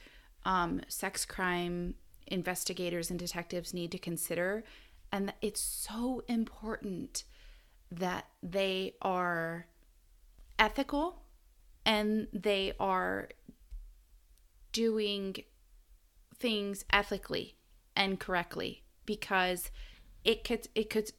um, 0.44 0.80
sex 0.88 1.24
crime 1.24 1.94
investigators 2.26 3.10
and 3.10 3.18
detectives 3.18 3.74
need 3.74 3.92
to 3.92 3.98
consider. 3.98 4.64
And 5.12 5.32
it's 5.42 5.60
so 5.60 6.22
important 6.28 7.24
that 7.90 8.26
they 8.42 8.94
are 9.02 9.66
ethical 10.58 11.22
and 11.84 12.28
they 12.32 12.72
are 12.80 13.28
doing 14.72 15.36
things 16.38 16.84
ethically 16.92 17.56
and 17.94 18.18
correctly 18.18 18.82
because 19.04 19.70
it 20.24 20.44
could 20.44 20.66
it 20.74 20.88
could 20.88 21.12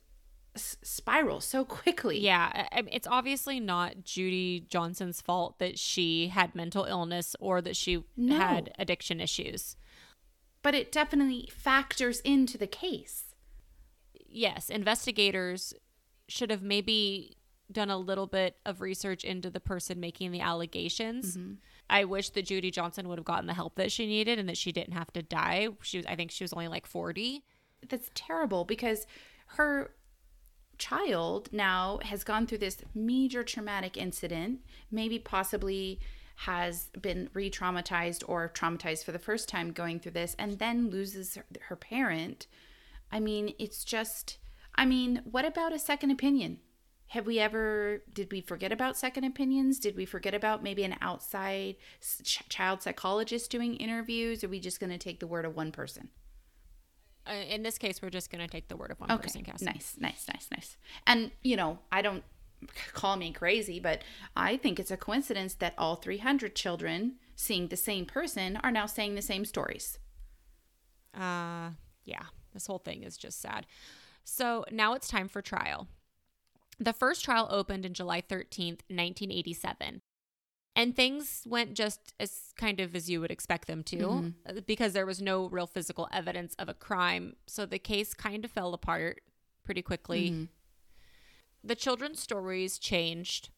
s- 0.55 0.77
spiral 0.83 1.39
so 1.41 1.63
quickly. 1.65 2.19
Yeah, 2.19 2.51
I- 2.71 2.79
I 2.79 2.81
mean, 2.81 2.93
it's 2.93 3.07
obviously 3.07 3.59
not 3.59 4.03
Judy 4.03 4.61
Johnson's 4.69 5.21
fault 5.21 5.59
that 5.59 5.77
she 5.79 6.27
had 6.27 6.55
mental 6.55 6.85
illness 6.85 7.35
or 7.39 7.61
that 7.61 7.75
she 7.75 8.03
No. 8.15 8.37
had 8.37 8.73
addiction 8.79 9.19
issues. 9.19 9.75
But 10.61 10.75
it 10.75 10.91
definitely 10.91 11.49
factors 11.51 12.19
into 12.21 12.57
the 12.57 12.67
case. 12.67 13.33
Yes, 14.27 14.69
investigators 14.69 15.73
should 16.27 16.49
have 16.51 16.63
maybe 16.63 17.37
done 17.71 17.89
a 17.89 17.97
little 17.97 18.27
bit 18.27 18.57
of 18.65 18.81
research 18.81 19.23
into 19.23 19.49
the 19.49 19.59
person 19.59 19.99
making 19.99 20.31
the 20.31 20.39
allegations. 20.39 21.35
Mm-hmm. 21.37 21.53
I 21.89 22.05
wish 22.05 22.29
that 22.31 22.45
Judy 22.45 22.71
Johnson 22.71 23.07
would 23.09 23.17
have 23.17 23.25
gotten 23.25 23.45
the 23.47 23.53
help 23.53 23.75
that 23.75 23.91
she 23.91 24.05
needed 24.05 24.39
and 24.39 24.47
that 24.47 24.57
she 24.57 24.71
didn't 24.71 24.93
have 24.93 25.11
to 25.13 25.21
die. 25.21 25.67
She 25.81 25.97
was 25.97 26.05
I 26.05 26.15
think 26.15 26.31
she 26.31 26.43
was 26.43 26.53
only 26.53 26.67
like 26.67 26.85
40. 26.85 27.43
That's 27.87 28.09
terrible 28.15 28.63
because 28.63 29.05
her 29.47 29.93
child 30.83 31.47
now 31.53 31.99
has 32.03 32.23
gone 32.25 32.45
through 32.45 32.57
this 32.57 32.83
major 32.93 33.41
traumatic 33.43 33.95
incident, 33.95 34.59
maybe 34.91 35.17
possibly 35.17 35.99
has 36.35 36.89
been 37.01 37.29
re 37.33 37.49
traumatized 37.49 38.23
or 38.27 38.49
traumatized 38.49 39.05
for 39.05 39.13
the 39.13 39.19
first 39.19 39.47
time 39.47 39.71
going 39.71 39.99
through 39.99 40.11
this, 40.11 40.35
and 40.37 40.59
then 40.59 40.89
loses 40.89 41.35
her, 41.35 41.45
her 41.69 41.75
parent. 41.77 42.47
I 43.11 43.19
mean, 43.21 43.53
it's 43.59 43.85
just, 43.85 44.39
I 44.75 44.85
mean, 44.85 45.21
what 45.23 45.45
about 45.45 45.71
a 45.71 45.79
second 45.79 46.11
opinion? 46.11 46.59
Have 47.07 47.27
we 47.27 47.39
ever, 47.39 48.03
did 48.11 48.31
we 48.31 48.41
forget 48.41 48.71
about 48.71 48.97
second 48.97 49.23
opinions? 49.23 49.79
Did 49.79 49.95
we 49.95 50.05
forget 50.05 50.33
about 50.33 50.63
maybe 50.63 50.83
an 50.83 50.95
outside 50.99 51.75
ch- 52.01 52.49
child 52.49 52.81
psychologist 52.81 53.51
doing 53.51 53.75
interviews? 53.75 54.43
Are 54.43 54.49
we 54.49 54.59
just 54.59 54.79
going 54.79 54.91
to 54.91 54.97
take 54.97 55.19
the 55.19 55.27
word 55.27 55.45
of 55.45 55.55
one 55.55 55.71
person? 55.71 56.09
Uh, 57.27 57.33
in 57.33 57.63
this 57.63 57.77
case, 57.77 58.01
we're 58.01 58.09
just 58.09 58.29
going 58.29 58.41
to 58.45 58.51
take 58.51 58.67
the 58.67 58.75
word 58.75 58.91
of 58.91 58.99
one 58.99 59.11
Okay. 59.11 59.23
person, 59.23 59.43
Cassie. 59.43 59.65
Nice, 59.65 59.95
nice, 59.99 60.25
nice, 60.27 60.47
nice. 60.51 60.77
And, 61.07 61.31
you 61.41 61.55
know, 61.55 61.79
I 61.91 62.01
don't 62.01 62.23
call 62.93 63.15
me 63.15 63.31
crazy, 63.31 63.79
but 63.79 64.01
I 64.35 64.57
think 64.57 64.79
it's 64.79 64.91
a 64.91 64.97
coincidence 64.97 65.53
that 65.55 65.73
all 65.77 65.95
300 65.95 66.55
children 66.55 67.15
seeing 67.35 67.67
the 67.69 67.77
same 67.77 68.05
person 68.05 68.57
are 68.57 68.71
now 68.71 68.85
saying 68.85 69.15
the 69.15 69.21
same 69.21 69.45
stories. 69.45 69.99
Uh, 71.15 71.71
yeah, 72.03 72.23
this 72.53 72.67
whole 72.67 72.79
thing 72.79 73.03
is 73.03 73.17
just 73.17 73.41
sad. 73.41 73.65
So 74.23 74.65
now 74.71 74.93
it's 74.93 75.07
time 75.07 75.27
for 75.27 75.41
trial. 75.41 75.87
The 76.79 76.93
first 76.93 77.23
trial 77.23 77.47
opened 77.51 77.85
in 77.85 77.93
July 77.93 78.21
13th, 78.21 78.81
1987. 78.89 80.01
And 80.75 80.95
things 80.95 81.43
went 81.45 81.75
just 81.75 82.13
as 82.19 82.51
kind 82.57 82.79
of 82.79 82.95
as 82.95 83.09
you 83.09 83.21
would 83.21 83.29
expect 83.29 83.67
them 83.67 83.83
to 83.83 83.97
mm-hmm. 83.97 84.29
uh, 84.47 84.61
because 84.65 84.93
there 84.93 85.05
was 85.05 85.21
no 85.21 85.47
real 85.47 85.67
physical 85.67 86.07
evidence 86.11 86.55
of 86.57 86.67
a 86.67 86.73
crime. 86.73 87.35
So 87.45 87.65
the 87.65 87.77
case 87.77 88.13
kind 88.15 88.43
of 88.43 88.51
fell 88.51 88.73
apart 88.73 89.21
pretty 89.63 89.83
quickly. 89.83 90.31
Mm-hmm. 90.31 90.43
The 91.63 91.75
children's 91.75 92.19
stories 92.19 92.79
changed 92.79 93.49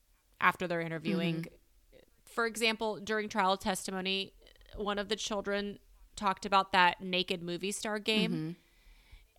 after 0.42 0.68
their 0.68 0.82
interviewing. 0.82 1.36
Mm-hmm. 1.36 2.00
For 2.26 2.46
example, 2.46 3.00
during 3.02 3.30
trial 3.30 3.56
testimony, 3.56 4.34
one 4.76 5.00
of 5.00 5.08
the 5.08 5.16
children 5.16 5.80
talked 6.18 6.46
about 6.46 6.74
that 6.74 7.02
naked 7.02 7.42
movie 7.42 7.72
star 7.72 7.98
game. 7.98 8.58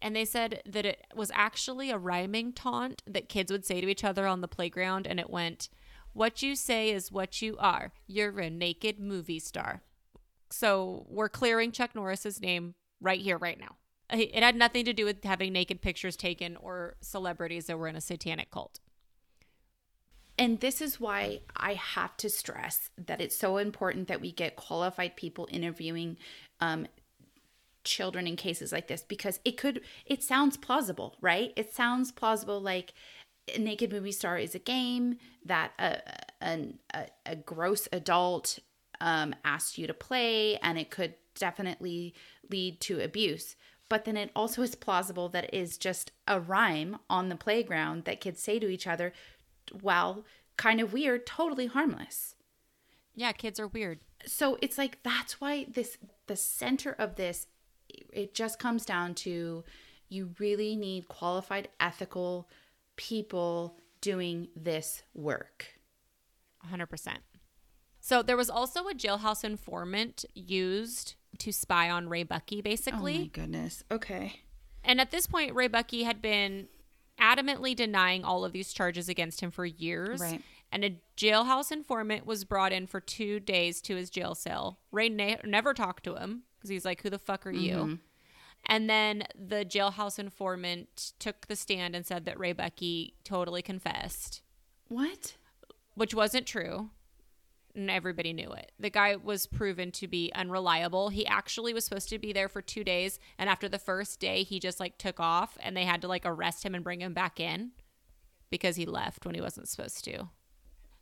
And 0.03 0.15
they 0.15 0.25
said 0.25 0.63
that 0.67 0.85
it 0.85 1.07
was 1.15 1.31
actually 1.35 1.91
a 1.91 1.99
rhyming 1.99 2.53
taunt 2.53 3.03
that 3.07 3.29
kids 3.29 3.51
would 3.51 3.65
say 3.65 3.81
to 3.81 3.89
each 3.89 4.05
other 4.05 4.27
on 4.27 4.41
the 4.41 4.49
playground. 4.49 5.07
And 5.07 5.19
it 5.19 5.31
went, 5.31 5.69
What 6.17 6.41
you 6.41 6.57
say 6.57 6.93
is 6.93 7.13
what 7.13 7.43
you 7.43 7.59
are. 7.59 7.93
You're 8.07 8.41
a 8.41 8.49
naked 8.49 8.99
movie 8.99 9.39
star. 9.39 9.83
So 10.49 11.05
we're 11.11 11.29
clearing 11.29 11.73
Chuck 11.73 11.95
Norris's 11.95 12.41
name 12.41 12.75
right 13.03 13.21
here, 13.21 13.37
right 13.37 13.61
now. 13.61 13.77
It 14.09 14.43
had 14.43 14.57
nothing 14.57 14.87
to 14.87 14.95
do 14.95 15.05
with 15.05 15.23
having 15.25 15.53
naked 15.53 15.83
pictures 15.83 16.17
taken 16.17 16.57
or 16.57 16.97
celebrities 17.03 17.67
that 17.67 17.79
were 17.79 17.87
in 17.87 17.97
a 17.97 18.01
satanic 18.01 18.51
cult. 18.51 18.81
And 20.39 20.61
this 20.61 20.81
is 20.81 20.99
why 20.99 21.41
I 21.55 21.75
have 21.75 22.17
to 22.17 22.31
stress 22.31 22.89
that 22.97 23.21
it's 23.21 23.37
so 23.37 23.59
important 23.59 24.09
that 24.09 24.23
we 24.23 24.33
get 24.33 24.57
qualified 24.57 25.17
people 25.17 25.47
interviewing 25.51 26.17
um, 26.61 26.87
children 27.85 28.27
in 28.27 28.37
cases 28.37 28.73
like 28.73 28.89
this 28.89 29.03
because 29.03 29.39
it 29.45 29.59
could, 29.59 29.83
it 30.07 30.23
sounds 30.23 30.57
plausible, 30.57 31.17
right? 31.21 31.53
It 31.57 31.75
sounds 31.75 32.11
plausible 32.11 32.61
like 32.61 32.95
a 33.55 33.59
Naked 33.59 33.93
Movie 33.93 34.13
Star 34.13 34.39
is 34.39 34.55
a 34.55 34.61
game 34.61 35.19
that 35.45 35.73
a, 35.79 36.01
an 36.41 36.79
a, 36.93 37.07
a 37.25 37.37
gross 37.37 37.89
adult 37.93 38.59
um, 39.01 39.35
asked 39.45 39.79
you 39.79 39.87
to 39.87 39.95
play, 39.95 40.57
and 40.59 40.79
it 40.79 40.91
could 40.91 41.15
definitely 41.35 42.15
lead 42.51 42.81
to 42.83 43.01
abuse. 43.01 43.57
But 43.89 44.05
then 44.05 44.17
it 44.17 44.31
also 44.35 44.63
is 44.63 44.75
plausible 44.75 45.29
that 45.29 45.45
it 45.45 45.55
is 45.55 45.79
just 45.79 46.11
a 46.27 46.41
rhyme 46.41 46.99
on 47.09 47.29
the 47.29 47.37
playground 47.37 48.05
that 48.05 48.21
kids 48.21 48.43
say 48.43 48.59
to 48.59 48.69
each 48.69 48.87
other 48.87 49.13
while 49.81 50.25
kind 50.57 50.81
of 50.81 50.93
weird, 50.93 51.27
totally 51.27 51.67
harmless. 51.67 52.35
Yeah, 53.15 53.33
kids 53.33 53.61
are 53.61 53.69
weird. 53.69 54.01
So 54.27 54.59
it's 54.61 54.79
like 54.79 55.03
that's 55.03 55.41
why 55.41 55.67
this 55.69 55.99
the 56.27 56.37
center 56.37 56.93
of 56.99 57.17
this 57.17 57.47
it 57.89 58.35
just 58.35 58.59
comes 58.59 58.85
down 58.85 59.15
to 59.15 59.63
you 60.09 60.35
really 60.39 60.75
need 60.75 61.09
qualified 61.09 61.69
ethical 61.79 62.49
people 62.97 63.79
doing 64.01 64.49
this 64.57 65.03
work. 65.15 65.67
100%. 66.71 67.17
So 68.01 68.23
there 68.23 68.37
was 68.37 68.51
also 68.51 68.87
a 68.89 68.95
jailhouse 68.95 69.45
informant 69.45 70.25
used 70.35 71.15
to 71.39 71.53
spy 71.53 71.91
on 71.91 72.09
Ray 72.09 72.23
Buckey, 72.23 72.63
basically. 72.63 73.17
Oh, 73.17 73.21
my 73.21 73.27
goodness. 73.27 73.85
Okay. 73.91 74.41
And 74.85 75.01
at 75.01 75.11
this 75.11 75.27
point, 75.27 75.55
Ray 75.55 75.69
Buckey 75.69 76.05
had 76.05 76.23
been 76.23 76.69
adamantly 77.21 77.75
denying 77.75 78.25
all 78.25 78.45
of 78.45 78.53
these 78.53 78.73
charges 78.73 79.09
against 79.09 79.41
him 79.41 79.51
for 79.51 79.65
years. 79.65 80.21
Right. 80.21 80.43
And 80.71 80.85
a 80.85 81.01
jailhouse 81.17 81.73
informant 81.73 82.27
was 82.27 82.45
brought 82.45 82.73
in 82.73 82.87
for 82.87 83.01
two 83.01 83.41
days 83.41 83.81
to 83.83 83.97
his 83.97 84.11
jail 84.11 84.35
cell. 84.35 84.79
Ray 84.93 85.09
ne- 85.09 85.41
never 85.45 85.75
talked 85.75 86.05
to 86.05 86.15
him 86.17 86.43
because 86.57 86.71
he's 86.71 86.85
like, 86.85 87.03
Who 87.03 87.11
the 87.11 87.19
fuck 87.19 87.47
are 87.47 87.53
you? 87.53 87.75
Mm-hmm. 87.77 87.95
And 88.67 88.91
then 88.91 89.25
the 89.35 89.65
jailhouse 89.65 90.19
informant 90.19 91.13
took 91.19 91.47
the 91.47 91.57
stand 91.57 91.95
and 91.95 92.05
said 92.05 92.25
that 92.25 92.39
Ray 92.39 92.53
Buckey 92.53 93.15
totally 93.25 93.63
confessed, 93.63 94.43
What? 94.89 95.37
which 95.95 96.15
wasn't 96.15 96.47
true. 96.47 96.91
And 97.75 97.91
everybody 97.91 98.33
knew 98.33 98.51
it. 98.53 98.73
The 98.81 98.91
guy 98.91 99.17
was 99.17 99.47
proven 99.47 99.93
to 99.93 100.09
be 100.09 100.33
unreliable. 100.35 101.11
He 101.11 101.27
actually 101.27 101.75
was 101.75 101.85
supposed 101.85 102.09
to 102.09 102.19
be 102.19 102.33
there 102.33 102.49
for 102.49 102.63
two 102.63 102.83
days. 102.83 103.19
And 103.39 103.51
after 103.51 103.69
the 103.69 103.79
first 103.79 104.19
day, 104.19 104.43
he 104.45 104.59
just 104.59 104.81
like 104.81 104.97
took 104.97 105.21
off 105.21 105.59
and 105.61 105.77
they 105.77 105.85
had 105.85 106.01
to 106.01 106.09
like 106.09 106.23
arrest 106.25 106.65
him 106.65 106.75
and 106.75 106.83
bring 106.83 107.03
him 107.03 107.13
back 107.13 107.39
in 107.39 107.73
because 108.51 108.77
he 108.77 108.87
left 108.87 109.27
when 109.27 109.35
he 109.35 109.43
wasn't 109.43 109.69
supposed 109.69 110.05
to. 110.05 110.31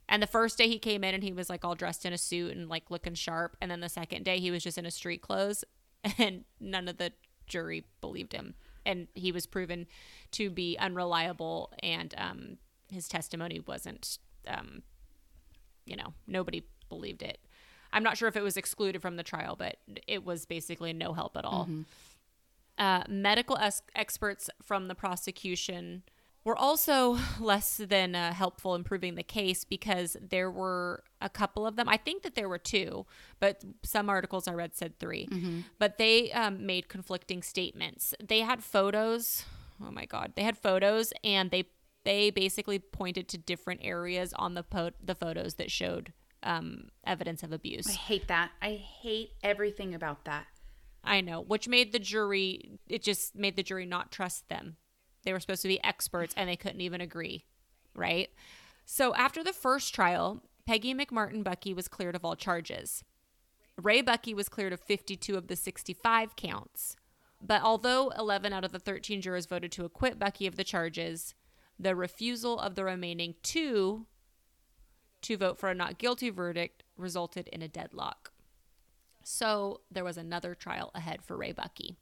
And 0.09 0.21
the 0.21 0.27
first 0.27 0.57
day 0.57 0.67
he 0.67 0.77
came 0.77 1.03
in 1.03 1.15
and 1.15 1.23
he 1.23 1.31
was 1.31 1.49
like 1.49 1.63
all 1.63 1.75
dressed 1.75 2.05
in 2.05 2.11
a 2.13 2.17
suit 2.17 2.55
and 2.55 2.67
like 2.67 2.91
looking 2.91 3.15
sharp. 3.15 3.55
And 3.61 3.71
then 3.71 3.79
the 3.79 3.89
second 3.89 4.23
day 4.23 4.39
he 4.39 4.51
was 4.51 4.61
just 4.61 4.77
in 4.77 4.85
his 4.85 4.95
street 4.95 5.21
clothes 5.21 5.63
and 6.17 6.43
none 6.59 6.89
of 6.89 6.97
the 6.97 7.13
jury 7.47 7.85
believed 8.01 8.33
him. 8.33 8.55
And 8.85 9.07
he 9.15 9.31
was 9.31 9.45
proven 9.45 9.87
to 10.31 10.49
be 10.49 10.77
unreliable 10.77 11.71
and 11.81 12.13
um, 12.17 12.57
his 12.91 13.07
testimony 13.07 13.59
wasn't, 13.59 14.19
um, 14.47 14.83
you 15.85 15.95
know, 15.95 16.13
nobody 16.27 16.63
believed 16.89 17.23
it. 17.23 17.39
I'm 17.91 18.03
not 18.03 18.17
sure 18.17 18.27
if 18.27 18.35
it 18.35 18.43
was 18.43 18.57
excluded 18.57 19.01
from 19.01 19.15
the 19.15 19.23
trial, 19.23 19.55
but 19.55 19.77
it 20.05 20.23
was 20.25 20.45
basically 20.45 20.93
no 20.93 21.13
help 21.13 21.35
at 21.37 21.45
all. 21.45 21.67
Uh, 22.77 23.03
medical 23.07 23.57
es- 23.57 23.81
experts 23.95 24.49
from 24.61 24.87
the 24.87 24.95
prosecution 24.95 26.03
were 26.45 26.55
also 26.57 27.17
less 27.39 27.77
than 27.77 28.15
uh, 28.15 28.33
helpful 28.33 28.75
in 28.75 28.83
proving 28.83 29.15
the 29.15 29.23
case 29.23 29.65
because 29.65 30.15
there 30.21 30.49
were 30.49 31.03
a 31.19 31.27
couple 31.27 31.67
of 31.67 31.75
them. 31.75 31.89
I 31.89 31.97
think 31.97 32.23
that 32.23 32.35
there 32.35 32.47
were 32.47 32.59
two, 32.59 33.05
but 33.39 33.63
some 33.83 34.09
articles 34.09 34.47
I 34.47 34.53
read 34.53 34.75
said 34.75 34.99
3 34.99 35.27
But 35.79 35.97
they 35.97 36.31
um, 36.31 36.65
made 36.65 36.87
conflicting 36.87 37.41
statements. 37.41 38.13
They 38.25 38.39
had 38.41 38.63
photos. 38.63 39.43
Oh 39.85 39.91
my 39.91 40.05
god, 40.05 40.33
they 40.35 40.43
had 40.43 40.57
photos, 40.57 41.11
and 41.23 41.51
they 41.51 41.65
they 42.05 42.29
basically 42.29 42.79
pointed 42.79 43.27
to 43.29 43.37
different 43.37 43.81
areas 43.83 44.33
on 44.37 44.53
the 44.53 44.63
po- 44.63 44.91
the 45.03 45.15
photos 45.15 45.55
that 45.55 45.69
showed 45.69 46.13
um, 46.43 46.89
evidence 47.05 47.43
of 47.43 47.51
abuse. 47.51 47.89
I 47.89 47.93
hate 47.93 48.27
that. 48.29 48.51
I 48.61 48.75
hate 48.75 49.31
everything 49.43 49.93
about 49.93 50.23
that. 50.25 50.45
I 51.03 51.21
know, 51.21 51.41
which 51.41 51.67
made 51.67 51.91
the 51.91 51.99
jury, 51.99 52.79
it 52.87 53.03
just 53.03 53.35
made 53.35 53.55
the 53.55 53.63
jury 53.63 53.85
not 53.85 54.11
trust 54.11 54.47
them. 54.49 54.77
They 55.25 55.33
were 55.33 55.39
supposed 55.39 55.63
to 55.63 55.67
be 55.67 55.83
experts 55.83 56.33
and 56.37 56.47
they 56.47 56.55
couldn't 56.55 56.81
even 56.81 57.01
agree, 57.01 57.45
right? 57.95 58.29
So 58.85 59.13
after 59.15 59.43
the 59.43 59.53
first 59.53 59.93
trial, 59.93 60.43
Peggy 60.65 60.93
McMartin 60.93 61.43
Buckey 61.43 61.73
was 61.73 61.87
cleared 61.87 62.15
of 62.15 62.23
all 62.23 62.35
charges. 62.35 63.03
Ray 63.81 64.01
Buckey 64.01 64.33
was 64.33 64.47
cleared 64.47 64.73
of 64.73 64.79
52 64.79 65.35
of 65.35 65.47
the 65.47 65.55
65 65.55 66.35
counts. 66.35 66.95
But 67.41 67.61
although 67.61 68.11
11 68.17 68.53
out 68.53 68.63
of 68.63 68.71
the 68.71 68.79
13 68.79 69.21
jurors 69.21 69.45
voted 69.45 69.71
to 69.73 69.85
acquit 69.85 70.17
Buckey 70.17 70.47
of 70.47 70.55
the 70.55 70.63
charges, 70.63 71.33
the 71.77 71.95
refusal 71.95 72.59
of 72.59 72.75
the 72.75 72.85
remaining 72.85 73.35
two 73.43 74.05
to 75.21 75.37
vote 75.37 75.59
for 75.59 75.69
a 75.69 75.75
not 75.75 75.97
guilty 75.97 76.29
verdict 76.29 76.83
resulted 76.97 77.47
in 77.49 77.61
a 77.61 77.67
deadlock. 77.67 78.31
So 79.23 79.81
there 79.91 80.03
was 80.03 80.17
another 80.17 80.55
trial 80.55 80.91
ahead 80.93 81.23
for 81.23 81.35
Ray 81.35 81.51
Buckey. 81.51 81.97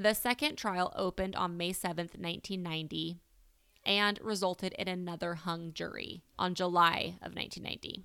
The 0.00 0.14
second 0.14 0.54
trial 0.54 0.92
opened 0.94 1.34
on 1.34 1.56
May 1.56 1.72
7th, 1.72 2.14
1990, 2.16 3.18
and 3.84 4.20
resulted 4.22 4.72
in 4.74 4.86
another 4.86 5.34
hung 5.34 5.72
jury 5.72 6.22
on 6.38 6.54
July 6.54 7.18
of 7.20 7.34
1990. 7.34 8.04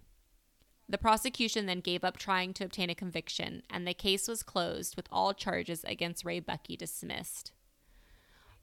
The 0.89 0.98
prosecution 0.98 1.68
then 1.68 1.82
gave 1.82 2.04
up 2.04 2.18
trying 2.18 2.56
to 2.56 2.64
obtain 2.64 2.89
a 2.89 2.96
conviction, 2.96 3.62
and 3.70 3.88
the 3.88 3.94
case 3.94 4.28
was 4.28 4.41
closed 4.41 4.96
with 4.96 5.08
all 5.12 5.36
charges 5.36 5.84
against 5.84 6.26
Ray 6.26 6.39
Buckey 6.39 6.76
dismissed. 6.76 7.52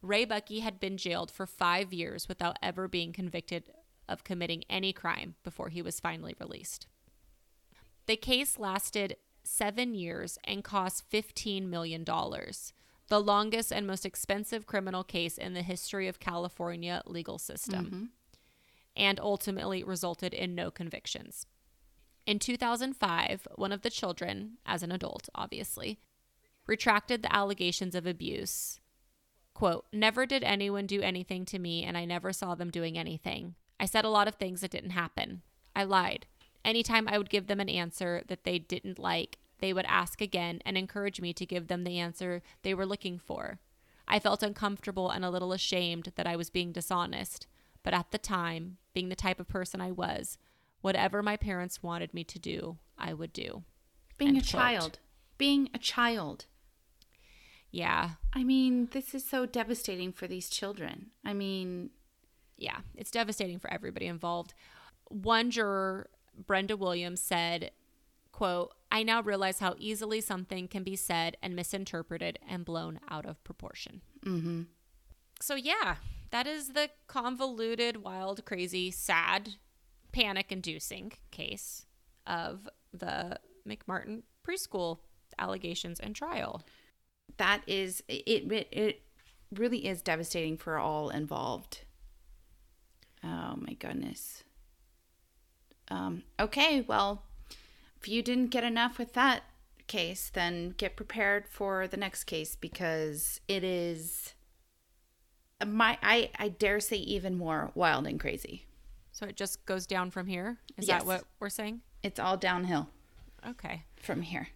Ray 0.03 0.24
Buckey 0.24 0.59
had 0.59 0.81
been 0.81 0.97
jailed 0.97 1.31
for 1.31 1.47
five 1.47 1.93
years 1.93 2.28
without 2.28 2.59
ever 2.61 2.89
being 2.89 3.12
convicted 3.12 3.70
of 4.09 4.24
committing 4.24 4.64
any 4.68 4.93
crime 4.93 5.37
before 5.45 5.68
he 5.68 5.83
was 5.83 6.01
finally 6.01 6.35
released. 6.41 6.89
The 8.07 8.16
case 8.16 8.59
lasted 8.59 9.18
seven 9.45 9.95
years 9.95 10.37
and 10.43 10.64
cost 10.64 11.09
$15 11.12 11.68
million. 11.68 12.05
The 13.11 13.20
longest 13.20 13.72
and 13.72 13.86
most 13.86 14.06
expensive 14.06 14.66
criminal 14.66 15.04
case 15.04 15.36
in 15.36 15.52
the 15.52 15.62
history 15.62 16.08
of 16.08 16.20
California 16.20 17.02
legal 17.04 17.38
system, 17.38 17.84
mm-hmm. 17.84 18.04
and 18.96 19.20
ultimately 19.20 19.82
resulted 19.84 20.32
in 20.32 20.54
no 20.54 20.70
convictions. 20.70 21.46
In 22.24 22.38
2005, 22.38 23.48
one 23.56 23.72
of 23.72 23.82
the 23.82 23.90
children, 23.90 24.58
as 24.64 24.84
an 24.84 24.92
adult, 24.92 25.28
obviously, 25.34 25.98
retracted 26.66 27.22
the 27.22 27.34
allegations 27.34 27.96
of 27.96 28.06
abuse. 28.06 28.78
Quote, 29.54 29.86
Never 29.92 30.24
did 30.24 30.44
anyone 30.44 30.86
do 30.86 31.02
anything 31.02 31.44
to 31.46 31.58
me, 31.58 31.82
and 31.82 31.98
I 31.98 32.04
never 32.04 32.32
saw 32.32 32.54
them 32.54 32.70
doing 32.70 32.96
anything. 32.96 33.56
I 33.80 33.86
said 33.86 34.04
a 34.04 34.11
lot 34.11 34.28
of 34.28 34.36
things 34.36 34.61
that 34.61 34.70
didn't 34.70 34.90
happen. 34.90 35.42
I 35.74 35.82
lied. 35.82 36.26
Anytime 36.64 37.08
I 37.08 37.18
would 37.18 37.30
give 37.30 37.48
them 37.48 37.58
an 37.58 37.68
answer 37.68 38.22
that 38.28 38.44
they 38.44 38.61
didn't 38.61 39.00
like, 39.00 39.38
they 39.61 39.72
would 39.72 39.86
ask 39.86 40.20
again 40.20 40.61
and 40.64 40.76
encourage 40.76 41.20
me 41.20 41.32
to 41.32 41.46
give 41.46 41.68
them 41.68 41.84
the 41.84 41.98
answer 41.98 42.42
they 42.62 42.74
were 42.74 42.86
looking 42.86 43.18
for. 43.18 43.58
I 44.06 44.18
felt 44.18 44.42
uncomfortable 44.42 45.11
and 45.11 45.24
a 45.24 45.30
little 45.30 45.52
ashamed 45.52 46.12
that 46.16 46.26
I 46.26 46.36
was 46.36 46.50
being 46.50 46.72
dishonest, 46.72 47.46
but 47.82 47.94
at 47.94 48.11
the 48.11 48.18
time, 48.18 48.78
being 48.92 49.08
the 49.08 49.16
type 49.16 49.38
of 49.38 49.48
person 49.48 49.80
I 49.80 49.92
was, 49.92 50.36
whatever 50.80 51.22
my 51.22 51.36
parents 51.36 51.82
wanted 51.82 52.12
me 52.12 52.24
to 52.24 52.38
do, 52.38 52.78
I 52.98 53.14
would 53.14 53.32
do. 53.32 53.62
Being 54.18 54.36
End 54.36 54.38
a 54.38 54.40
quote. 54.40 54.50
child. 54.50 54.98
Being 55.38 55.70
a 55.72 55.78
child. 55.78 56.46
Yeah, 57.70 58.11
I 58.34 58.42
mean, 58.42 58.88
this 58.90 59.14
is 59.14 59.24
so 59.24 59.46
devastating 59.46 60.12
for 60.12 60.26
these 60.26 60.50
children. 60.50 61.11
I 61.24 61.32
mean, 61.34 61.90
yeah, 62.56 62.78
it's 62.96 63.12
devastating 63.12 63.61
for 63.61 63.72
everybody 63.72 64.06
involved. 64.06 64.54
One 65.08 65.50
juror, 65.50 66.11
Brenda 66.46 66.76
Williams, 66.76 67.20
said, 67.20 67.70
quote, 68.32 68.74
I 68.91 69.03
now 69.03 69.22
realize 69.22 69.61
how 69.61 69.74
easily 69.78 70.20
something 70.20 70.66
can 70.68 70.82
be 70.82 70.97
said 70.97 71.36
and 71.43 71.55
misinterpreted 71.55 72.38
and 72.49 72.64
blown 72.64 72.99
out 73.09 73.26
of 73.26 73.43
proportion. 73.45 74.03
mm-hmm. 74.24 74.62
So 75.41 75.55
yeah, 75.55 75.97
that 76.30 76.47
is 76.47 76.68
the 76.70 76.91
convoluted, 77.07 77.99
wild, 78.03 78.45
crazy, 78.45 78.91
sad, 78.91 79.55
panic-inducing 80.12 81.12
case 81.30 81.86
of 82.26 82.68
the 82.93 83.38
McMartin 83.66 84.22
preschool 84.47 84.99
allegations 85.38 86.01
and 86.01 86.14
trial. 86.14 86.62
that 87.38 87.62
is 87.66 88.03
it, 88.09 88.51
it 88.53 88.68
it 88.72 89.03
really 89.55 89.86
is 89.86 90.03
devastating 90.03 90.57
for 90.57 90.78
all 90.78 91.09
involved 91.11 91.84
oh 93.24 93.55
my 93.57 93.72
goodness 93.78 94.43
um 95.88 96.22
okay 96.38 96.80
well 96.82 97.22
if 98.01 98.09
you 98.09 98.22
didn't 98.22 98.48
get 98.48 98.64
enough 98.64 98.98
with 98.98 99.12
that 99.14 99.42
case 99.86 100.30
then 100.32 100.70
get 100.76 100.96
prepared 100.96 101.46
for 101.48 101.86
the 101.88 101.96
next 101.96 102.24
case 102.24 102.55
because 102.57 103.40
it 103.48 103.64
is 103.64 104.34
my 105.66 105.98
i 106.03 106.30
i 106.38 106.48
dare 106.48 106.80
say 106.80 106.96
even 106.96 107.36
more 107.36 107.70
wild 107.74 108.07
and 108.07 108.20
crazy 108.20 108.66
So 109.12 109.26
it 109.26 109.36
just 109.36 109.66
goes 109.66 109.86
down 109.86 110.11
from 110.12 110.26
here. 110.28 110.59
Is 110.78 110.86
Yes. 110.88 111.01
that 111.03 111.07
what 111.07 111.24
we're 111.40 111.51
saying? 111.51 111.80
it's 112.03 112.18
all 112.20 112.36
downhill 112.38 112.88
Okay. 113.46 113.82
from 114.01 114.22
here. 114.22 114.48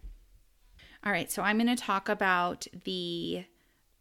All 1.03 1.11
right, 1.11 1.29
so 1.31 1.43
I'm 1.43 1.57
going 1.59 1.67
to 1.67 1.75
talk 1.75 2.09
about 2.09 2.65
the 2.85 3.45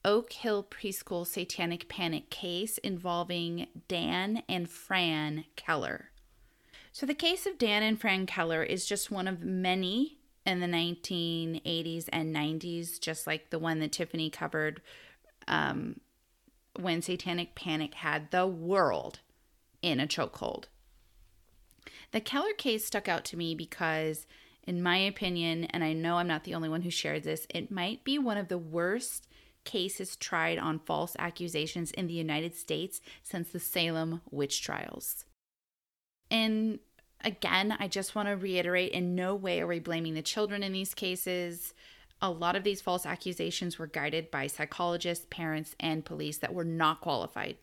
Oak 0.06 0.32
Hill 0.32 0.62
Preschool 0.64 1.26
Satanic 1.26 1.86
Panic 1.88 2.30
case 2.30 2.78
involving 2.78 3.66
Dan 3.88 4.42
and 4.48 4.70
Fran 4.70 5.44
Keller. 5.56 6.10
So, 6.94 7.06
the 7.06 7.14
case 7.14 7.44
of 7.44 7.58
Dan 7.58 7.82
and 7.82 8.00
Fran 8.00 8.24
Keller 8.24 8.62
is 8.62 8.86
just 8.86 9.10
one 9.10 9.26
of 9.26 9.42
many 9.42 10.18
in 10.46 10.60
the 10.60 10.68
1980s 10.68 12.08
and 12.12 12.32
90s, 12.32 13.00
just 13.00 13.26
like 13.26 13.50
the 13.50 13.58
one 13.58 13.80
that 13.80 13.90
Tiffany 13.90 14.30
covered 14.30 14.80
um, 15.48 15.98
when 16.78 17.02
Satanic 17.02 17.56
Panic 17.56 17.94
had 17.94 18.30
the 18.30 18.46
world 18.46 19.18
in 19.82 19.98
a 19.98 20.06
chokehold. 20.06 20.66
The 22.12 22.20
Keller 22.20 22.52
case 22.56 22.86
stuck 22.86 23.08
out 23.08 23.24
to 23.24 23.36
me 23.36 23.56
because, 23.56 24.28
in 24.62 24.80
my 24.80 24.98
opinion, 24.98 25.64
and 25.64 25.82
I 25.82 25.94
know 25.94 26.18
I'm 26.18 26.28
not 26.28 26.44
the 26.44 26.54
only 26.54 26.68
one 26.68 26.82
who 26.82 26.90
shared 26.90 27.24
this, 27.24 27.44
it 27.50 27.72
might 27.72 28.04
be 28.04 28.20
one 28.20 28.38
of 28.38 28.46
the 28.46 28.56
worst 28.56 29.26
cases 29.64 30.14
tried 30.14 30.60
on 30.60 30.78
false 30.78 31.16
accusations 31.18 31.90
in 31.90 32.06
the 32.06 32.14
United 32.14 32.54
States 32.54 33.00
since 33.24 33.48
the 33.48 33.58
Salem 33.58 34.20
witch 34.30 34.62
trials. 34.62 35.24
And 36.30 36.78
again, 37.22 37.76
I 37.78 37.88
just 37.88 38.14
want 38.14 38.28
to 38.28 38.36
reiterate 38.36 38.92
in 38.92 39.14
no 39.14 39.34
way 39.34 39.60
are 39.60 39.66
we 39.66 39.78
blaming 39.78 40.14
the 40.14 40.22
children 40.22 40.62
in 40.62 40.72
these 40.72 40.94
cases. 40.94 41.74
A 42.22 42.30
lot 42.30 42.56
of 42.56 42.64
these 42.64 42.80
false 42.80 43.04
accusations 43.06 43.78
were 43.78 43.86
guided 43.86 44.30
by 44.30 44.46
psychologists, 44.46 45.26
parents, 45.30 45.74
and 45.80 46.04
police 46.04 46.38
that 46.38 46.54
were 46.54 46.64
not 46.64 47.00
qualified 47.00 47.56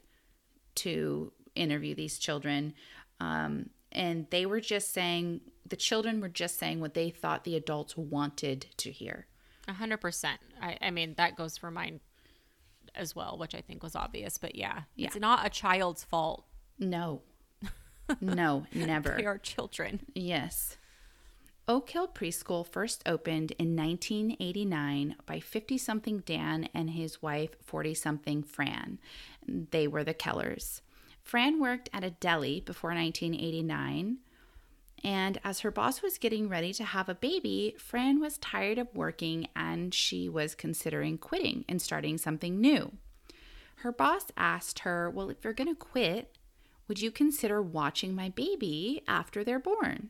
to 0.76 1.32
interview 1.56 1.96
these 1.96 2.18
children. 2.18 2.74
Um, 3.20 3.70
and 3.92 4.28
they 4.30 4.46
were 4.46 4.62
just 4.62 4.94
saying, 4.94 5.42
the 5.68 5.76
children 5.76 6.22
were 6.22 6.30
just 6.30 6.58
saying 6.60 6.80
what 6.80 6.94
they 6.94 7.10
thought 7.10 7.44
the 7.44 7.56
adults 7.56 7.98
wanted 7.98 8.68
to 8.78 8.92
hear. 8.92 9.26
A 9.68 9.74
hundred 9.74 9.98
percent. 9.98 10.40
I, 10.62 10.78
I 10.82 10.92
mean, 10.92 11.14
that 11.18 11.36
goes 11.38 11.58
for 11.58 11.70
mine 11.72 12.00
as 12.96 13.16
well, 13.16 13.38
which 13.38 13.56
I 13.56 13.62
think 13.62 13.84
was 13.84 13.96
obvious. 13.96 14.38
But 14.38 14.56
yeah, 14.56 14.82
Yeah. 14.96 15.08
it's 15.08 15.16
not 15.20 15.46
a 15.46 15.50
child's 15.50 16.04
fault. 16.04 16.46
No, 16.80 17.22
no, 18.20 18.66
never. 18.74 19.16
They 19.18 19.26
are 19.26 19.38
children. 19.38 20.02
Yes. 20.14 20.78
Oak 21.68 21.92
Hill 21.92 22.08
Preschool 22.08 22.68
first 22.68 23.02
opened 23.06 23.52
in 23.52 23.76
1989 23.76 25.16
by 25.26 25.40
50 25.40 25.78
something 25.78 26.20
Dan 26.26 26.68
and 26.74 26.90
his 26.90 27.22
wife, 27.22 27.52
40 27.64 27.94
something 27.94 28.44
Fran. 28.44 29.00
They 29.48 29.88
were 29.88 30.04
the 30.04 30.14
Kellers. 30.14 30.82
Fran 31.24 31.60
worked 31.60 31.90
at 31.94 32.04
a 32.04 32.10
deli 32.10 32.60
before 32.60 32.90
1989. 32.90 34.18
And 35.04 35.40
as 35.44 35.62
her 35.62 35.72
boss 35.72 36.02
was 36.02 36.18
getting 36.18 36.50
ready 36.50 36.74
to 36.74 36.84
have 36.84 37.10
a 37.10 37.16
baby, 37.16 37.76
Fran 37.78 38.20
was 38.20 38.38
tired 38.38 38.78
of 38.78 38.94
working 38.94 39.48
and 39.56 39.94
she 39.94 40.28
was 40.30 40.56
considering 40.56 41.18
quitting 41.18 41.66
and 41.70 41.82
starting 41.82 42.18
something 42.18 42.60
new. 42.60 42.92
Her 43.78 43.92
boss 43.92 44.26
asked 44.38 44.80
her, 44.80 45.10
Well, 45.10 45.30
if 45.30 45.44
you're 45.44 45.54
going 45.54 45.74
to 45.74 45.76
quit, 45.76 46.36
would 46.92 47.02
you 47.02 47.10
consider 47.10 47.62
watching 47.62 48.14
my 48.14 48.28
baby 48.28 49.02
after 49.08 49.46
they're 49.46 49.58
born? 49.58 50.10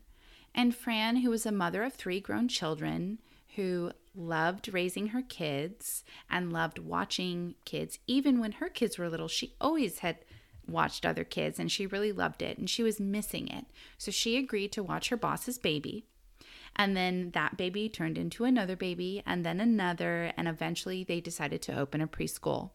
And 0.55 0.75
Fran, 0.75 1.17
who 1.17 1.29
was 1.29 1.45
a 1.45 1.51
mother 1.51 1.83
of 1.83 1.93
three 1.93 2.19
grown 2.19 2.47
children, 2.47 3.19
who 3.55 3.91
loved 4.15 4.73
raising 4.73 5.09
her 5.09 5.21
kids 5.21 6.03
and 6.27 6.51
loved 6.51 6.79
watching 6.79 7.53
kids, 7.65 7.99
even 8.07 8.39
when 8.39 8.53
her 8.53 8.67
kids 8.67 8.97
were 8.97 9.09
little, 9.09 9.27
she 9.27 9.53
always 9.61 9.99
had 9.99 10.25
watched 10.67 11.05
other 11.05 11.23
kids 11.23 11.59
and 11.59 11.71
she 11.71 11.85
really 11.85 12.11
loved 12.11 12.41
it 12.41 12.57
and 12.57 12.67
she 12.67 12.81
was 12.81 12.99
missing 12.99 13.47
it. 13.47 13.65
So 13.99 14.09
she 14.09 14.35
agreed 14.35 14.71
to 14.71 14.81
watch 14.81 15.09
her 15.09 15.17
boss's 15.17 15.59
baby. 15.59 16.07
And 16.75 16.97
then 16.97 17.29
that 17.35 17.57
baby 17.57 17.89
turned 17.89 18.17
into 18.17 18.43
another 18.43 18.75
baby 18.75 19.21
and 19.23 19.45
then 19.45 19.59
another. 19.59 20.33
And 20.35 20.47
eventually 20.47 21.03
they 21.03 21.21
decided 21.21 21.61
to 21.61 21.79
open 21.79 22.01
a 22.01 22.07
preschool. 22.07 22.71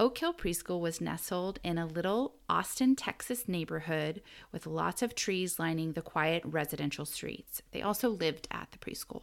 Oak 0.00 0.18
Hill 0.18 0.34
Preschool 0.34 0.80
was 0.80 1.00
nestled 1.00 1.60
in 1.62 1.78
a 1.78 1.86
little 1.86 2.34
Austin, 2.48 2.96
Texas 2.96 3.46
neighborhood 3.46 4.22
with 4.50 4.66
lots 4.66 5.02
of 5.02 5.14
trees 5.14 5.60
lining 5.60 5.92
the 5.92 6.02
quiet 6.02 6.42
residential 6.44 7.04
streets. 7.04 7.62
They 7.70 7.80
also 7.80 8.08
lived 8.08 8.48
at 8.50 8.72
the 8.72 8.78
preschool. 8.78 9.22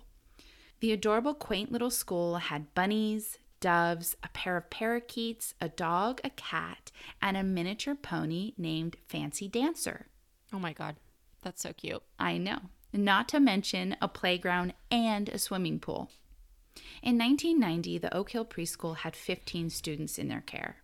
The 0.79 0.93
adorable, 0.93 1.33
quaint 1.33 1.73
little 1.73 1.89
school 1.89 2.37
had 2.37 2.73
bunnies, 2.73 3.37
doves, 3.59 4.15
a 4.23 4.29
pair 4.29 4.55
of 4.55 4.69
parakeets, 4.69 5.55
a 5.59 5.67
dog, 5.67 6.21
a 6.23 6.29
cat, 6.29 6.89
and 7.21 7.35
a 7.35 7.43
miniature 7.43 7.95
pony 7.95 8.53
named 8.57 8.95
Fancy 9.09 9.49
Dancer. 9.49 10.07
Oh 10.53 10.59
my 10.59 10.71
god, 10.71 10.95
that's 11.41 11.61
so 11.61 11.73
cute. 11.73 12.01
I 12.17 12.37
know. 12.37 12.59
Not 12.93 13.27
to 13.29 13.41
mention 13.41 13.97
a 14.01 14.07
playground 14.07 14.73
and 14.89 15.27
a 15.27 15.37
swimming 15.37 15.79
pool. 15.79 16.11
In 17.03 17.17
1990, 17.17 17.97
the 17.97 18.13
Oak 18.15 18.31
Hill 18.31 18.45
Preschool 18.45 18.97
had 18.97 19.15
15 19.15 19.69
students 19.69 20.17
in 20.17 20.27
their 20.27 20.41
care. 20.41 20.77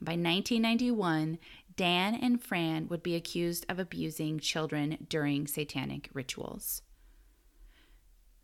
By 0.00 0.12
1991, 0.12 1.38
Dan 1.76 2.14
and 2.14 2.42
Fran 2.42 2.88
would 2.88 3.02
be 3.02 3.14
accused 3.14 3.64
of 3.68 3.78
abusing 3.78 4.38
children 4.38 5.06
during 5.08 5.46
satanic 5.46 6.10
rituals. 6.12 6.82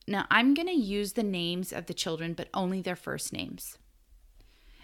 Now, 0.09 0.26
I'm 0.30 0.55
going 0.55 0.68
to 0.68 0.72
use 0.72 1.14
the 1.14 1.22
names 1.22 1.72
of 1.72 1.87
the 1.87 1.95
children, 1.95 2.32
but 2.34 2.49
only 2.55 2.80
their 2.80 2.97
first 2.97 3.32
names. 3.32 3.78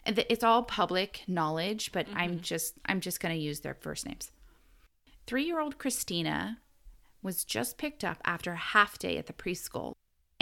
It's 0.04 0.42
all 0.42 0.64
public 0.64 1.22
knowledge, 1.28 1.92
but 1.92 2.08
I'm 2.14 2.32
mm-hmm. 2.32 2.40
just 2.40 2.74
I'm 2.86 3.00
just 3.00 3.20
going 3.20 3.34
to 3.34 3.40
use 3.40 3.60
their 3.60 3.74
first 3.74 4.04
names. 4.04 4.32
3-year-old 5.28 5.78
Christina 5.78 6.58
was 7.22 7.44
just 7.44 7.78
picked 7.78 8.02
up 8.02 8.18
after 8.24 8.52
a 8.52 8.56
half 8.56 8.98
day 8.98 9.16
at 9.16 9.28
the 9.28 9.32
preschool. 9.32 9.92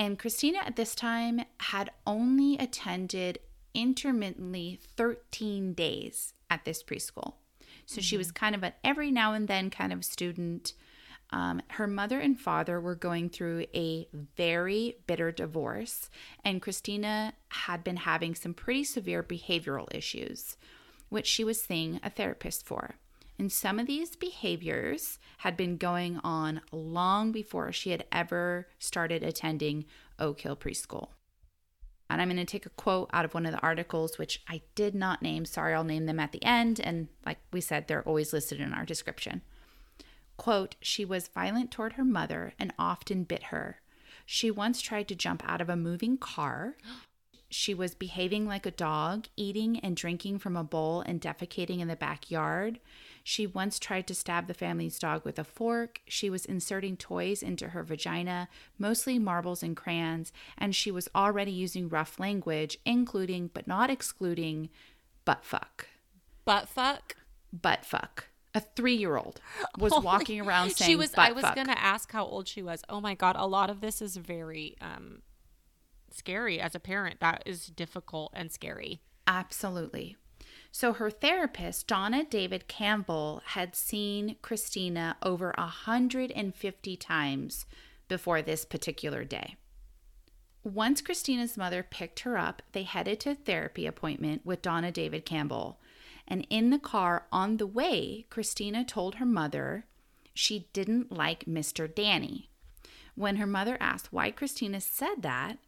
And 0.00 0.18
Christina 0.18 0.60
at 0.64 0.76
this 0.76 0.94
time 0.94 1.42
had 1.58 1.90
only 2.06 2.56
attended 2.56 3.38
intermittently 3.74 4.80
13 4.96 5.74
days 5.74 6.32
at 6.48 6.64
this 6.64 6.82
preschool. 6.82 7.34
So 7.84 8.00
she 8.00 8.16
was 8.16 8.32
kind 8.32 8.54
of 8.54 8.62
an 8.62 8.72
every 8.82 9.10
now 9.10 9.34
and 9.34 9.46
then 9.46 9.68
kind 9.68 9.92
of 9.92 10.02
student. 10.02 10.72
Um, 11.28 11.60
her 11.72 11.86
mother 11.86 12.18
and 12.18 12.40
father 12.40 12.80
were 12.80 12.94
going 12.94 13.28
through 13.28 13.66
a 13.74 14.08
very 14.38 14.96
bitter 15.06 15.30
divorce, 15.30 16.08
and 16.46 16.62
Christina 16.62 17.34
had 17.48 17.84
been 17.84 17.98
having 17.98 18.34
some 18.34 18.54
pretty 18.54 18.84
severe 18.84 19.22
behavioral 19.22 19.94
issues, 19.94 20.56
which 21.10 21.26
she 21.26 21.44
was 21.44 21.60
seeing 21.60 22.00
a 22.02 22.08
therapist 22.08 22.64
for. 22.64 22.94
And 23.40 23.50
some 23.50 23.78
of 23.78 23.86
these 23.86 24.16
behaviors 24.16 25.18
had 25.38 25.56
been 25.56 25.78
going 25.78 26.20
on 26.22 26.60
long 26.72 27.32
before 27.32 27.72
she 27.72 27.90
had 27.90 28.04
ever 28.12 28.68
started 28.78 29.22
attending 29.22 29.86
Oak 30.18 30.42
Hill 30.42 30.56
Preschool. 30.56 31.08
And 32.10 32.20
I'm 32.20 32.28
going 32.28 32.36
to 32.36 32.44
take 32.44 32.66
a 32.66 32.70
quote 32.70 33.08
out 33.14 33.24
of 33.24 33.32
one 33.32 33.46
of 33.46 33.52
the 33.52 33.60
articles, 33.60 34.18
which 34.18 34.42
I 34.46 34.60
did 34.74 34.94
not 34.94 35.22
name. 35.22 35.46
Sorry, 35.46 35.72
I'll 35.72 35.84
name 35.84 36.04
them 36.04 36.20
at 36.20 36.32
the 36.32 36.44
end. 36.44 36.80
And 36.80 37.08
like 37.24 37.38
we 37.50 37.62
said, 37.62 37.88
they're 37.88 38.06
always 38.06 38.34
listed 38.34 38.60
in 38.60 38.74
our 38.74 38.84
description. 38.84 39.40
Quote, 40.36 40.76
she 40.82 41.06
was 41.06 41.28
violent 41.28 41.70
toward 41.70 41.94
her 41.94 42.04
mother 42.04 42.52
and 42.58 42.74
often 42.78 43.24
bit 43.24 43.44
her. 43.44 43.80
She 44.26 44.50
once 44.50 44.82
tried 44.82 45.08
to 45.08 45.14
jump 45.14 45.42
out 45.46 45.62
of 45.62 45.70
a 45.70 45.76
moving 45.76 46.18
car. 46.18 46.76
She 47.48 47.72
was 47.72 47.94
behaving 47.94 48.46
like 48.46 48.66
a 48.66 48.70
dog, 48.70 49.28
eating 49.34 49.80
and 49.80 49.96
drinking 49.96 50.40
from 50.40 50.58
a 50.58 50.62
bowl 50.62 51.00
and 51.00 51.22
defecating 51.22 51.80
in 51.80 51.88
the 51.88 51.96
backyard. 51.96 52.80
She 53.22 53.46
once 53.46 53.78
tried 53.78 54.06
to 54.08 54.14
stab 54.14 54.46
the 54.46 54.54
family's 54.54 54.98
dog 54.98 55.24
with 55.24 55.38
a 55.38 55.44
fork. 55.44 56.00
She 56.06 56.30
was 56.30 56.44
inserting 56.44 56.96
toys 56.96 57.42
into 57.42 57.68
her 57.68 57.82
vagina, 57.82 58.48
mostly 58.78 59.18
marbles 59.18 59.62
and 59.62 59.76
crayons, 59.76 60.32
and 60.56 60.74
she 60.74 60.90
was 60.90 61.08
already 61.14 61.52
using 61.52 61.88
rough 61.88 62.18
language, 62.18 62.78
including 62.84 63.50
but 63.52 63.66
not 63.66 63.90
excluding 63.90 64.70
butt 65.24 65.44
fuck. 65.44 65.88
Butt 66.44 66.68
fuck? 66.68 67.16
Butt 67.52 67.84
fuck 67.84 68.26
a 68.54 68.60
three-year-old 68.60 69.40
was 69.78 69.92
Holy, 69.92 70.04
walking 70.04 70.40
around 70.40 70.70
saying 70.70 70.90
she 70.90 70.96
was 70.96 71.14
i 71.16 71.32
was 71.32 71.44
gonna 71.54 71.76
ask 71.76 72.10
how 72.12 72.24
old 72.24 72.48
she 72.48 72.62
was 72.62 72.82
oh 72.88 73.00
my 73.00 73.14
god 73.14 73.36
a 73.38 73.46
lot 73.46 73.70
of 73.70 73.80
this 73.80 74.02
is 74.02 74.16
very 74.16 74.76
um 74.80 75.22
scary 76.10 76.60
as 76.60 76.74
a 76.74 76.80
parent 76.80 77.20
that 77.20 77.42
is 77.46 77.66
difficult 77.66 78.32
and 78.34 78.50
scary 78.50 79.00
absolutely 79.26 80.16
so 80.72 80.92
her 80.92 81.10
therapist 81.10 81.86
donna 81.86 82.24
david 82.24 82.68
campbell 82.68 83.42
had 83.46 83.74
seen 83.74 84.36
christina 84.42 85.16
over 85.22 85.54
150 85.56 86.96
times 86.96 87.66
before 88.08 88.42
this 88.42 88.64
particular 88.64 89.24
day 89.24 89.56
once 90.62 91.00
christina's 91.00 91.56
mother 91.56 91.82
picked 91.82 92.20
her 92.20 92.36
up 92.36 92.62
they 92.72 92.82
headed 92.82 93.18
to 93.18 93.30
a 93.30 93.34
therapy 93.34 93.86
appointment 93.86 94.44
with 94.44 94.62
donna 94.62 94.92
david 94.92 95.24
campbell 95.24 95.78
and 96.30 96.46
in 96.48 96.70
the 96.70 96.78
car 96.78 97.26
on 97.32 97.56
the 97.56 97.66
way, 97.66 98.24
Christina 98.30 98.84
told 98.84 99.16
her 99.16 99.26
mother 99.26 99.84
she 100.32 100.68
didn't 100.72 101.10
like 101.10 101.44
Mr. 101.44 101.92
Danny. 101.92 102.48
When 103.16 103.36
her 103.36 103.48
mother 103.48 103.76
asked 103.80 104.12
why 104.12 104.30
Christina 104.30 104.80
said 104.80 105.22
that, 105.22 105.58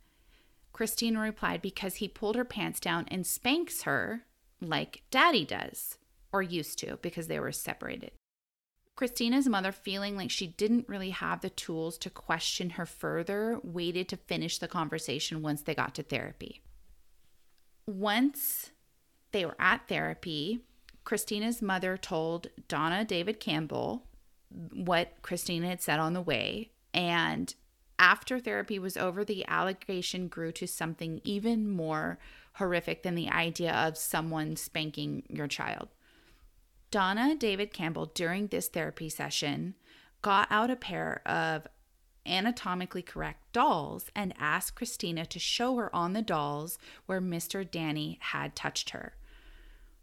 Christina 0.72 1.20
replied 1.20 1.60
because 1.60 1.96
he 1.96 2.06
pulled 2.06 2.36
her 2.36 2.44
pants 2.44 2.78
down 2.78 3.06
and 3.08 3.26
spanks 3.26 3.82
her 3.82 4.24
like 4.62 5.02
daddy 5.10 5.44
does, 5.44 5.98
or 6.32 6.42
used 6.42 6.78
to, 6.78 6.98
because 7.02 7.26
they 7.26 7.40
were 7.40 7.52
separated. 7.52 8.12
Christina's 8.94 9.48
mother, 9.48 9.72
feeling 9.72 10.16
like 10.16 10.30
she 10.30 10.46
didn't 10.46 10.88
really 10.88 11.10
have 11.10 11.40
the 11.40 11.50
tools 11.50 11.98
to 11.98 12.10
question 12.10 12.70
her 12.70 12.86
further, 12.86 13.58
waited 13.62 14.08
to 14.08 14.16
finish 14.16 14.58
the 14.58 14.68
conversation 14.68 15.42
once 15.42 15.62
they 15.62 15.74
got 15.74 15.94
to 15.94 16.02
therapy. 16.02 16.62
Once 17.86 18.70
they 19.32 19.44
were 19.44 19.56
at 19.58 19.88
therapy. 19.88 20.60
Christina's 21.04 21.60
mother 21.60 21.96
told 21.96 22.46
Donna 22.68 23.04
David 23.04 23.40
Campbell 23.40 24.06
what 24.72 25.14
Christina 25.22 25.66
had 25.68 25.82
said 25.82 25.98
on 25.98 26.12
the 26.12 26.20
way. 26.20 26.70
And 26.94 27.52
after 27.98 28.38
therapy 28.38 28.78
was 28.78 28.96
over, 28.96 29.24
the 29.24 29.46
allegation 29.48 30.28
grew 30.28 30.52
to 30.52 30.66
something 30.66 31.20
even 31.24 31.68
more 31.68 32.18
horrific 32.54 33.02
than 33.02 33.14
the 33.14 33.30
idea 33.30 33.72
of 33.72 33.96
someone 33.96 34.56
spanking 34.56 35.22
your 35.28 35.48
child. 35.48 35.88
Donna 36.90 37.34
David 37.34 37.72
Campbell, 37.72 38.06
during 38.06 38.48
this 38.48 38.68
therapy 38.68 39.08
session, 39.08 39.74
got 40.20 40.46
out 40.50 40.70
a 40.70 40.76
pair 40.76 41.22
of 41.26 41.66
anatomically 42.26 43.02
correct 43.02 43.52
dolls 43.52 44.10
and 44.14 44.34
asked 44.38 44.76
Christina 44.76 45.26
to 45.26 45.38
show 45.38 45.76
her 45.76 45.94
on 45.94 46.12
the 46.12 46.22
dolls 46.22 46.78
where 47.06 47.20
Mr. 47.20 47.68
Danny 47.68 48.18
had 48.20 48.54
touched 48.54 48.90
her. 48.90 49.14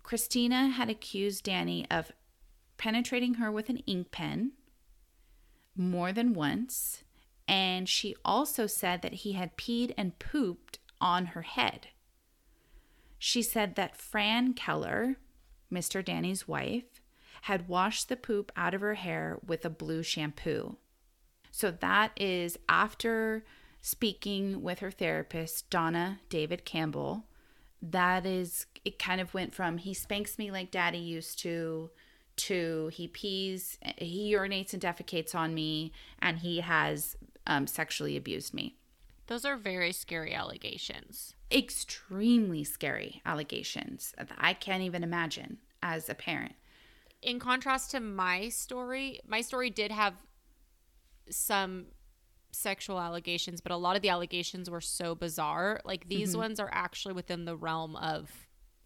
Christina 0.04 0.70
had 0.70 0.89
accused 0.89 1.43
Danny 1.43 1.86
of 1.91 2.12
penetrating 2.78 3.36
her 3.36 3.52
with 3.52 3.70
an 3.70 3.78
ink 3.86 4.12
pen 4.12 4.54
more 5.76 6.12
than 6.12 6.34
once, 6.34 7.04
and 7.47 7.88
she 7.88 8.16
also 8.26 8.68
said 8.68 9.02
that 9.02 9.14
he 9.14 9.34
had 9.34 9.56
peed 9.56 9.93
and 9.97 10.20
pooped 10.20 10.80
on 11.00 11.28
her 11.28 11.43
head. 11.43 11.88
She 13.20 13.41
said 13.41 13.76
that 13.76 13.97
Fran 13.97 14.53
Keller, 14.53 15.17
Mr. 15.72 16.03
Danny's 16.03 16.47
wife, 16.47 17.01
had 17.43 17.67
washed 17.67 18.09
the 18.09 18.15
poop 18.15 18.51
out 18.55 18.74
of 18.74 18.82
her 18.82 18.95
hair 18.95 19.38
with 19.45 19.63
a 19.65 19.70
blue 19.70 20.01
shampoo. 20.03 20.78
So 21.51 21.72
that 21.72 22.11
is 22.15 22.57
after 22.67 23.45
speaking 23.82 24.61
with 24.61 24.80
her 24.80 24.91
therapist, 24.91 25.70
Donna 25.70 26.20
David 26.30 26.65
Campbell, 26.65 27.26
that 27.82 28.26
is 28.26 28.65
it 28.84 28.99
kind 28.99 29.22
of 29.22 29.34
went 29.34 29.53
from 29.53 29.78
he 29.78 29.93
spanks 29.93 30.38
me 30.38 30.51
like 30.51 30.72
daddy 30.72 30.97
used 30.97 31.39
to 31.39 31.89
to 32.36 32.89
he 32.93 33.07
pees 33.07 33.78
he 33.97 34.34
urinates 34.34 34.74
and 34.74 34.82
defecates 34.82 35.34
on 35.34 35.53
me 35.53 35.91
and 36.22 36.39
he 36.39 36.59
has 36.59 37.15
um, 37.47 37.67
sexually 37.67 38.17
abused 38.17 38.53
me 38.53 38.76
those 39.28 39.45
are 39.45 39.55
very 39.55 39.91
scary 39.91 40.34
allegations 40.34 41.36
extremely 41.52 42.64
scary 42.64 43.22
allegations 43.26 44.14
that 44.18 44.32
i 44.38 44.54
can't 44.54 44.84
even 44.84 45.04
imagine 45.04 45.58
as 45.82 46.10
a 46.10 46.16
parent 46.16 46.54
in 47.22 47.39
contrast 47.39 47.91
to 47.91 48.00
my 48.00 48.50
story 48.50 49.20
my 49.28 49.41
story 49.41 49.70
did 49.70 49.91
have 49.91 50.14
some 51.30 51.86
sexual 52.52 53.00
allegations, 53.00 53.62
but 53.62 53.72
a 53.72 53.76
lot 53.76 53.95
of 53.95 54.02
the 54.02 54.10
allegations 54.10 54.70
were 54.70 54.82
so 54.82 55.16
bizarre. 55.16 55.82
Like 55.86 56.08
these 56.08 56.32
mm-hmm. 56.32 56.39
ones 56.39 56.60
are 56.60 56.70
actually 56.72 57.14
within 57.14 57.45
the 57.45 57.56
realm 57.56 57.95
of 57.95 58.30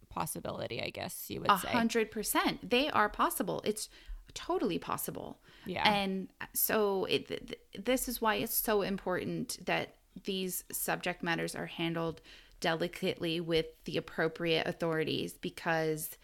possibility, 0.10 0.82
I 0.82 0.90
guess 0.90 1.30
you 1.30 1.42
would 1.42 1.52
a 1.52 1.58
say. 1.58 1.70
A 1.70 1.72
hundred 1.72 2.12
percent. 2.12 2.70
They 2.70 2.90
are 2.90 3.10
possible. 3.10 3.62
It's 3.66 3.90
totally 4.34 4.80
possible. 4.80 5.40
Yeah. 5.66 5.88
And 5.90 6.30
so 6.54 7.06
it, 7.06 7.28
th- 7.28 7.60
this 7.78 8.08
is 8.08 8.22
why 8.22 8.36
it's 8.36 8.56
so 8.56 8.82
important 8.82 9.64
that 9.66 9.96
these 10.26 10.64
subject 10.72 11.24
matters 11.24 11.56
are 11.56 11.66
handled 11.66 12.22
delicately 12.64 13.42
with 13.42 13.66
the 13.84 13.98
appropriate 13.98 14.66
authorities 14.66 15.34
because 15.34 16.18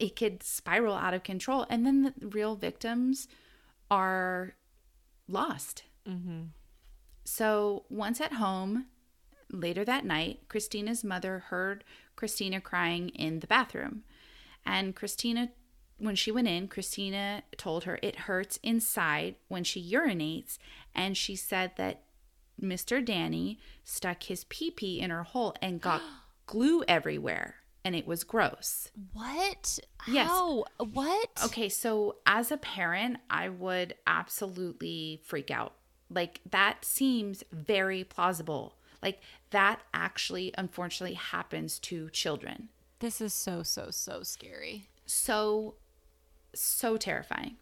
it 0.00 0.16
could 0.16 0.42
spiral 0.42 0.96
out 0.96 1.14
of 1.14 1.22
control 1.22 1.64
and 1.70 1.86
then 1.86 2.02
the 2.02 2.26
real 2.26 2.56
victims 2.56 3.28
are 3.88 4.56
lost. 5.28 5.84
Mm-hmm. 6.08 6.46
So 7.24 7.84
once 7.88 8.20
at 8.20 8.32
home, 8.32 8.86
later 9.48 9.84
that 9.84 10.04
night, 10.04 10.40
Christina's 10.48 11.04
mother 11.04 11.44
heard 11.50 11.84
Christina 12.16 12.60
crying 12.60 13.10
in 13.10 13.38
the 13.38 13.46
bathroom. 13.46 14.02
And 14.66 14.96
Christina, 14.96 15.50
when 15.98 16.16
she 16.16 16.32
went 16.32 16.48
in, 16.48 16.66
Christina 16.66 17.44
told 17.56 17.84
her 17.84 18.00
it 18.02 18.26
hurts 18.26 18.58
inside 18.64 19.36
when 19.46 19.62
she 19.62 19.88
urinates. 19.92 20.58
And 20.96 21.16
she 21.16 21.36
said 21.36 21.72
that 21.76 22.02
Mr. 22.60 23.04
Danny 23.04 23.58
stuck 23.84 24.24
his 24.24 24.44
pee 24.44 24.70
pee 24.70 25.00
in 25.00 25.10
her 25.10 25.22
hole 25.22 25.54
and 25.62 25.80
got 25.80 26.02
glue 26.46 26.82
everywhere. 26.88 27.56
And 27.82 27.94
it 27.94 28.06
was 28.06 28.24
gross. 28.24 28.90
What? 29.14 29.78
Yes. 30.06 30.28
How? 30.28 30.64
What? 30.92 31.30
Okay, 31.46 31.70
so 31.70 32.16
as 32.26 32.52
a 32.52 32.58
parent, 32.58 33.16
I 33.30 33.48
would 33.48 33.94
absolutely 34.06 35.22
freak 35.24 35.50
out 35.50 35.74
like 36.10 36.40
that 36.50 36.84
seems 36.84 37.44
very 37.52 38.04
plausible. 38.04 38.74
Like 39.02 39.20
that 39.50 39.80
actually 39.94 40.52
unfortunately 40.58 41.14
happens 41.14 41.78
to 41.80 42.10
children. 42.10 42.68
This 42.98 43.20
is 43.20 43.32
so 43.32 43.62
so 43.62 43.90
so 43.90 44.22
scary. 44.22 44.88
So 45.06 45.76
so 46.54 46.96
terrifying. 46.96 47.56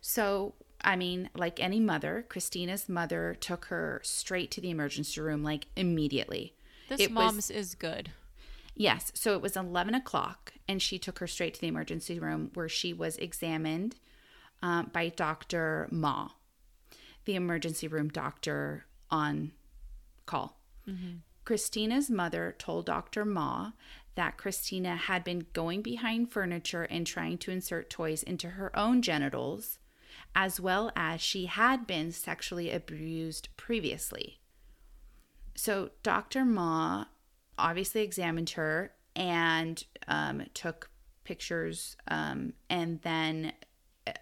So 0.00 0.54
I 0.82 0.96
mean, 0.96 1.30
like 1.34 1.60
any 1.60 1.80
mother, 1.80 2.24
Christina's 2.28 2.88
mother 2.88 3.36
took 3.38 3.66
her 3.66 4.00
straight 4.04 4.50
to 4.52 4.60
the 4.60 4.70
emergency 4.70 5.20
room, 5.20 5.42
like 5.42 5.66
immediately. 5.76 6.54
This 6.88 7.00
it 7.00 7.12
mom's 7.12 7.48
was, 7.48 7.50
is 7.50 7.74
good. 7.74 8.10
Yes. 8.74 9.12
So 9.14 9.34
it 9.34 9.42
was 9.42 9.56
11 9.56 9.94
o'clock, 9.94 10.54
and 10.68 10.80
she 10.80 10.98
took 10.98 11.18
her 11.18 11.26
straight 11.26 11.54
to 11.54 11.60
the 11.60 11.68
emergency 11.68 12.18
room 12.18 12.50
where 12.54 12.68
she 12.68 12.92
was 12.92 13.16
examined 13.16 13.96
um, 14.62 14.90
by 14.92 15.08
Dr. 15.08 15.88
Ma 15.90 16.30
the 17.24 17.34
emergency 17.34 17.86
room 17.86 18.08
doctor 18.08 18.86
on 19.10 19.52
call. 20.26 20.58
Mm-hmm. 20.88 21.18
Christina's 21.44 22.10
mother 22.10 22.54
told 22.58 22.86
Dr. 22.86 23.24
Ma 23.24 23.72
that 24.14 24.36
Christina 24.36 24.96
had 24.96 25.24
been 25.24 25.46
going 25.52 25.82
behind 25.82 26.30
furniture 26.30 26.84
and 26.84 27.06
trying 27.06 27.38
to 27.38 27.50
insert 27.50 27.90
toys 27.90 28.22
into 28.22 28.50
her 28.50 28.76
own 28.76 29.02
genitals 29.02 29.78
as 30.34 30.60
well 30.60 30.92
as 30.94 31.20
she 31.20 31.46
had 31.46 31.86
been 31.86 32.12
sexually 32.12 32.70
abused 32.70 33.48
previously. 33.56 34.40
So 35.54 35.90
Dr. 36.02 36.44
Ma 36.44 37.06
obviously 37.58 38.02
examined 38.02 38.50
her 38.50 38.92
and 39.14 39.82
um, 40.08 40.44
took 40.54 40.90
pictures 41.24 41.96
um, 42.08 42.54
and 42.68 43.00
then 43.02 43.52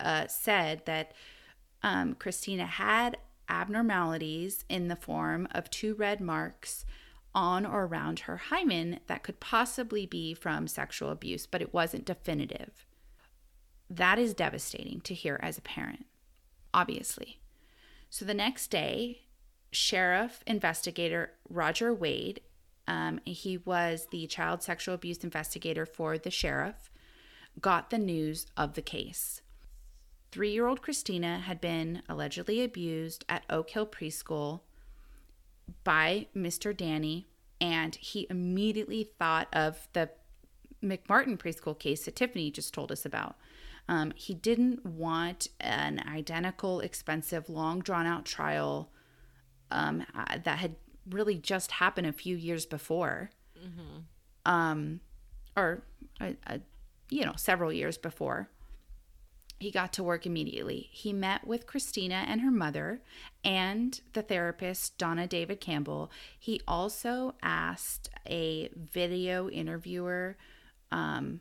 uh, 0.00 0.26
said 0.26 0.82
that 0.86 1.12
um, 1.82 2.14
Christina 2.14 2.66
had 2.66 3.18
abnormalities 3.48 4.64
in 4.68 4.88
the 4.88 4.96
form 4.96 5.48
of 5.52 5.70
two 5.70 5.94
red 5.94 6.20
marks 6.20 6.84
on 7.34 7.64
or 7.64 7.84
around 7.84 8.20
her 8.20 8.36
hymen 8.36 9.00
that 9.06 9.22
could 9.22 9.40
possibly 9.40 10.06
be 10.06 10.34
from 10.34 10.66
sexual 10.66 11.11
abuse, 11.11 11.46
but 11.46 11.62
it 11.62 11.72
wasn't 11.72 12.04
definitive. 12.04 12.84
That 13.91 14.18
is 14.18 14.34
devastating 14.34 15.01
to 15.03 15.14
hear 15.14 15.39
as 15.43 15.59
a 15.59 15.62
parent, 15.62 16.07
obviously. 16.74 17.41
So 18.11 18.24
the 18.24 18.34
next 18.34 18.68
day, 18.68 19.22
Sheriff 19.70 20.43
Investigator 20.47 21.32
Roger 21.49 21.93
Wade, 21.93 22.41
um, 22.86 23.20
he 23.24 23.59
was 23.59 24.09
the 24.11 24.26
child 24.26 24.62
sexual 24.62 24.95
abuse 24.95 25.18
investigator 25.18 25.84
for 25.84 26.16
the 26.18 26.30
sheriff, 26.30 26.91
got 27.61 27.91
the 27.91 27.99
news 27.99 28.47
of 28.57 28.74
the 28.74 28.82
case. 28.82 29.43
Three 30.30 30.53
year 30.53 30.66
old 30.66 30.82
Christina 30.82 31.39
had 31.39 31.61
been 31.61 32.03
allegedly 32.09 32.62
abused 32.62 33.24
at 33.28 33.45
Oak 33.49 33.70
Hill 33.70 33.86
Preschool 33.86 34.61
by 35.84 36.26
Mr. 36.36 36.76
Danny, 36.76 37.28
and 37.61 37.95
he 37.97 38.26
immediately 38.30 39.05
thought 39.18 39.49
of 39.53 39.89
the 39.93 40.11
McMartin 40.82 41.39
preschool 41.39 41.78
case 41.78 42.05
that 42.05 42.16
Tiffany 42.16 42.51
just 42.51 42.72
told 42.72 42.93
us 42.93 43.05
about. 43.05 43.36
Um, 43.89 44.12
he 44.14 44.34
didn't 44.34 44.84
want 44.84 45.49
an 45.61 46.03
identical, 46.07 46.80
expensive, 46.80 47.49
long 47.49 47.80
drawn 47.80 48.07
out 48.07 48.26
trial 48.26 48.91
um, 49.70 50.05
uh, 50.14 50.39
that 50.45 50.59
had 50.59 50.76
really 51.09 51.36
just 51.36 51.72
happened 51.72 52.07
a 52.07 52.12
few 52.12 52.36
years 52.36 52.66
before, 52.66 53.30
mm-hmm. 53.59 54.01
um, 54.45 55.01
or 55.57 55.82
uh, 56.20 56.32
uh, 56.47 56.59
you 57.11 57.24
know, 57.24 57.34
several 57.36 57.72
years 57.72 57.97
before. 57.97 58.49
He 59.59 59.72
got 59.72 59.93
to 59.95 60.05
work 60.05 60.24
immediately. 60.24 60.89
He 60.93 61.12
met 61.12 61.45
with 61.45 61.66
Christina 61.66 62.24
and 62.28 62.43
her 62.43 62.51
mother 62.51 63.01
and 63.43 64.01
the 64.12 64.22
therapist, 64.22 64.99
Donna 64.99 65.26
David 65.26 65.61
Campbell. 65.61 66.12
He 66.39 66.61
also 66.68 67.34
asked 67.43 68.09
a 68.28 68.70
video 68.76 69.49
interviewer 69.49 70.36
um, 70.93 71.41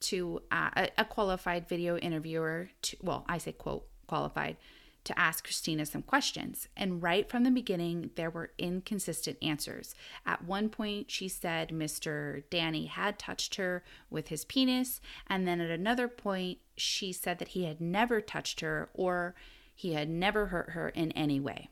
to, 0.00 0.42
uh, 0.50 0.86
a 0.96 1.04
qualified 1.04 1.68
video 1.68 1.96
interviewer, 1.96 2.70
to, 2.82 2.96
well, 3.02 3.24
I 3.28 3.38
say 3.38 3.52
quote, 3.52 3.86
qualified, 4.06 4.56
to 5.04 5.18
ask 5.18 5.44
Christina 5.44 5.86
some 5.86 6.02
questions. 6.02 6.68
And 6.76 7.02
right 7.02 7.28
from 7.28 7.44
the 7.44 7.50
beginning, 7.50 8.10
there 8.16 8.30
were 8.30 8.52
inconsistent 8.58 9.38
answers. 9.40 9.94
At 10.26 10.44
one 10.44 10.68
point, 10.68 11.10
she 11.10 11.28
said 11.28 11.70
Mr. 11.70 12.42
Danny 12.50 12.86
had 12.86 13.18
touched 13.18 13.54
her 13.54 13.82
with 14.10 14.28
his 14.28 14.44
penis. 14.44 15.00
And 15.26 15.48
then 15.48 15.60
at 15.60 15.70
another 15.70 16.08
point, 16.08 16.58
she 16.76 17.12
said 17.12 17.38
that 17.38 17.48
he 17.48 17.64
had 17.64 17.80
never 17.80 18.20
touched 18.20 18.60
her 18.60 18.90
or 18.92 19.34
he 19.74 19.94
had 19.94 20.10
never 20.10 20.46
hurt 20.46 20.70
her 20.70 20.90
in 20.90 21.12
any 21.12 21.40
way. 21.40 21.70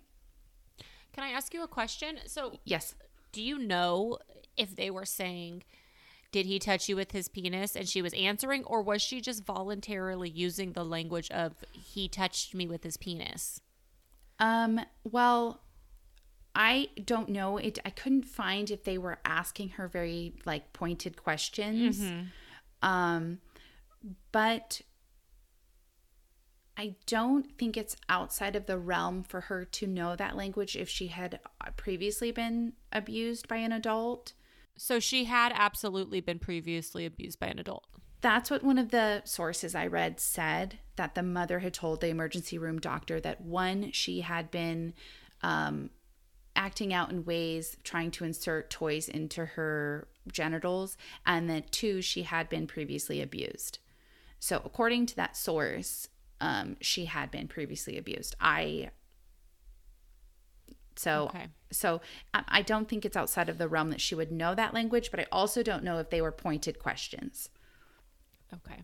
Can 1.13 1.25
I 1.25 1.31
ask 1.31 1.53
you 1.53 1.63
a 1.63 1.69
question? 1.69 2.19
So, 2.27 2.59
yes. 2.65 2.95
Do 3.33 3.43
you 3.43 3.59
know 3.59 4.19
if 4.57 4.77
they 4.77 4.91
were 4.91 5.05
saying, 5.05 5.65
did 6.37 6.45
he 6.45 6.59
touch 6.59 6.87
you 6.87 6.97
with 6.97 7.13
his 7.13 7.29
penis? 7.29 7.75
And 7.75 7.89
she 7.89 8.03
was 8.03 8.13
answering, 8.13 8.63
or 8.65 8.83
was 8.83 9.01
she 9.01 9.23
just 9.23 9.47
voluntarily 9.47 10.29
using 10.29 10.75
the 10.75 10.85
language 10.85 11.31
of 11.31 11.55
he 11.73 12.11
touched 12.11 12.55
me 12.55 12.67
with 12.67 12.85
his 12.85 12.99
penis? 12.99 13.63
Um, 14.39 14.83
well, 15.03 15.63
I 16.55 16.91
don't 17.03 17.31
know. 17.31 17.57
It 17.57 17.79
I 17.87 17.89
couldn't 17.89 18.27
find 18.27 18.71
if 18.71 18.85
they 18.85 18.99
were 18.99 19.19
asking 19.25 19.71
her 19.71 19.89
very 19.89 20.35
like 20.45 20.75
pointed 20.75 21.17
questions. 21.17 22.01
Mm-hmm. 22.01 22.87
Um, 22.87 23.39
but 24.31 24.83
I 26.77 26.97
don't 27.07 27.51
think 27.57 27.79
it's 27.79 27.97
outside 28.11 28.57
of 28.57 28.67
the 28.67 28.77
realm 28.77 29.23
for 29.23 29.41
her 29.41 29.65
to 29.65 29.87
know 29.87 30.15
that 30.17 30.37
language 30.37 30.77
if 30.77 30.91
she 30.91 31.07
had 31.07 31.41
previously 31.79 32.31
been 32.31 32.75
abused 32.93 33.49
by 33.49 33.57
an 33.57 33.73
adult. 33.73 34.35
So 34.77 35.01
she 35.01 35.25
had 35.25 35.53
absolutely 35.55 36.21
been 36.21 36.39
previously 36.39 37.07
abused 37.07 37.39
by 37.39 37.47
an 37.47 37.59
adult. 37.59 37.87
That's 38.21 38.51
what 38.51 38.63
one 38.63 38.79
of 38.79 38.91
the 38.91 39.23
sources 39.25 39.75
I 39.75 39.87
read 39.87 40.21
said 40.21 40.79
that 40.97 41.15
the 41.15 41.23
mother 41.23 41.61
had 41.61 41.75
told 41.75 42.01
the 42.01 42.09
emergency 42.09 42.59
room 42.59 42.79
doctor 42.79 43.21
that 43.21 43.41
one, 43.41 43.93
she 43.93 44.23
had 44.23 44.51
been 44.51 44.95
um, 45.43 45.91
acting 46.57 46.93
out 46.93 47.11
in 47.11 47.25
ways 47.25 47.77
trying 47.85 48.11
to 48.13 48.25
insert 48.25 48.71
toys 48.71 49.09
into 49.09 49.45
her 49.45 50.09
genitals, 50.33 50.97
and 51.25 51.49
that 51.51 51.71
two, 51.71 52.01
she 52.01 52.23
had 52.23 52.49
been 52.49 52.67
previously 52.67 53.21
abused. 53.21 53.79
So, 54.39 54.61
according 54.65 55.07
to 55.07 55.17
that 55.17 55.37
source, 55.37 56.09
um, 56.41 56.77
she 56.81 57.05
had 57.05 57.31
been 57.31 57.49
previously 57.49 57.97
abused. 57.97 58.35
I 58.41 58.91
so 60.97 61.27
okay. 61.27 61.47
so 61.71 62.01
I 62.35 62.63
don't 62.63 62.89
think 62.89 63.05
it's 63.05 63.17
outside 63.17 63.49
of 63.49 63.59
the 63.59 63.69
realm 63.69 63.91
that 63.91 64.01
she 64.01 64.15
would 64.15 64.33
know 64.33 64.55
that 64.55 64.75
language, 64.75 65.11
but 65.11 65.21
I 65.21 65.27
also 65.31 65.63
don't 65.63 65.85
know 65.85 65.99
if 65.99 66.11
they 66.11 66.21
were 66.21 66.33
pointed 66.33 66.79
questions. 66.79 67.51
Okay. 68.53 68.83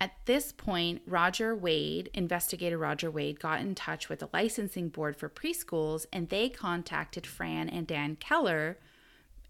At 0.00 0.12
this 0.26 0.52
point, 0.52 1.02
Roger 1.06 1.56
Wade, 1.56 2.10
investigator 2.14 2.78
Roger 2.78 3.10
Wade, 3.10 3.40
got 3.40 3.60
in 3.60 3.74
touch 3.74 4.08
with 4.08 4.20
the 4.20 4.28
licensing 4.32 4.88
board 4.88 5.16
for 5.16 5.28
preschools 5.28 6.06
and 6.12 6.28
they 6.28 6.48
contacted 6.48 7.26
Fran 7.26 7.68
and 7.68 7.86
Dan 7.86 8.16
Keller 8.16 8.78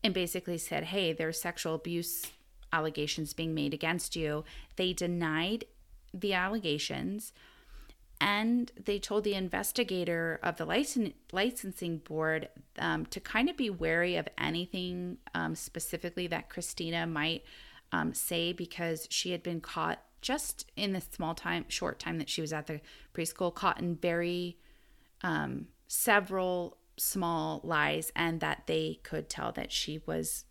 and 0.02 0.14
basically 0.14 0.56
said, 0.56 0.84
Hey, 0.84 1.12
there's 1.12 1.40
sexual 1.40 1.74
abuse 1.74 2.30
allegations 2.72 3.34
being 3.34 3.54
made 3.54 3.74
against 3.74 4.16
you. 4.16 4.44
They 4.76 4.92
denied 4.92 5.64
the 6.14 6.32
allegations 6.32 7.32
and 8.20 8.72
they 8.84 8.98
told 8.98 9.24
the 9.24 9.34
investigator 9.34 10.40
of 10.42 10.56
the 10.56 10.64
licensing 10.64 11.98
board 11.98 12.48
um, 12.78 13.06
to 13.06 13.20
kind 13.20 13.48
of 13.48 13.56
be 13.56 13.70
wary 13.70 14.16
of 14.16 14.28
anything 14.36 15.18
um, 15.34 15.54
specifically 15.54 16.26
that 16.26 16.48
Christina 16.48 17.06
might 17.06 17.44
um, 17.92 18.12
say 18.14 18.52
because 18.52 19.06
she 19.10 19.30
had 19.30 19.42
been 19.42 19.60
caught 19.60 20.02
just 20.20 20.70
in 20.76 20.92
the 20.92 21.00
small 21.00 21.34
time, 21.34 21.64
short 21.68 21.98
time 21.98 22.18
that 22.18 22.28
she 22.28 22.40
was 22.40 22.52
at 22.52 22.66
the 22.66 22.80
preschool, 23.14 23.54
caught 23.54 23.80
in 23.80 23.94
very 23.96 24.58
um, 25.22 25.68
several 25.86 26.76
small 26.96 27.60
lies, 27.62 28.10
and 28.16 28.40
that 28.40 28.64
they 28.66 28.98
could 29.04 29.28
tell 29.28 29.52
that 29.52 29.70
she 29.70 30.00
was 30.06 30.44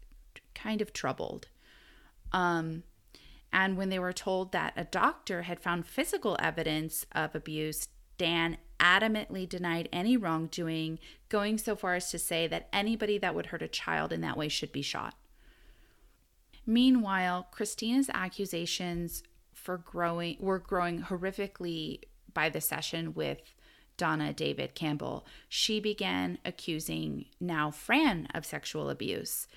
kind 0.55 0.82
of 0.82 0.93
troubled. 0.93 1.49
Um, 2.32 2.84
and 3.51 3.77
when 3.77 3.89
they 3.89 3.99
were 3.99 4.13
told 4.13 4.51
that 4.51 4.73
a 4.75 4.83
doctor 4.83 5.43
had 5.43 5.59
found 5.59 5.85
physical 5.85 6.37
evidence 6.39 7.05
of 7.13 7.35
abuse, 7.35 7.87
Dan 8.17 8.57
adamantly 8.79 9.47
denied 9.47 9.89
any 9.91 10.17
wrongdoing, 10.17 10.99
going 11.29 11.57
so 11.57 11.75
far 11.75 11.95
as 11.95 12.11
to 12.11 12.19
say 12.19 12.47
that 12.47 12.67
anybody 12.71 13.17
that 13.17 13.35
would 13.35 13.47
hurt 13.47 13.61
a 13.61 13.67
child 13.67 14.11
in 14.11 14.21
that 14.21 14.37
way 14.37 14.47
should 14.47 14.71
be 14.71 14.81
shot. 14.81 15.15
Meanwhile, 16.65 17.47
Christina's 17.51 18.09
accusations 18.13 19.23
for 19.53 19.77
growing 19.77 20.37
were 20.39 20.59
growing 20.59 21.03
horrifically 21.03 22.01
by 22.33 22.49
the 22.49 22.61
session 22.61 23.13
with 23.13 23.39
Donna 23.95 24.31
David 24.31 24.75
Campbell. 24.75 25.25
She 25.49 25.79
began 25.79 26.37
accusing 26.45 27.25
now 27.39 27.71
Fran 27.71 28.27
of 28.33 28.45
sexual 28.45 28.89
abuse. 28.89 29.47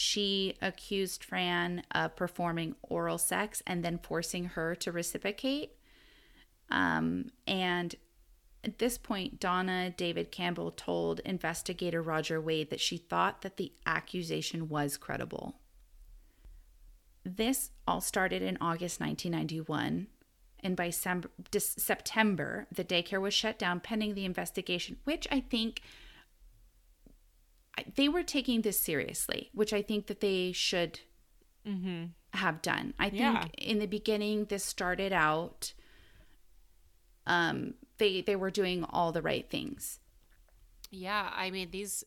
She 0.00 0.54
accused 0.62 1.24
Fran 1.24 1.82
of 1.90 2.14
performing 2.14 2.76
oral 2.82 3.18
sex 3.18 3.64
and 3.66 3.84
then 3.84 3.98
forcing 3.98 4.44
her 4.44 4.76
to 4.76 4.92
reciprocate. 4.92 5.72
Um, 6.70 7.32
and 7.48 7.96
at 8.62 8.78
this 8.78 8.96
point, 8.96 9.40
Donna 9.40 9.90
David 9.90 10.30
Campbell 10.30 10.70
told 10.70 11.18
investigator 11.24 12.00
Roger 12.00 12.40
Wade 12.40 12.70
that 12.70 12.78
she 12.80 12.96
thought 12.96 13.42
that 13.42 13.56
the 13.56 13.72
accusation 13.86 14.68
was 14.68 14.96
credible. 14.96 15.56
This 17.24 17.72
all 17.84 18.00
started 18.00 18.40
in 18.40 18.56
August 18.60 19.00
1991, 19.00 20.06
and 20.60 20.76
by 20.76 20.90
September, 20.90 22.68
the 22.70 22.84
daycare 22.84 23.20
was 23.20 23.34
shut 23.34 23.58
down 23.58 23.80
pending 23.80 24.14
the 24.14 24.24
investigation, 24.24 24.98
which 25.02 25.26
I 25.32 25.40
think 25.40 25.82
they 27.96 28.08
were 28.08 28.22
taking 28.22 28.62
this 28.62 28.78
seriously, 28.78 29.50
which 29.52 29.72
I 29.72 29.82
think 29.82 30.06
that 30.06 30.20
they 30.20 30.52
should 30.52 31.00
mm-hmm. 31.66 32.06
have 32.32 32.62
done. 32.62 32.94
I 32.98 33.10
think 33.10 33.20
yeah. 33.20 33.44
in 33.58 33.78
the 33.78 33.86
beginning, 33.86 34.46
this 34.46 34.64
started 34.64 35.12
out. 35.12 35.72
Um, 37.26 37.74
they 37.98 38.22
they 38.22 38.36
were 38.36 38.50
doing 38.50 38.84
all 38.84 39.12
the 39.12 39.22
right 39.22 39.48
things. 39.48 40.00
Yeah, 40.90 41.30
I 41.34 41.50
mean 41.50 41.70
these. 41.70 42.04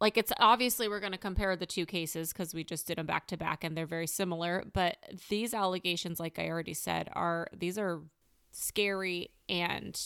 Like 0.00 0.18
it's 0.18 0.32
obviously 0.38 0.88
we're 0.88 1.00
going 1.00 1.12
to 1.12 1.18
compare 1.18 1.56
the 1.56 1.66
two 1.66 1.86
cases 1.86 2.32
because 2.32 2.52
we 2.52 2.62
just 2.62 2.86
did 2.86 2.98
them 2.98 3.06
back 3.06 3.26
to 3.28 3.36
back 3.36 3.64
and 3.64 3.76
they're 3.76 3.86
very 3.86 4.06
similar. 4.06 4.64
But 4.72 4.96
these 5.28 5.54
allegations, 5.54 6.20
like 6.20 6.38
I 6.38 6.48
already 6.48 6.74
said, 6.74 7.08
are 7.12 7.48
these 7.56 7.78
are 7.78 8.02
scary 8.50 9.30
and 9.48 9.98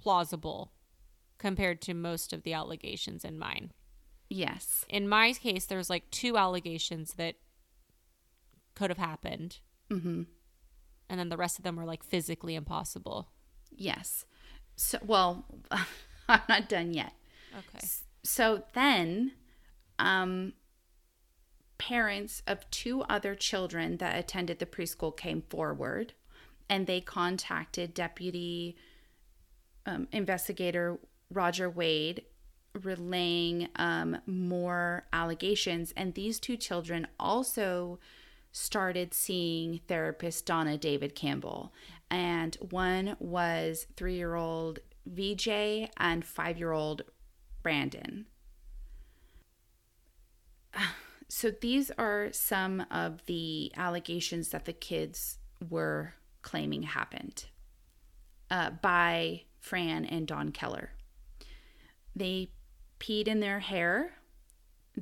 plausible 0.00 0.72
compared 1.40 1.80
to 1.80 1.94
most 1.94 2.32
of 2.32 2.42
the 2.42 2.52
allegations 2.52 3.24
in 3.24 3.38
mine. 3.38 3.72
Yes. 4.28 4.84
In 4.88 5.08
my 5.08 5.32
case, 5.32 5.64
there's 5.64 5.90
like 5.90 6.08
two 6.10 6.36
allegations 6.36 7.14
that 7.14 7.34
could 8.74 8.90
have 8.90 8.98
happened. 8.98 9.58
Mm-hmm. 9.90 10.22
And 11.08 11.18
then 11.18 11.30
the 11.30 11.36
rest 11.36 11.58
of 11.58 11.64
them 11.64 11.76
were 11.76 11.86
like 11.86 12.04
physically 12.04 12.54
impossible. 12.54 13.30
Yes. 13.74 14.26
So, 14.76 14.98
well, 15.04 15.46
I'm 16.28 16.42
not 16.48 16.68
done 16.68 16.92
yet. 16.92 17.14
Okay. 17.58 17.86
So 18.22 18.62
then, 18.74 19.32
um, 19.98 20.52
parents 21.78 22.42
of 22.46 22.70
two 22.70 23.02
other 23.04 23.34
children 23.34 23.96
that 23.96 24.16
attended 24.16 24.58
the 24.58 24.66
preschool 24.66 25.16
came 25.16 25.42
forward 25.48 26.12
and 26.68 26.86
they 26.86 27.00
contacted 27.00 27.94
Deputy 27.94 28.76
um, 29.86 30.06
Investigator 30.12 31.00
Roger 31.32 31.70
Wade, 31.70 32.24
relaying 32.82 33.68
um, 33.76 34.18
more 34.26 35.06
allegations. 35.12 35.92
And 35.96 36.14
these 36.14 36.40
two 36.40 36.56
children 36.56 37.06
also 37.18 37.98
started 38.52 39.14
seeing 39.14 39.80
therapist 39.86 40.46
Donna 40.46 40.76
David 40.76 41.14
Campbell. 41.14 41.72
And 42.10 42.56
one 42.70 43.16
was 43.20 43.86
three 43.96 44.16
year 44.16 44.34
old 44.34 44.80
VJ 45.06 45.88
and 45.96 46.24
five 46.24 46.58
year 46.58 46.72
old 46.72 47.02
Brandon. 47.62 48.26
So 51.32 51.52
these 51.52 51.92
are 51.92 52.30
some 52.32 52.84
of 52.90 53.24
the 53.26 53.70
allegations 53.76 54.48
that 54.48 54.64
the 54.64 54.72
kids 54.72 55.38
were 55.68 56.14
claiming 56.42 56.82
happened 56.82 57.44
uh, 58.50 58.70
by 58.70 59.42
Fran 59.60 60.04
and 60.04 60.26
Don 60.26 60.50
Keller. 60.50 60.90
They 62.14 62.50
peed 62.98 63.28
in 63.28 63.40
their 63.40 63.60
hair. 63.60 64.12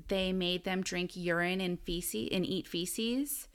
They 0.09 0.33
made 0.33 0.65
them 0.65 0.83
drink 0.83 1.17
urine 1.17 1.61
and 1.61 1.81
feces 1.81 2.29
and 2.33 2.47
eat 2.47 2.69
feces. 2.69 3.49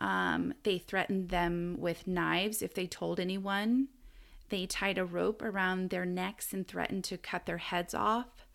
Um, 0.00 0.54
they 0.62 0.78
threatened 0.78 1.28
them 1.28 1.76
with 1.78 2.06
knives 2.06 2.62
if 2.62 2.74
they 2.74 2.86
told 2.86 3.20
anyone. 3.20 3.88
They 4.48 4.66
tied 4.66 4.98
a 4.98 5.04
rope 5.04 5.42
around 5.42 5.90
their 5.90 6.06
necks 6.06 6.52
and 6.52 6.66
threatened 6.66 7.04
to 7.04 7.18
cut 7.18 7.46
their 7.46 7.58
heads 7.58 7.94
off. 7.94 8.46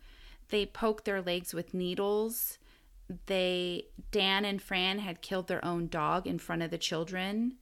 They 0.48 0.66
poked 0.66 1.04
their 1.04 1.22
legs 1.22 1.54
with 1.54 1.74
needles. 1.74 2.58
They 3.26 3.86
Dan 4.10 4.44
and 4.44 4.60
Fran 4.60 4.98
had 4.98 5.22
killed 5.22 5.48
their 5.48 5.64
own 5.64 5.88
dog 5.88 6.26
in 6.26 6.38
front 6.38 6.62
of 6.62 6.70
the 6.70 6.78
children. 6.78 7.54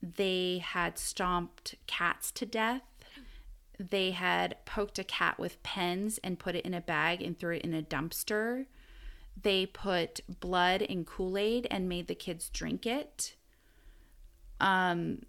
They 0.00 0.62
had 0.64 0.98
stomped 0.98 1.74
cats 1.86 2.30
to 2.32 2.46
death. 2.46 2.82
They 3.78 4.10
had 4.10 4.56
poked 4.64 4.98
a 4.98 5.04
cat 5.04 5.38
with 5.38 5.62
pens 5.62 6.18
and 6.24 6.38
put 6.38 6.56
it 6.56 6.64
in 6.64 6.74
a 6.74 6.80
bag 6.80 7.22
and 7.22 7.38
threw 7.38 7.56
it 7.56 7.62
in 7.62 7.74
a 7.74 7.82
dumpster. 7.82 8.66
They 9.40 9.66
put 9.66 10.20
blood 10.40 10.82
in 10.82 11.04
Kool 11.04 11.38
Aid 11.38 11.68
and 11.70 11.88
made 11.88 12.08
the 12.08 12.14
kids 12.14 12.48
drink 12.48 12.86
it. 12.86 13.36
Um, 14.60 15.22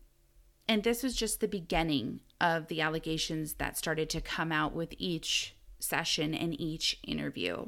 and 0.68 0.84
this 0.84 1.04
was 1.04 1.16
just 1.16 1.40
the 1.40 1.48
beginning 1.48 2.22
of 2.42 2.68
the 2.68 2.82
allegations 2.82 3.54
that 3.56 3.78
started 3.78 4.10
to 4.12 4.22
come 4.22 4.52
out 4.52 4.74
with 4.74 4.94
each 4.98 5.56
session 5.80 6.34
and 6.34 6.60
each 6.60 7.00
interview. 7.04 7.68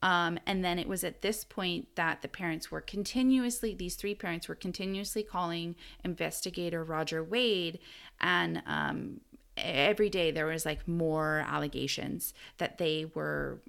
Um, 0.00 0.38
and 0.46 0.64
then 0.64 0.78
it 0.78 0.86
was 0.86 1.02
at 1.02 1.22
this 1.22 1.44
point 1.44 1.96
that 1.96 2.22
the 2.22 2.28
parents 2.28 2.70
were 2.70 2.80
continuously, 2.80 3.74
these 3.74 3.96
three 3.96 4.14
parents 4.14 4.48
were 4.48 4.54
continuously 4.54 5.22
calling 5.22 5.74
investigator 6.04 6.84
Roger 6.84 7.22
Wade. 7.24 7.80
And 8.20 8.62
um, 8.66 9.20
every 9.62 10.10
day 10.10 10.30
there 10.30 10.46
was 10.46 10.64
like 10.64 10.86
more 10.86 11.44
allegations 11.46 12.34
that 12.58 12.78
they 12.78 13.06
were, 13.14 13.60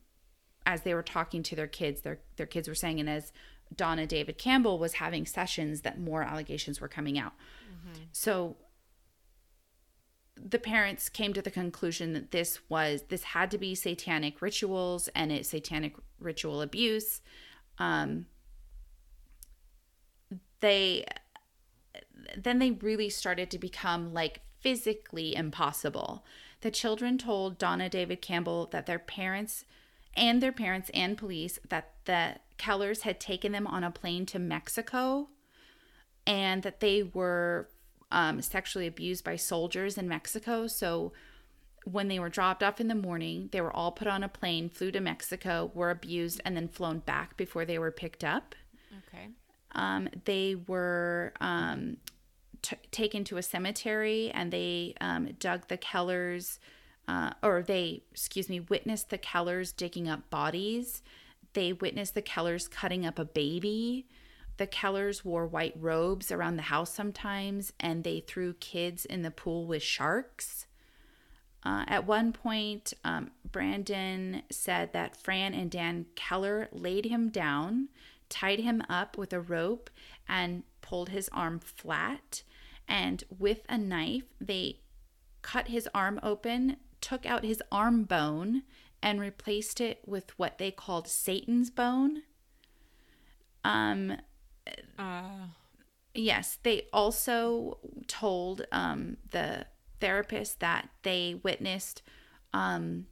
as 0.66 0.82
they 0.82 0.94
were 0.94 1.04
talking 1.04 1.44
to 1.44 1.56
their 1.56 1.68
kids, 1.68 2.02
their, 2.02 2.20
their 2.38 2.46
kids 2.46 2.68
were 2.68 2.76
saying, 2.76 3.00
and 3.00 3.10
as 3.10 3.32
Donna 3.76 4.08
David 4.08 4.38
Campbell 4.38 4.80
was 4.80 4.94
having 4.94 5.26
sessions, 5.26 5.82
that 5.82 6.00
more 6.00 6.24
allegations 6.24 6.82
were 6.82 6.88
coming 6.88 7.20
out. 7.20 7.34
Mm-hmm. 7.70 8.04
So 8.12 8.56
the 10.36 10.60
parents 10.60 11.10
came 11.10 11.34
to 11.34 11.42
the 11.42 11.52
conclusion 11.52 12.14
that 12.14 12.32
this 12.32 12.60
was 12.70 13.04
this 13.10 13.24
had 13.24 13.52
to 13.52 13.58
be 13.58 13.76
satanic 13.76 14.42
rituals 14.42 15.10
and 15.10 15.32
it's 15.32 15.50
satanic 15.50 15.96
ritual 16.20 16.62
abuse 16.62 17.22
um 17.78 18.26
they 20.62 21.04
then 22.38 22.60
they 22.60 22.72
really 22.72 23.10
started 23.10 23.50
to 23.52 23.58
become 23.58 24.14
like 24.14 24.42
physically 24.62 25.36
impossible 25.36 26.24
the 26.62 26.72
children 26.72 27.18
told 27.18 27.58
donna 27.58 27.90
david 27.90 28.22
campbell 28.22 28.68
that 28.72 28.86
their 28.86 29.00
parents 29.00 29.66
and 30.16 30.42
their 30.42 30.52
parents 30.52 30.90
and 30.94 31.18
police 31.18 31.60
that 31.70 31.94
the 32.06 32.36
kellers 32.58 33.02
had 33.02 33.20
taken 33.20 33.52
them 33.52 33.68
on 33.68 33.84
a 33.84 33.92
plane 33.92 34.26
to 34.26 34.40
mexico 34.40 35.30
and 36.26 36.64
that 36.64 36.80
they 36.80 37.04
were 37.04 37.70
um, 38.12 38.42
sexually 38.42 38.88
abused 38.88 39.24
by 39.24 39.36
soldiers 39.36 39.98
in 39.98 40.08
Mexico. 40.08 40.68
So 40.68 41.12
when 41.86 42.08
they 42.08 42.20
were 42.20 42.30
dropped 42.30 42.64
off 42.64 42.80
in 42.80 42.88
the 42.88 42.96
morning, 42.96 43.50
they 43.52 43.62
were 43.62 43.72
all 43.72 43.92
put 43.92 44.08
on 44.08 44.24
a 44.24 44.30
plane, 44.30 44.70
flew 44.70 44.92
to 44.92 45.00
Mexico, 45.00 45.72
were 45.74 45.92
abused, 45.92 46.42
and 46.46 46.56
then 46.56 46.68
flown 46.68 47.00
back 47.00 47.38
before 47.38 47.66
they 47.66 47.80
were 47.80 47.92
picked 47.92 48.24
up. 48.24 48.56
Okay. 49.08 49.28
Um, 49.74 50.10
they 50.26 50.56
were 50.68 51.34
um, 51.40 51.98
t- 52.62 52.78
taken 52.92 53.24
to 53.26 53.38
a 53.38 53.44
cemetery 53.44 54.32
and 54.32 54.52
they 54.52 54.96
um, 55.02 55.30
dug 55.40 55.68
the 55.68 55.78
Kellers, 55.78 56.60
uh, 57.08 57.32
or 57.42 57.62
they, 57.62 58.04
excuse 58.12 58.50
me, 58.50 58.60
witnessed 58.60 59.10
the 59.10 59.18
Kellers 59.18 59.76
digging 59.76 60.08
up 60.08 60.30
bodies. 60.30 61.02
They 61.54 61.74
witnessed 61.74 62.16
the 62.16 62.22
Kellers 62.22 62.70
cutting 62.70 63.06
up 63.06 63.18
a 63.18 63.26
baby. 63.26 64.08
The 64.58 64.68
Kellers 64.68 65.24
wore 65.24 65.48
white 65.48 65.76
robes 65.80 66.32
around 66.32 66.58
the 66.58 66.64
house 66.64 66.94
sometimes, 66.94 67.72
and 67.80 68.04
they 68.04 68.20
threw 68.20 68.54
kids 68.54 69.06
in 69.06 69.22
the 69.22 69.32
pool 69.32 69.66
with 69.66 69.82
sharks. 69.82 70.68
Uh, 71.64 71.84
at 71.88 72.06
one 72.06 72.32
point, 72.32 72.94
um, 73.04 73.32
Brandon 73.50 74.44
said 74.50 74.94
that 74.94 75.18
Fran 75.18 75.54
and 75.54 75.70
Dan 75.70 76.06
Keller 76.16 76.70
laid 76.72 77.06
him 77.06 77.30
down, 77.30 77.90
tied 78.30 78.60
him 78.60 78.84
up 78.90 79.18
with 79.18 79.34
a 79.34 79.42
rope, 79.42 79.90
and 80.28 80.64
pulled 80.82 81.10
his 81.10 81.30
arm 81.32 81.60
flat. 81.60 82.44
And 82.88 83.24
with 83.38 83.62
a 83.70 83.78
knife, 83.78 84.24
they 84.42 84.80
cut 85.42 85.68
his 85.68 85.88
arm 85.94 86.20
open, 86.24 86.78
took 87.02 87.26
out 87.26 87.44
his 87.44 87.62
arm 87.72 88.04
bone, 88.04 88.64
and 89.02 89.20
replaced 89.20 89.80
it 89.80 90.02
with 90.06 90.38
what 90.38 90.58
they 90.58 90.72
called 90.72 91.08
Satan's 91.08 91.70
bone. 91.70 92.24
Um, 93.64 94.14
uh. 94.98 95.48
Yes, 96.16 96.58
they 96.64 96.88
also 96.92 97.78
told 98.08 98.66
um, 98.72 99.18
the 99.30 99.68
therapist 100.00 100.60
that 100.60 100.90
they 101.04 101.40
witnessed 101.44 102.02
um, 102.54 103.06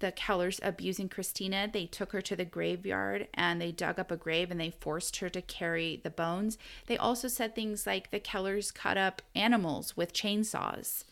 the 0.00 0.12
Kellers 0.12 0.60
abusing 0.62 1.08
Christina. 1.08 1.68
They 1.72 1.86
took 1.86 2.12
her 2.12 2.20
to 2.22 2.36
the 2.36 2.44
graveyard 2.44 3.28
and 3.34 3.60
they 3.60 3.72
dug 3.72 3.98
up 3.98 4.10
a 4.10 4.16
grave 4.16 4.50
and 4.50 4.60
they 4.60 4.70
forced 4.70 5.18
her 5.18 5.28
to 5.30 5.40
carry 5.40 6.00
the 6.02 6.10
bones. 6.10 6.58
They 6.86 6.98
also 6.98 7.28
said 7.28 7.54
things 7.54 7.86
like 7.86 8.10
the 8.10 8.20
Kellers 8.20 8.72
cut 8.72 8.96
up 8.96 9.22
animals 9.34 9.96
with 9.96 10.12
chainsaws. 10.12 11.04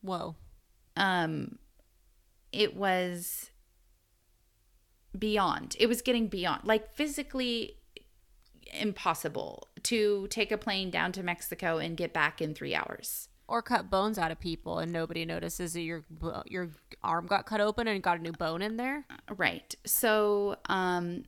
Whoa. 0.00 0.36
Um, 0.96 1.58
it 2.52 2.74
was 2.74 3.50
beyond. 5.18 5.76
It 5.78 5.88
was 5.88 6.02
getting 6.02 6.28
beyond, 6.28 6.64
like 6.64 6.94
physically 6.94 7.76
impossible 8.72 9.68
to 9.84 10.26
take 10.28 10.50
a 10.50 10.58
plane 10.58 10.90
down 10.90 11.12
to 11.12 11.22
Mexico 11.22 11.78
and 11.78 11.96
get 11.96 12.12
back 12.12 12.40
in 12.40 12.54
three 12.54 12.74
hours. 12.74 13.28
Or 13.48 13.62
cut 13.62 13.90
bones 13.90 14.18
out 14.18 14.32
of 14.32 14.40
people 14.40 14.80
and 14.80 14.92
nobody 14.92 15.24
notices 15.24 15.74
that 15.74 15.82
your 15.82 16.04
your 16.46 16.68
arm 17.02 17.26
got 17.26 17.46
cut 17.46 17.60
open 17.60 17.86
and 17.86 18.02
got 18.02 18.18
a 18.18 18.22
new 18.22 18.32
bone 18.32 18.60
in 18.60 18.76
there. 18.76 19.04
Right. 19.36 19.74
So, 19.84 20.56
um, 20.66 21.24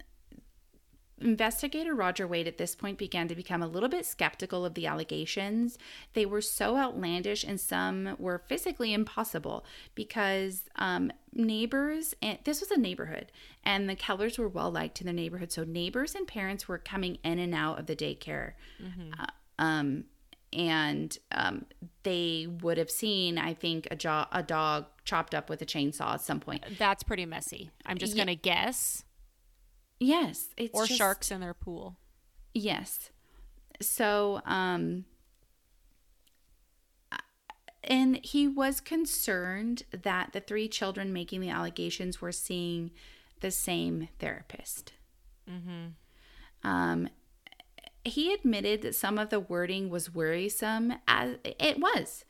Investigator 1.20 1.94
Roger 1.94 2.26
Wade 2.26 2.46
at 2.46 2.58
this 2.58 2.74
point 2.74 2.98
began 2.98 3.28
to 3.28 3.34
become 3.34 3.62
a 3.62 3.66
little 3.66 3.88
bit 3.88 4.06
skeptical 4.06 4.64
of 4.64 4.74
the 4.74 4.86
allegations. 4.86 5.78
They 6.12 6.26
were 6.26 6.40
so 6.40 6.76
outlandish 6.76 7.44
and 7.44 7.60
some 7.60 8.14
were 8.18 8.38
physically 8.38 8.92
impossible 8.92 9.64
because 9.94 10.62
um, 10.76 11.10
neighbors, 11.32 12.14
and 12.22 12.38
this 12.44 12.60
was 12.60 12.70
a 12.70 12.78
neighborhood, 12.78 13.32
and 13.64 13.88
the 13.88 13.96
Kellers 13.96 14.38
were 14.38 14.48
well 14.48 14.70
liked 14.70 15.00
in 15.00 15.06
their 15.06 15.14
neighborhood. 15.14 15.52
So 15.52 15.64
neighbors 15.64 16.14
and 16.14 16.26
parents 16.26 16.68
were 16.68 16.78
coming 16.78 17.18
in 17.24 17.38
and 17.38 17.54
out 17.54 17.78
of 17.78 17.86
the 17.86 17.96
daycare. 17.96 18.52
Mm-hmm. 18.82 19.12
Uh, 19.18 19.26
um, 19.58 20.04
and 20.52 21.16
um, 21.32 21.66
they 22.02 22.46
would 22.62 22.78
have 22.78 22.90
seen, 22.90 23.38
I 23.38 23.54
think, 23.54 23.88
a, 23.90 23.96
jo- 23.96 24.26
a 24.32 24.42
dog 24.42 24.86
chopped 25.04 25.34
up 25.34 25.50
with 25.50 25.60
a 25.62 25.66
chainsaw 25.66 26.14
at 26.14 26.20
some 26.20 26.40
point. 26.40 26.64
That's 26.78 27.02
pretty 27.02 27.26
messy. 27.26 27.70
I'm 27.84 27.98
just 27.98 28.14
yeah. 28.14 28.24
going 28.24 28.36
to 28.36 28.40
guess. 28.40 29.04
Yes, 30.00 30.48
it's 30.56 30.74
or 30.74 30.86
just, 30.86 30.98
sharks 30.98 31.30
in 31.30 31.40
their 31.40 31.54
pool. 31.54 31.96
Yes. 32.54 33.10
So, 33.80 34.40
um 34.44 35.04
and 37.84 38.20
he 38.22 38.46
was 38.46 38.80
concerned 38.80 39.84
that 40.02 40.32
the 40.32 40.40
three 40.40 40.68
children 40.68 41.12
making 41.12 41.40
the 41.40 41.48
allegations 41.48 42.20
were 42.20 42.32
seeing 42.32 42.90
the 43.40 43.50
same 43.50 44.08
therapist. 44.18 44.92
Hmm. 45.48 45.86
Um, 46.62 47.08
he 48.04 48.32
admitted 48.32 48.82
that 48.82 48.94
some 48.94 49.18
of 49.18 49.30
the 49.30 49.40
wording 49.40 49.90
was 49.90 50.14
worrisome, 50.14 50.94
as 51.06 51.36
it 51.44 51.78
was 51.78 52.24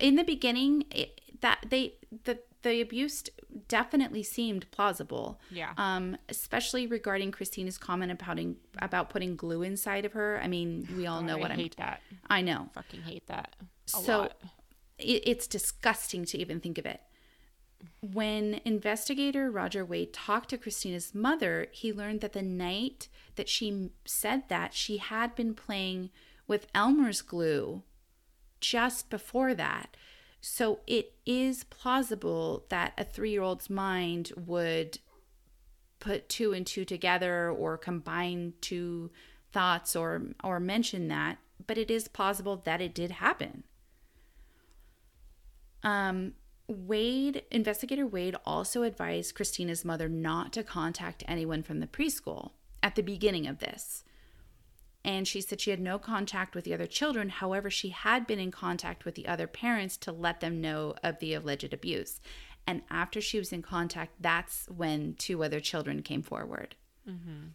in 0.00 0.16
the 0.16 0.24
beginning. 0.24 0.84
It, 0.90 1.20
that 1.40 1.66
they 1.70 1.94
the 2.24 2.40
the 2.62 2.80
abuse 2.80 3.24
definitely 3.68 4.22
seemed 4.22 4.70
plausible. 4.70 5.40
Yeah. 5.50 5.72
Um, 5.76 6.16
especially 6.28 6.86
regarding 6.86 7.30
Christina's 7.30 7.78
comment 7.78 8.12
about 8.12 8.38
about 8.80 9.10
putting 9.10 9.36
glue 9.36 9.62
inside 9.62 10.04
of 10.04 10.12
her. 10.12 10.40
I 10.42 10.48
mean, 10.48 10.88
we 10.96 11.06
all 11.06 11.22
know 11.22 11.36
I 11.36 11.40
what 11.40 11.50
I'm. 11.50 11.58
hate 11.58 11.76
that. 11.76 12.00
I 12.28 12.42
know. 12.42 12.68
Fucking 12.74 13.02
hate 13.02 13.26
that. 13.28 13.54
A 13.94 13.98
so 13.98 14.18
lot. 14.18 14.36
it, 14.98 15.22
it's 15.26 15.46
disgusting 15.46 16.24
to 16.26 16.38
even 16.38 16.60
think 16.60 16.78
of 16.78 16.86
it. 16.86 17.00
When 18.00 18.60
investigator 18.64 19.50
Roger 19.50 19.84
Wade 19.84 20.12
talked 20.12 20.50
to 20.50 20.58
Christina's 20.58 21.14
mother, 21.14 21.68
he 21.70 21.92
learned 21.92 22.20
that 22.20 22.32
the 22.32 22.42
night 22.42 23.08
that 23.36 23.48
she 23.48 23.90
said 24.04 24.48
that, 24.48 24.74
she 24.74 24.98
had 24.98 25.34
been 25.34 25.54
playing 25.54 26.10
with 26.46 26.66
Elmer's 26.74 27.22
glue 27.22 27.82
just 28.60 29.10
before 29.10 29.54
that. 29.54 29.96
So 30.40 30.80
it 30.86 31.14
is 31.26 31.64
plausible 31.64 32.64
that 32.68 32.94
a 32.96 33.04
three 33.04 33.30
year 33.30 33.42
old's 33.42 33.68
mind 33.68 34.32
would 34.36 34.98
put 36.00 36.28
two 36.28 36.52
and 36.52 36.66
two 36.66 36.84
together 36.84 37.50
or 37.50 37.76
combine 37.76 38.54
two 38.60 39.10
thoughts 39.52 39.96
or 39.96 40.22
or 40.44 40.60
mention 40.60 41.08
that 41.08 41.38
but 41.66 41.78
it 41.78 41.90
is 41.90 42.06
plausible 42.08 42.56
that 42.64 42.80
it 42.80 42.94
did 42.94 43.10
happen 43.12 43.64
um 45.82 46.34
Wade 46.68 47.44
investigator 47.50 48.06
Wade 48.06 48.36
also 48.44 48.82
advised 48.82 49.34
Christina's 49.34 49.84
mother 49.84 50.08
not 50.08 50.52
to 50.52 50.62
contact 50.62 51.24
anyone 51.26 51.62
from 51.62 51.80
the 51.80 51.86
preschool 51.86 52.52
at 52.82 52.94
the 52.94 53.02
beginning 53.02 53.46
of 53.46 53.58
this. 53.58 54.04
And 55.04 55.26
she 55.26 55.40
said 55.40 55.60
she 55.60 55.70
had 55.70 55.80
no 55.80 55.98
contact 55.98 56.54
with 56.54 56.64
the 56.64 56.74
other 56.74 56.86
children. 56.86 57.30
However 57.30 57.70
she 57.70 57.88
had 57.88 58.26
been 58.26 58.38
in 58.38 58.50
contact 58.50 59.04
with 59.04 59.14
the 59.14 59.26
other 59.26 59.46
parents 59.46 59.96
to 59.98 60.12
let 60.12 60.40
them 60.40 60.60
know 60.60 60.94
of 61.02 61.18
the 61.18 61.32
alleged 61.34 61.72
abuse. 61.72 62.20
And 62.66 62.82
after 62.90 63.22
she 63.22 63.38
was 63.38 63.52
in 63.52 63.62
contact 63.62 64.20
that's 64.20 64.66
when 64.68 65.14
two 65.14 65.42
other 65.42 65.60
children 65.60 66.02
came 66.02 66.22
forward 66.22 66.76
mm-hmm. 67.08 67.48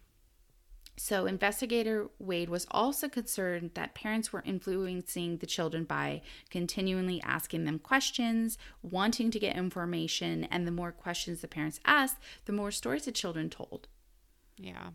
So, 0.96 1.26
investigator 1.26 2.08
Wade 2.20 2.48
was 2.48 2.66
also 2.70 3.08
concerned 3.08 3.72
that 3.74 3.94
parents 3.94 4.32
were 4.32 4.44
influencing 4.46 5.38
the 5.38 5.46
children 5.46 5.84
by 5.84 6.22
continually 6.50 7.20
asking 7.24 7.64
them 7.64 7.80
questions, 7.80 8.58
wanting 8.82 9.32
to 9.32 9.40
get 9.40 9.56
information, 9.56 10.44
and 10.44 10.66
the 10.66 10.72
more 10.72 10.92
questions 10.92 11.40
the 11.40 11.48
parents 11.48 11.80
asked, 11.84 12.18
the 12.44 12.52
more 12.52 12.70
stories 12.70 13.06
the 13.06 13.12
children 13.12 13.50
told. 13.50 13.88
Yeah. 14.56 14.90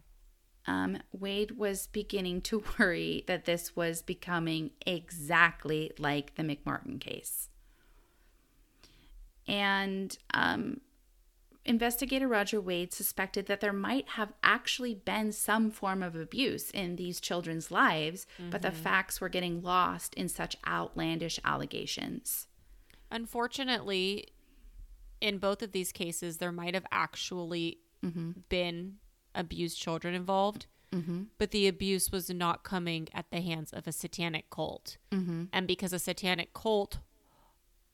Um, 0.67 0.99
Wade 1.11 1.51
was 1.51 1.87
beginning 1.87 2.41
to 2.43 2.63
worry 2.79 3.25
that 3.27 3.43
this 3.43 3.75
was 3.75 4.01
becoming 4.01 4.71
exactly 4.85 5.91
like 5.99 6.35
the 6.35 6.43
McMartin 6.43 7.01
case. 7.01 7.49
And 9.47 10.17
um, 10.33 10.79
investigator 11.69 12.27
Roger 12.27 12.59
Wade 12.59 12.91
suspected 12.91 13.45
that 13.45 13.61
there 13.61 13.71
might 13.71 14.09
have 14.09 14.33
actually 14.43 14.95
been 14.95 15.31
some 15.31 15.69
form 15.69 16.01
of 16.01 16.15
abuse 16.15 16.71
in 16.71 16.95
these 16.95 17.19
children's 17.19 17.69
lives, 17.69 18.25
but 18.49 18.61
the 18.61 18.69
mm-hmm. 18.69 18.81
facts 18.81 19.21
were 19.21 19.29
getting 19.29 19.61
lost 19.61 20.15
in 20.15 20.27
such 20.27 20.57
outlandish 20.67 21.39
allegations. 21.45 22.47
Unfortunately, 23.11 24.27
in 25.21 25.37
both 25.37 25.61
of 25.61 25.71
these 25.71 25.91
cases, 25.91 26.37
there 26.37 26.51
might 26.51 26.73
have 26.73 26.85
actually 26.91 27.77
mm-hmm. 28.03 28.31
been 28.49 28.95
abused 29.35 29.79
children 29.79 30.15
involved, 30.15 30.65
mm-hmm. 30.91 31.23
but 31.37 31.51
the 31.51 31.67
abuse 31.67 32.11
was 32.11 32.29
not 32.31 32.63
coming 32.63 33.07
at 33.13 33.29
the 33.31 33.41
hands 33.41 33.71
of 33.71 33.87
a 33.87 33.91
satanic 33.91 34.49
cult. 34.49 34.97
And 35.53 35.67
because 35.67 35.93
a 35.93 35.99
satanic 35.99 36.53
cult 36.53 36.97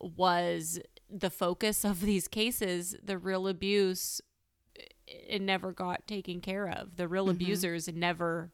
was 0.00 0.80
the 1.10 1.30
focus 1.30 1.84
of 1.84 2.00
these 2.00 2.28
cases, 2.28 2.96
the 3.02 3.18
real 3.18 3.46
abuse 3.48 4.20
it 5.06 5.40
never 5.40 5.72
got 5.72 6.06
taken 6.06 6.40
care 6.40 6.68
of. 6.68 6.96
The 6.96 7.06
real 7.06 7.26
mm-hmm. 7.26 7.36
abusers 7.36 7.88
never, 7.88 8.50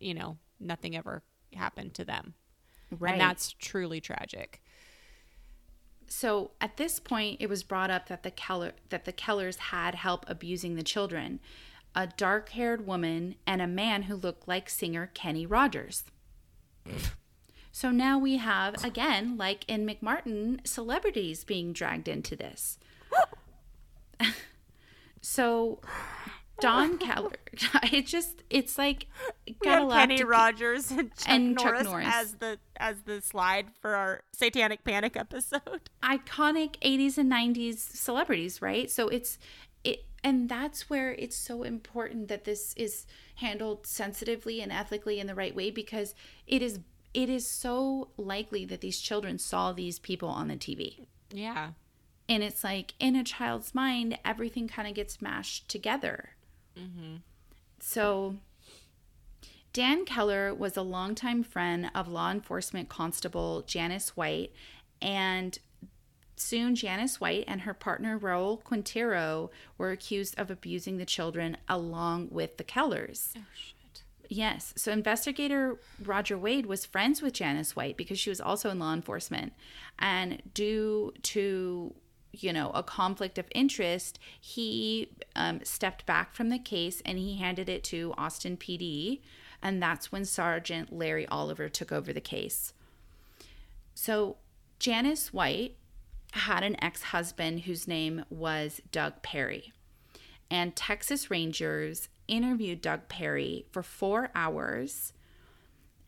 you 0.00 0.14
know, 0.14 0.38
nothing 0.60 0.96
ever 0.96 1.22
happened 1.54 1.94
to 1.94 2.04
them. 2.04 2.34
Right. 2.96 3.12
And 3.12 3.20
that's 3.20 3.52
truly 3.52 4.00
tragic. 4.00 4.62
so 6.10 6.50
at 6.60 6.76
this 6.76 6.98
point 6.98 7.38
it 7.40 7.48
was 7.48 7.62
brought 7.62 7.90
up 7.90 8.08
that 8.08 8.24
the 8.24 8.30
Keller 8.30 8.72
that 8.90 9.04
the 9.04 9.12
Kellers 9.12 9.56
had 9.56 9.94
help 9.94 10.24
abusing 10.28 10.74
the 10.74 10.82
children, 10.82 11.40
a 11.94 12.08
dark-haired 12.08 12.86
woman 12.86 13.36
and 13.46 13.62
a 13.62 13.66
man 13.66 14.02
who 14.02 14.16
looked 14.16 14.46
like 14.46 14.68
singer 14.68 15.10
Kenny 15.14 15.46
Rogers. 15.46 16.04
So 17.72 17.90
now 17.90 18.18
we 18.18 18.36
have 18.38 18.82
again, 18.84 19.36
like 19.36 19.64
in 19.68 19.86
McMartin, 19.86 20.66
celebrities 20.66 21.44
being 21.44 21.72
dragged 21.72 22.08
into 22.08 22.36
this. 22.36 22.78
so 25.20 25.80
Don 26.60 26.98
Keller, 26.98 27.36
it 27.92 28.06
just 28.06 28.42
it's 28.50 28.76
like 28.76 29.06
gotta 29.62 29.84
laugh 29.84 30.08
to- 30.08 30.24
Rogers 30.24 30.90
and 30.90 31.14
Chuck, 31.16 31.28
and 31.28 31.58
Chuck 31.58 31.72
Norris, 31.72 31.84
Norris. 31.84 32.06
as 32.10 32.34
the 32.34 32.58
as 32.76 33.02
the 33.02 33.20
slide 33.20 33.66
for 33.80 33.96
our 33.96 34.22
Satanic 34.32 34.84
Panic 34.84 35.16
episode. 35.16 35.88
iconic 36.02 36.78
80s 36.80 37.18
and 37.18 37.30
90s 37.30 37.78
celebrities, 37.78 38.60
right? 38.60 38.90
So 38.90 39.08
it's 39.08 39.38
it 39.84 40.04
and 40.22 40.48
that's 40.48 40.90
where 40.90 41.12
it's 41.12 41.36
so 41.36 41.62
important 41.62 42.28
that 42.28 42.44
this 42.44 42.74
is 42.76 43.06
handled 43.36 43.86
sensitively 43.86 44.60
and 44.60 44.70
ethically 44.70 45.18
in 45.18 45.26
the 45.26 45.34
right 45.34 45.54
way 45.54 45.70
because 45.70 46.14
it 46.46 46.60
is 46.62 46.80
it 47.12 47.28
is 47.28 47.46
so 47.46 48.08
likely 48.16 48.64
that 48.66 48.80
these 48.80 49.00
children 49.00 49.38
saw 49.38 49.72
these 49.72 49.98
people 49.98 50.28
on 50.28 50.48
the 50.48 50.56
TV. 50.56 51.06
Yeah. 51.32 51.70
And 52.28 52.42
it's 52.42 52.62
like 52.62 52.94
in 53.00 53.16
a 53.16 53.24
child's 53.24 53.74
mind, 53.74 54.18
everything 54.24 54.68
kind 54.68 54.86
of 54.86 54.94
gets 54.94 55.20
mashed 55.20 55.68
together. 55.68 56.30
Mm-hmm. 56.78 57.16
So, 57.80 58.36
Dan 59.72 60.04
Keller 60.04 60.54
was 60.54 60.76
a 60.76 60.82
longtime 60.82 61.42
friend 61.42 61.90
of 61.94 62.08
law 62.08 62.30
enforcement 62.30 62.88
constable 62.88 63.62
Janice 63.66 64.16
White, 64.16 64.52
and 65.02 65.58
soon 66.36 66.74
Janice 66.74 67.20
White 67.20 67.44
and 67.48 67.62
her 67.62 67.74
partner 67.74 68.18
Raul 68.18 68.62
Quintero 68.62 69.50
were 69.76 69.90
accused 69.90 70.38
of 70.38 70.50
abusing 70.50 70.98
the 70.98 71.06
children 71.06 71.56
along 71.68 72.28
with 72.30 72.56
the 72.56 72.64
Kellers. 72.64 73.34
Oh 73.36 73.42
shit. 73.54 73.74
Yes. 74.32 74.72
So 74.76 74.92
investigator 74.92 75.76
Roger 76.04 76.38
Wade 76.38 76.66
was 76.66 76.86
friends 76.86 77.20
with 77.20 77.32
Janice 77.32 77.74
White 77.74 77.96
because 77.96 78.16
she 78.16 78.30
was 78.30 78.40
also 78.40 78.70
in 78.70 78.78
law 78.78 78.94
enforcement. 78.94 79.52
And 79.98 80.40
due 80.54 81.12
to, 81.24 81.92
you 82.30 82.52
know, 82.52 82.70
a 82.70 82.84
conflict 82.84 83.38
of 83.38 83.46
interest, 83.50 84.20
he 84.40 85.10
um, 85.34 85.64
stepped 85.64 86.06
back 86.06 86.32
from 86.32 86.48
the 86.48 86.60
case 86.60 87.02
and 87.04 87.18
he 87.18 87.38
handed 87.38 87.68
it 87.68 87.82
to 87.84 88.14
Austin 88.16 88.56
PD. 88.56 89.20
And 89.60 89.82
that's 89.82 90.12
when 90.12 90.24
Sergeant 90.24 90.92
Larry 90.92 91.26
Oliver 91.26 91.68
took 91.68 91.90
over 91.90 92.12
the 92.12 92.20
case. 92.20 92.72
So 93.96 94.36
Janice 94.78 95.32
White 95.32 95.76
had 96.34 96.62
an 96.62 96.76
ex 96.80 97.02
husband 97.02 97.62
whose 97.62 97.88
name 97.88 98.24
was 98.30 98.80
Doug 98.92 99.22
Perry 99.22 99.72
and 100.50 100.76
Texas 100.76 101.32
Rangers 101.32 102.08
interviewed 102.30 102.80
Doug 102.80 103.08
Perry 103.08 103.66
for 103.70 103.82
four 103.82 104.30
hours. 104.34 105.12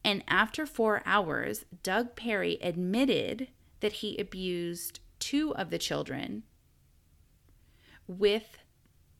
And 0.04 0.24
after 0.26 0.64
four 0.64 1.02
hours, 1.04 1.64
Doug 1.82 2.16
Perry 2.16 2.58
admitted 2.62 3.48
that 3.80 3.94
he 3.94 4.16
abused 4.16 5.00
two 5.18 5.54
of 5.56 5.70
the 5.70 5.78
children 5.78 6.44
with 8.06 8.58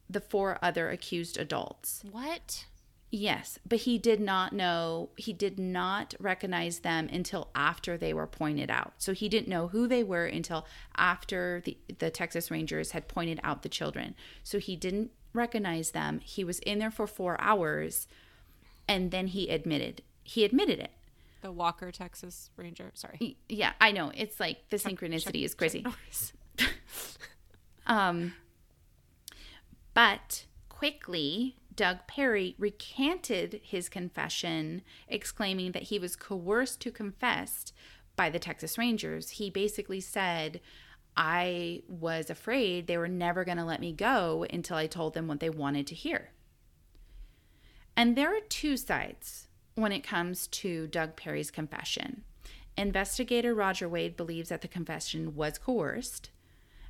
the 0.09 0.21
four 0.21 0.59
other 0.63 0.91
accused 0.91 1.39
adults. 1.39 2.03
What? 2.11 2.67
Yes, 3.15 3.59
but 3.69 3.81
he 3.81 3.99
did 3.99 4.21
not 4.21 4.55
know, 4.55 5.11
he 5.17 5.35
did 5.35 5.59
not 5.59 6.15
recognize 6.19 6.79
them 6.79 7.09
until 7.13 7.51
after 7.55 7.99
they 7.99 8.15
were 8.15 8.27
pointed 8.27 8.71
out. 8.71 8.95
So 8.97 9.13
he 9.13 9.29
didn't 9.29 9.49
know 9.49 9.69
who 9.69 9.87
they 9.87 10.03
were 10.03 10.25
until 10.25 10.67
after 10.97 11.61
the, 11.65 11.77
the 11.99 12.11
Texas 12.11 12.51
Rangers 12.51 12.93
had 12.93 13.09
pointed 13.09 13.39
out 13.45 13.63
the 13.63 13.69
children. 13.69 14.15
So 14.43 14.59
he 14.59 14.77
didn't 14.77 15.11
recognize 15.33 15.91
them. 15.91 16.21
He 16.21 16.45
was 16.45 16.59
in 16.61 16.79
there 16.79 16.91
for 16.91 17.07
four 17.07 17.41
hours 17.41 18.07
and 18.89 19.11
then 19.11 19.29
he 19.29 19.49
admitted, 19.49 20.03
he 20.23 20.45
admitted 20.45 20.79
it. 20.79 20.93
The 21.41 21.53
Walker, 21.53 21.91
Texas 21.91 22.51
Ranger. 22.57 22.93
Sorry. 22.95 23.37
Yeah, 23.49 23.73
I 23.81 23.91
know. 23.91 24.13
It's 24.15 24.39
like 24.39 24.69
the 24.71 24.77
synchronicity 24.77 25.45
is 25.45 25.55
crazy. 25.55 25.85
Um, 27.87 28.35
but 29.95 30.47
quickly, 30.69 31.57
Doug 31.75 32.07
Perry 32.07 32.55
recanted 32.59 33.61
his 33.63 33.89
confession, 33.89 34.83
exclaiming 35.09 35.73
that 35.73 35.85
he 35.85 35.99
was 35.99 36.17
coerced 36.17 36.81
to 36.83 36.91
confess 36.91 37.73
by 38.17 38.31
the 38.31 38.39
Texas 38.39 38.77
Rangers. 38.77 39.31
He 39.31 39.51
basically 39.51 40.01
said, 40.01 40.61
I 41.17 41.83
was 41.89 42.31
afraid 42.31 42.87
they 42.87 42.97
were 42.97 43.09
never 43.09 43.45
going 43.45 43.59
to 43.59 43.65
let 43.65 43.81
me 43.81 43.93
go 43.93 44.47
until 44.51 44.77
I 44.77 44.87
told 44.87 45.15
them 45.15 45.29
what 45.29 45.41
they 45.41 45.51
wanted 45.51 45.87
to 45.89 45.95
hear. 45.95 46.31
And 47.97 48.17
there 48.17 48.35
are 48.35 48.41
two 48.49 48.77
sides 48.77 49.49
when 49.75 49.93
it 49.93 50.03
comes 50.03 50.47
to 50.49 50.87
Doug 50.87 51.17
Perry's 51.17 51.51
confession. 51.51 52.25
Investigator 52.77 53.55
Roger 53.55 53.89
Wade 53.89 54.17
believes 54.17 54.49
that 54.49 54.63
the 54.63 54.69
confession 54.69 55.35
was 55.37 55.59
coerced. 55.59 56.31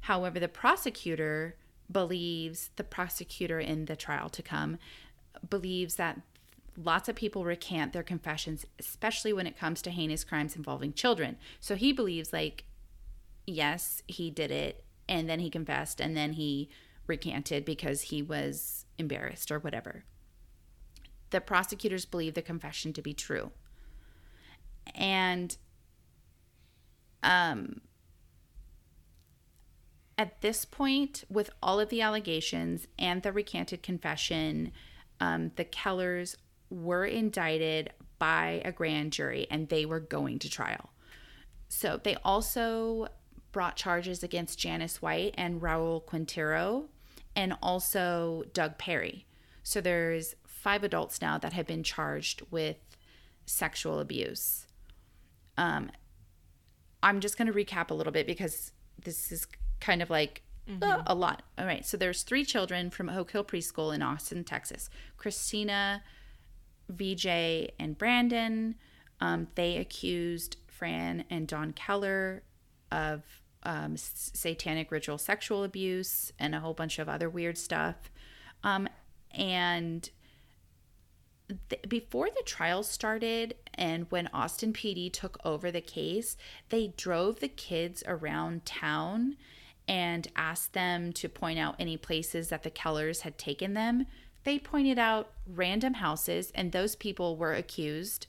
However, 0.03 0.39
the 0.39 0.49
prosecutor 0.49 1.57
believes, 1.91 2.71
the 2.77 2.85
prosecutor 2.85 3.59
in 3.59 3.87
the 3.87 3.97
trial 3.97 4.29
to 4.31 4.43
come, 4.43 4.79
believes 5.49 5.97
that 5.97 6.21
lots 6.77 7.09
of 7.09 7.17
people 7.17 7.45
recant 7.45 7.93
their 7.93 8.03
confessions, 8.03 8.65
especially 8.79 9.33
when 9.33 9.47
it 9.47 9.59
comes 9.59 9.83
to 9.83 9.91
heinous 9.91 10.25
crimes 10.25 10.57
involving 10.57 10.93
children. 10.93 11.37
So 11.61 11.75
he 11.75 11.93
believes, 11.93 12.33
like, 12.33 12.65
yes, 13.47 14.03
he 14.07 14.31
did 14.31 14.51
it, 14.51 14.85
and 15.09 15.29
then 15.29 15.41
he 15.41 15.51
confessed, 15.51 16.01
and 16.01 16.17
then 16.17 16.35
he 16.35 16.69
recanted 17.07 17.65
because 17.65 18.03
he 18.03 18.23
was 18.23 18.87
embarrassed 18.99 19.51
or 19.51 19.59
whatever. 19.59 20.05
The 21.31 21.41
prosecutors 21.41 22.05
believe 22.05 22.35
the 22.35 22.43
confession 22.43 22.93
to 22.93 23.03
be 23.03 23.15
true. 23.15 23.51
And 24.95 25.57
um 27.23 27.81
at 30.19 30.41
this 30.41 30.65
point, 30.65 31.25
with 31.29 31.51
all 31.63 31.81
of 31.81 31.89
the 31.89 32.01
allegations 32.01 32.87
and 32.99 33.23
the 33.23 33.33
recanted 33.33 33.83
confession, 33.83 34.71
um, 35.21 35.53
the 35.57 35.65
Kellers 35.65 36.37
were 36.71 37.05
indicted 37.05 37.91
by 38.19 38.63
a 38.65 38.73
grand 38.73 39.13
jury 39.13 39.47
and 39.51 39.69
they 39.69 39.85
were 39.85 40.01
going 40.01 40.39
to 40.41 40.51
trial. 40.51 40.91
So 41.69 41.99
they 42.03 42.17
also 42.25 43.09
brought 43.53 43.77
charges 43.77 44.23
against 44.23 44.59
Janice 44.59 45.01
White 45.01 45.35
and 45.37 45.61
Raul 45.61 46.05
Quintero 46.05 46.89
and 47.37 47.57
also 47.63 48.45
Doug 48.53 48.79
Perry. 48.79 49.27
So 49.63 49.81
there's 49.81 50.35
five 50.47 50.83
adults 50.83 51.21
now 51.21 51.39
that 51.39 51.53
have 51.53 51.67
been 51.67 51.83
charged 51.83 52.43
with 52.51 52.77
sexual 53.47 54.01
abuse. 54.01 54.67
Um, 55.57 55.91
I'm 57.03 57.21
just 57.21 57.37
going 57.37 57.53
to 57.53 57.55
recap 57.55 57.91
a 57.91 57.95
little 57.95 58.13
bit 58.13 58.27
because 58.27 58.73
this 59.03 59.33
is 59.33 59.47
kind 59.81 60.03
of 60.03 60.11
like 60.11 60.43
mm-hmm. 60.69 60.83
uh, 60.83 61.03
a 61.07 61.15
lot. 61.15 61.43
All 61.59 61.67
right. 61.67 61.85
So 61.85 61.97
there's 61.97 62.23
three 62.23 62.45
children 62.45 62.91
from 62.91 63.09
Oak 63.09 63.33
Hill 63.33 63.45
Preschool 63.45 63.95
in 63.95 64.03
Austin, 64.03 64.45
Texas. 64.45 64.89
Christina, 65.17 66.03
VJ, 66.89 67.27
and 67.79 67.99
Brandon. 67.99 68.77
Um, 69.21 69.49
they 69.55 69.77
accused 69.77 70.57
Fran 70.67 71.25
and 71.31 71.47
Don 71.47 71.73
Keller 71.73 72.43
of 72.91 73.42
um, 73.65 73.97
satanic 73.97 74.91
ritual 74.91 75.19
sexual 75.19 75.65
abuse 75.65 76.33
and 76.39 76.55
a 76.55 76.61
whole 76.61 76.75
bunch 76.75 76.99
of 76.99 77.09
other 77.09 77.29
weird 77.29 77.59
stuff. 77.59 78.11
Um, 78.65 78.89
and 79.33 80.09
th- 81.69 81.83
before 81.89 82.29
the 82.29 82.43
trial 82.45 82.83
started, 82.83 83.55
and 83.75 84.07
when 84.11 84.29
Austin 84.29 84.73
PD 84.73 85.13
took 85.13 85.39
over 85.45 85.71
the 85.71 85.81
case, 85.81 86.37
they 86.69 86.95
drove 86.97 87.41
the 87.41 87.49
kids 87.49 88.03
around 88.07 88.65
town 88.65 89.37
and 89.89 90.29
asked 90.37 90.73
them 90.75 91.13
to 91.13 91.29
point 91.29 91.59
out 91.59 91.77
any 91.79 91.97
places 91.97 92.49
that 92.49 92.63
the 92.63 92.71
Kellers 92.71 93.23
had 93.23 93.39
taken 93.39 93.75
them. 93.75 94.07
They 94.45 94.59
pointed 94.59 94.99
out 94.99 95.33
random 95.47 95.95
houses, 95.95 96.53
and 96.55 96.73
those 96.73 96.97
people 96.97 97.37
were 97.37 97.53
accused. 97.53 98.27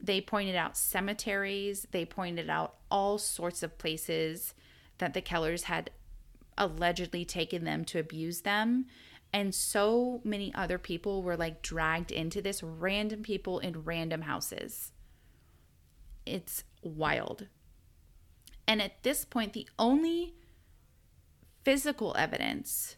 They 0.00 0.20
pointed 0.20 0.56
out 0.56 0.76
cemeteries. 0.76 1.86
They 1.90 2.04
pointed 2.04 2.50
out 2.50 2.76
all 2.90 3.18
sorts 3.18 3.62
of 3.62 3.78
places 3.78 4.54
that 4.98 5.14
the 5.14 5.22
Kellers 5.22 5.64
had 5.64 5.90
allegedly 6.56 7.24
taken 7.24 7.64
them 7.64 7.84
to 7.86 7.98
abuse 7.98 8.42
them. 8.42 8.86
And 9.32 9.54
so 9.54 10.20
many 10.22 10.54
other 10.54 10.78
people 10.78 11.22
were 11.22 11.36
like 11.36 11.62
dragged 11.62 12.12
into 12.12 12.40
this 12.40 12.62
random 12.62 13.22
people 13.22 13.58
in 13.58 13.84
random 13.84 14.22
houses. 14.22 14.92
It's 16.24 16.64
wild. 16.82 17.48
And 18.66 18.80
at 18.80 19.02
this 19.02 19.24
point, 19.24 19.52
the 19.52 19.68
only 19.78 20.34
physical 21.64 22.14
evidence 22.16 22.96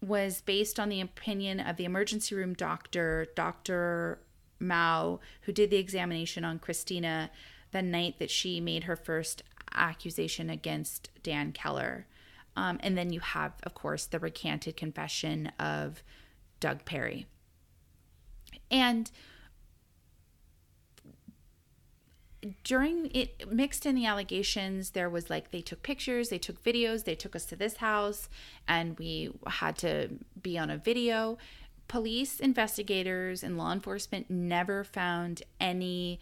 was 0.00 0.40
based 0.40 0.78
on 0.78 0.88
the 0.88 1.00
opinion 1.00 1.60
of 1.60 1.76
the 1.76 1.84
emergency 1.84 2.34
room 2.34 2.54
doctor, 2.54 3.26
Dr. 3.34 4.20
Mao, 4.60 5.20
who 5.42 5.52
did 5.52 5.70
the 5.70 5.76
examination 5.76 6.44
on 6.44 6.58
Christina 6.58 7.30
the 7.72 7.82
night 7.82 8.18
that 8.18 8.30
she 8.30 8.60
made 8.60 8.84
her 8.84 8.96
first 8.96 9.42
accusation 9.74 10.50
against 10.50 11.10
Dan 11.22 11.52
Keller. 11.52 12.06
Um, 12.56 12.78
and 12.82 12.98
then 12.98 13.12
you 13.12 13.20
have, 13.20 13.52
of 13.62 13.74
course, 13.74 14.06
the 14.06 14.18
recanted 14.18 14.76
confession 14.76 15.52
of 15.58 16.02
Doug 16.60 16.84
Perry. 16.84 17.26
And 18.70 19.10
during 22.62 23.10
it 23.14 23.50
mixed 23.52 23.84
in 23.84 23.96
the 23.96 24.06
allegations 24.06 24.90
there 24.90 25.10
was 25.10 25.28
like 25.28 25.50
they 25.50 25.60
took 25.60 25.82
pictures 25.82 26.28
they 26.28 26.38
took 26.38 26.62
videos 26.62 27.04
they 27.04 27.14
took 27.14 27.34
us 27.34 27.44
to 27.44 27.56
this 27.56 27.78
house 27.78 28.28
and 28.68 28.96
we 28.98 29.28
had 29.46 29.76
to 29.76 30.08
be 30.40 30.56
on 30.56 30.70
a 30.70 30.76
video 30.76 31.36
police 31.88 32.38
investigators 32.38 33.42
and 33.42 33.58
law 33.58 33.72
enforcement 33.72 34.30
never 34.30 34.84
found 34.84 35.42
any 35.60 36.20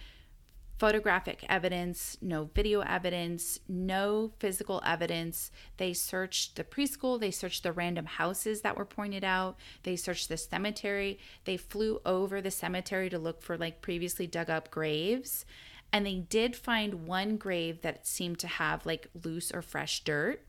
photographic 0.78 1.44
evidence, 1.48 2.18
no 2.20 2.50
video 2.54 2.80
evidence, 2.80 3.58
no 3.68 4.32
physical 4.38 4.82
evidence. 4.84 5.50
They 5.78 5.92
searched 5.92 6.56
the 6.56 6.64
preschool, 6.64 7.18
they 7.18 7.30
searched 7.30 7.62
the 7.62 7.72
random 7.72 8.06
houses 8.06 8.60
that 8.60 8.76
were 8.76 8.84
pointed 8.84 9.24
out, 9.24 9.56
they 9.84 9.96
searched 9.96 10.28
the 10.28 10.36
cemetery. 10.36 11.18
They 11.44 11.56
flew 11.56 12.00
over 12.04 12.40
the 12.40 12.50
cemetery 12.50 13.08
to 13.10 13.18
look 13.18 13.42
for 13.42 13.56
like 13.56 13.80
previously 13.80 14.26
dug 14.26 14.50
up 14.50 14.70
graves. 14.70 15.46
And 15.92 16.04
they 16.04 16.16
did 16.16 16.56
find 16.56 17.06
one 17.06 17.36
grave 17.36 17.82
that 17.82 18.06
seemed 18.06 18.38
to 18.40 18.48
have 18.48 18.84
like 18.84 19.08
loose 19.24 19.52
or 19.52 19.62
fresh 19.62 20.04
dirt. 20.04 20.42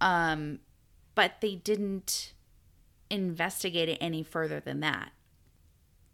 Um, 0.00 0.60
but 1.14 1.40
they 1.40 1.54
didn't 1.56 2.34
investigate 3.10 3.88
it 3.88 3.98
any 4.00 4.22
further 4.22 4.60
than 4.60 4.80
that. 4.80 5.12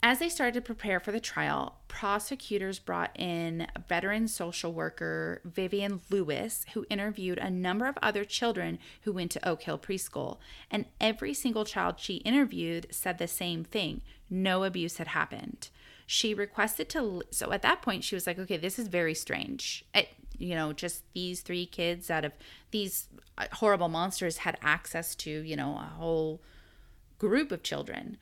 As 0.02 0.18
they 0.18 0.31
started 0.31 0.55
to 0.55 0.60
prepare 0.62 0.98
for 0.98 1.12
the 1.12 1.20
trial, 1.20 1.77
prosecutors 1.86 2.78
brought 2.78 3.10
in 3.18 3.66
veteran 3.86 4.28
social 4.28 4.72
worker 4.72 5.43
Vivian 5.44 6.01
Lewis, 6.09 6.64
who 6.72 6.86
interviewed 6.89 7.36
a 7.36 7.51
number 7.51 7.86
of 7.86 7.98
other 8.01 8.24
children 8.24 8.78
who 9.02 9.12
went 9.12 9.31
to 9.32 9.48
Oak 9.48 9.62
Hill 9.62 9.78
Preschool. 9.78 10.39
And 10.70 10.86
every 11.01 11.35
single 11.35 11.66
child 11.66 11.97
she 11.98 12.16
interviewed 12.16 12.86
said 12.90 13.18
the 13.18 13.28
same 13.28 13.62
thing 13.62 14.01
no 14.31 14.64
abuse 14.64 14.97
had 14.97 15.09
happened. 15.09 15.68
She 16.06 16.32
requested 16.32 16.89
to, 16.90 17.22
so 17.31 17.52
at 17.52 17.62
that 17.62 17.82
point, 17.82 18.02
she 18.02 18.14
was 18.14 18.27
like, 18.27 18.39
okay, 18.39 18.56
this 18.56 18.78
is 18.78 18.89
very 18.89 19.14
strange. 19.14 19.85
I, 19.94 20.09
you 20.39 20.55
know, 20.55 20.72
just 20.72 21.05
these 21.12 21.43
three 21.43 21.66
kids 21.66 22.10
out 22.10 22.24
of 22.24 22.32
these 22.70 23.09
uh, 23.36 23.47
horrible 23.52 23.89
monsters 23.89 24.39
had 24.39 24.56
access 24.62 25.14
to, 25.16 25.31
you 25.31 25.56
know, 25.56 25.77
a 25.77 25.93
whole 25.98 26.40
group 27.18 27.52
of 27.52 27.62
children. 27.62 28.16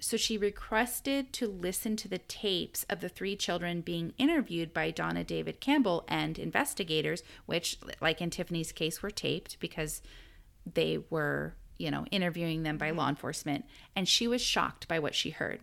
So 0.00 0.16
she 0.16 0.36
requested 0.36 1.32
to 1.34 1.46
listen 1.46 1.96
to 1.96 2.08
the 2.08 2.18
tapes 2.18 2.84
of 2.90 3.00
the 3.00 3.08
three 3.08 3.36
children 3.36 3.80
being 3.80 4.12
interviewed 4.18 4.74
by 4.74 4.90
Donna 4.90 5.24
David 5.24 5.60
Campbell 5.60 6.04
and 6.08 6.38
investigators, 6.38 7.22
which, 7.46 7.78
like 8.00 8.20
in 8.20 8.30
Tiffany's 8.30 8.72
case, 8.72 9.02
were 9.02 9.10
taped 9.10 9.58
because 9.60 10.02
they 10.70 10.98
were, 11.10 11.54
you 11.78 11.90
know, 11.90 12.04
interviewing 12.10 12.64
them 12.64 12.76
by 12.76 12.90
law 12.90 13.08
enforcement. 13.08 13.64
And 13.96 14.08
she 14.08 14.26
was 14.26 14.42
shocked 14.42 14.88
by 14.88 14.98
what 14.98 15.14
she 15.14 15.30
heard. 15.30 15.60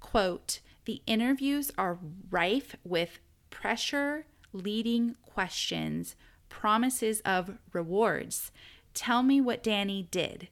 Quote, 0.00 0.60
the 0.84 1.02
interviews 1.06 1.72
are 1.76 1.98
rife 2.30 2.76
with 2.84 3.18
pressure, 3.50 4.26
leading 4.52 5.16
questions, 5.22 6.14
promises 6.48 7.20
of 7.20 7.58
rewards. 7.72 8.52
Tell 8.94 9.22
me 9.22 9.40
what 9.40 9.62
Danny 9.62 10.06
did. 10.10 10.48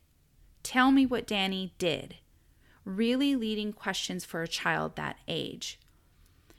Tell 0.65 0.91
me 0.91 1.07
what 1.07 1.27
Danny 1.27 1.75
did 1.79 2.17
really 2.85 3.35
leading 3.37 3.73
questions 3.73 4.25
for 4.25 4.43
a 4.43 4.49
child 4.49 4.97
that 4.97 5.17
age. 5.29 5.79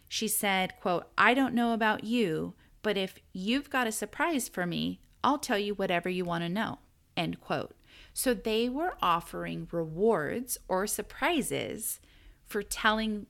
She 0.07 0.27
said, 0.27 0.73
quote, 0.79 1.07
I 1.17 1.33
don't 1.33 1.53
know 1.53 1.73
about 1.73 2.03
you, 2.03 2.53
but 2.81 2.97
if 2.97 3.15
you've 3.33 3.69
got 3.69 3.87
a 3.87 3.91
surprise 3.91 4.47
for 4.47 4.65
me, 4.65 4.99
I'll 5.23 5.39
tell 5.39 5.57
you 5.57 5.73
whatever 5.73 6.09
you 6.09 6.23
want 6.23 6.43
to 6.43 6.49
know, 6.49 6.79
end 7.17 7.41
quote. 7.41 7.75
So 8.13 8.33
they 8.33 8.69
were 8.69 8.95
offering 9.01 9.67
rewards 9.71 10.57
or 10.67 10.87
surprises 10.87 11.99
for 12.45 12.61
telling, 12.61 13.25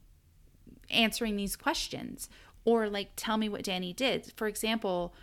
answering 0.89 1.37
these 1.37 1.55
questions, 1.55 2.29
or 2.65 2.89
like, 2.89 3.11
tell 3.15 3.37
me 3.37 3.47
what 3.47 3.63
Danny 3.63 3.93
did. 3.93 4.33
For 4.35 4.47
example, 4.47 5.13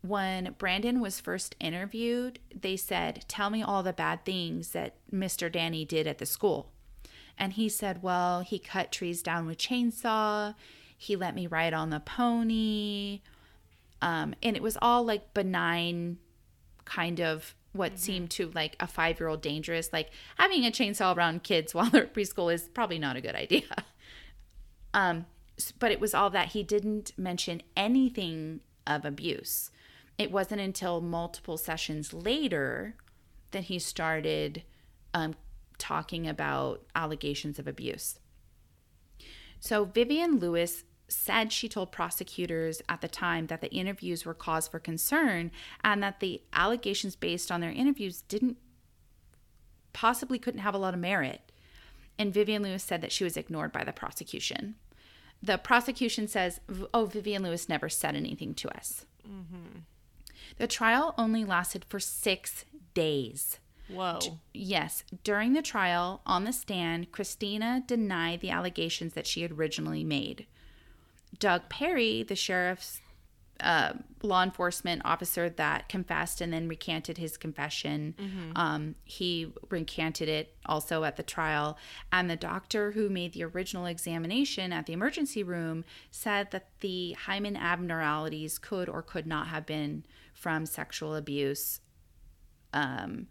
when 0.00 0.54
Brandon 0.58 1.00
was 1.00 1.20
first 1.20 1.54
interviewed, 1.60 2.38
they 2.54 2.76
said, 2.76 3.24
Tell 3.28 3.50
me 3.50 3.62
all 3.62 3.82
the 3.82 3.92
bad 3.92 4.24
things 4.24 4.70
that 4.70 4.96
Mr. 5.12 5.50
Danny 5.50 5.84
did 5.84 6.06
at 6.06 6.18
the 6.18 6.26
school. 6.26 6.72
And 7.38 7.54
he 7.54 7.68
said, 7.68 8.02
Well, 8.02 8.40
he 8.40 8.58
cut 8.58 8.92
trees 8.92 9.22
down 9.22 9.46
with 9.46 9.58
chainsaw. 9.58 10.54
He 10.96 11.16
let 11.16 11.34
me 11.34 11.46
ride 11.46 11.74
on 11.74 11.90
the 11.90 12.00
pony. 12.00 13.20
Um, 14.00 14.34
and 14.42 14.56
it 14.56 14.62
was 14.62 14.78
all 14.80 15.04
like 15.04 15.34
benign, 15.34 16.18
kind 16.84 17.20
of 17.20 17.54
what 17.72 17.98
seemed 17.98 18.30
to 18.30 18.52
like 18.54 18.76
a 18.78 18.86
five 18.86 19.18
year 19.18 19.28
old 19.28 19.42
dangerous. 19.42 19.92
Like 19.92 20.10
having 20.36 20.64
a 20.64 20.70
chainsaw 20.70 21.16
around 21.16 21.42
kids 21.42 21.74
while 21.74 21.90
they're 21.90 22.04
at 22.04 22.14
preschool 22.14 22.52
is 22.52 22.68
probably 22.68 22.98
not 22.98 23.16
a 23.16 23.20
good 23.20 23.34
idea. 23.34 23.62
Um, 24.94 25.26
but 25.80 25.90
it 25.90 25.98
was 25.98 26.14
all 26.14 26.30
that 26.30 26.52
he 26.52 26.62
didn't 26.62 27.10
mention 27.18 27.62
anything 27.76 28.60
of 28.86 29.04
abuse. 29.04 29.72
It 30.16 30.30
wasn't 30.30 30.60
until 30.60 31.00
multiple 31.00 31.56
sessions 31.56 32.14
later 32.14 32.94
that 33.50 33.64
he 33.64 33.80
started 33.80 34.62
um, 35.12 35.34
talking 35.84 36.26
about 36.26 36.82
allegations 36.94 37.58
of 37.58 37.68
abuse. 37.68 38.18
So 39.60 39.84
Vivian 39.84 40.38
Lewis 40.38 40.84
said 41.08 41.52
she 41.52 41.68
told 41.68 41.92
prosecutors 41.92 42.80
at 42.88 43.02
the 43.02 43.08
time 43.08 43.48
that 43.48 43.60
the 43.60 43.70
interviews 43.70 44.24
were 44.24 44.32
cause 44.32 44.66
for 44.66 44.78
concern 44.78 45.50
and 45.82 46.02
that 46.02 46.20
the 46.20 46.40
allegations 46.54 47.16
based 47.16 47.52
on 47.52 47.60
their 47.60 47.70
interviews 47.70 48.22
didn't 48.22 48.56
possibly 49.92 50.38
couldn't 50.38 50.60
have 50.60 50.74
a 50.74 50.78
lot 50.78 50.94
of 50.94 51.00
merit. 51.00 51.52
And 52.18 52.32
Vivian 52.32 52.62
Lewis 52.62 52.82
said 52.82 53.02
that 53.02 53.12
she 53.12 53.22
was 53.22 53.36
ignored 53.36 53.70
by 53.70 53.84
the 53.84 53.92
prosecution. 53.92 54.76
The 55.42 55.58
prosecution 55.58 56.28
says, 56.28 56.60
"Oh, 56.94 57.04
Vivian 57.04 57.42
Lewis 57.42 57.68
never 57.68 57.90
said 57.90 58.16
anything 58.16 58.54
to 58.54 58.74
us." 58.74 59.04
Mm-hmm. 59.28 59.80
The 60.56 60.66
trial 60.66 61.14
only 61.18 61.44
lasted 61.44 61.84
for 61.84 62.00
six 62.00 62.64
days. 62.94 63.58
Whoa. 63.88 64.18
Yes, 64.52 65.04
during 65.24 65.52
the 65.52 65.62
trial 65.62 66.22
on 66.26 66.44
the 66.44 66.52
stand, 66.52 67.12
Christina 67.12 67.82
denied 67.86 68.40
the 68.40 68.50
allegations 68.50 69.14
that 69.14 69.26
she 69.26 69.42
had 69.42 69.52
originally 69.52 70.04
made. 70.04 70.46
Doug 71.38 71.68
Perry, 71.68 72.22
the 72.22 72.36
sheriff's 72.36 73.00
uh, 73.60 73.94
law 74.22 74.42
enforcement 74.42 75.02
officer 75.04 75.48
that 75.48 75.88
confessed 75.88 76.40
and 76.40 76.52
then 76.52 76.68
recanted 76.68 77.18
his 77.18 77.36
confession, 77.36 78.14
um, 78.56 78.94
he 79.04 79.52
recanted 79.70 80.28
it 80.28 80.56
also 80.66 81.04
at 81.04 81.16
the 81.16 81.22
trial. 81.22 81.78
And 82.12 82.28
the 82.28 82.36
doctor 82.36 82.92
who 82.92 83.08
made 83.08 83.32
the 83.32 83.44
original 83.44 83.86
examination 83.86 84.72
at 84.72 84.86
the 84.86 84.92
emergency 84.92 85.42
room 85.42 85.84
said 86.10 86.50
that 86.50 86.68
the 86.80 87.12
hymen 87.12 87.56
abnormalities 87.56 88.58
could 88.58 88.88
or 88.88 89.02
could 89.02 89.26
not 89.26 89.48
have 89.48 89.66
been 89.66 90.04
from 90.32 90.66
sexual 90.66 91.14
abuse 91.14 91.80
um, 92.72 93.28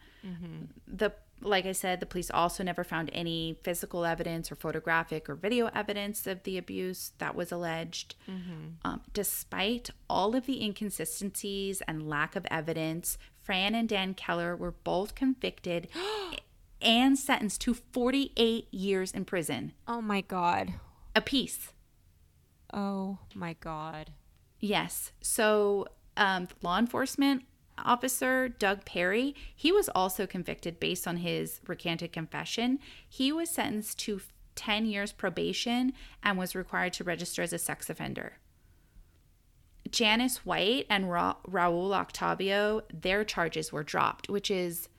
the 0.88 1.14
like 1.42 1.66
I 1.66 1.74
said, 1.74 2.00
the 2.00 2.06
police 2.06 2.32
also 2.32 2.64
never 2.64 2.84
found 2.84 3.10
any 3.14 3.58
physical 3.64 4.06
evidence 4.06 4.52
or 4.52 4.56
photographic 4.56 5.30
or 5.30 5.36
video 5.36 5.70
evidence 5.76 6.26
of 6.26 6.44
the 6.44 6.58
abuse 6.58 7.12
that 7.18 7.36
was 7.36 7.52
alleged. 7.52 8.16
Um, 8.86 9.02
despite 9.14 9.90
all 10.10 10.36
of 10.36 10.46
the 10.46 10.64
inconsistencies 10.64 11.82
and 11.82 12.08
lack 12.08 12.36
of 12.36 12.46
evidence, 12.50 13.18
Fran 13.42 13.76
and 13.76 13.90
Dan 13.90 14.14
Keller 14.14 14.56
were 14.56 14.72
both 14.72 15.16
convicted 15.16 15.90
and 16.82 17.18
sentenced 17.18 17.62
to 17.62 17.74
48 17.74 18.74
years 18.74 19.12
in 19.12 19.26
prison 19.26 19.74
Oh 19.88 20.02
my 20.02 20.22
god. 20.22 20.74
A 21.16 21.22
piece. 21.22 21.74
Oh 22.74 23.20
my 23.36 23.54
god. 23.60 24.12
Yes. 24.60 25.12
So, 25.22 25.88
um, 26.16 26.48
law 26.62 26.80
enforcement 26.80 27.44
officer 27.78 28.50
Doug 28.50 28.86
Perry, 28.86 29.36
he 29.56 29.72
was 29.72 29.90
also 29.90 30.26
convicted 30.26 30.80
based 30.80 31.08
on 31.08 31.18
his 31.18 31.60
recanted 31.68 32.12
confession. 32.12 32.80
He 33.08 33.32
was 33.32 33.50
sentenced 33.50 34.00
to 34.00 34.22
10 34.56 34.86
years 34.86 35.12
probation 35.12 35.94
and 36.22 36.38
was 36.38 36.56
required 36.56 36.94
to 36.94 37.04
register 37.04 37.42
as 37.42 37.54
a 37.54 37.58
sex 37.58 37.90
offender. 37.90 38.34
Janice 39.90 40.46
White 40.46 40.86
and 40.90 41.10
Ra- 41.10 41.36
Raul 41.48 41.94
Octavio, 41.94 42.82
their 42.92 43.24
charges 43.24 43.72
were 43.72 43.84
dropped, 43.84 44.30
which 44.30 44.50
is 44.50 44.90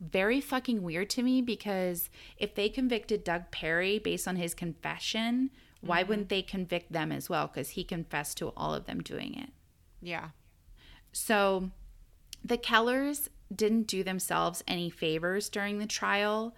very 0.00 0.40
fucking 0.40 0.82
weird 0.82 1.08
to 1.10 1.22
me 1.22 1.40
because 1.40 2.10
if 2.36 2.54
they 2.54 2.68
convicted 2.68 3.24
Doug 3.24 3.50
Perry 3.50 3.98
based 3.98 4.28
on 4.28 4.36
his 4.36 4.54
confession, 4.54 5.50
why 5.80 6.00
mm-hmm. 6.00 6.08
wouldn't 6.08 6.28
they 6.28 6.42
convict 6.42 6.92
them 6.92 7.12
as 7.12 7.30
well? 7.30 7.46
Because 7.46 7.70
he 7.70 7.84
confessed 7.84 8.36
to 8.38 8.52
all 8.56 8.74
of 8.74 8.86
them 8.86 9.02
doing 9.02 9.34
it. 9.34 9.50
Yeah. 10.02 10.30
So 11.12 11.70
the 12.44 12.58
Kellers 12.58 13.28
didn't 13.54 13.86
do 13.86 14.02
themselves 14.04 14.62
any 14.68 14.90
favors 14.90 15.48
during 15.48 15.78
the 15.78 15.86
trial. 15.86 16.54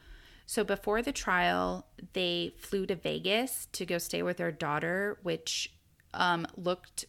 So 0.47 0.65
before 0.65 1.03
the 1.03 1.13
trial, 1.13 1.87
they 2.13 2.55
flew 2.59 2.87
to 2.87 2.95
Vegas 2.97 3.67
to 3.73 3.87
go 3.87 3.99
stay 3.99 4.23
with 4.23 4.37
their 4.37 4.53
daughter, 4.53 5.19
which 5.23 5.73
um, 6.15 6.47
looked, 6.57 7.05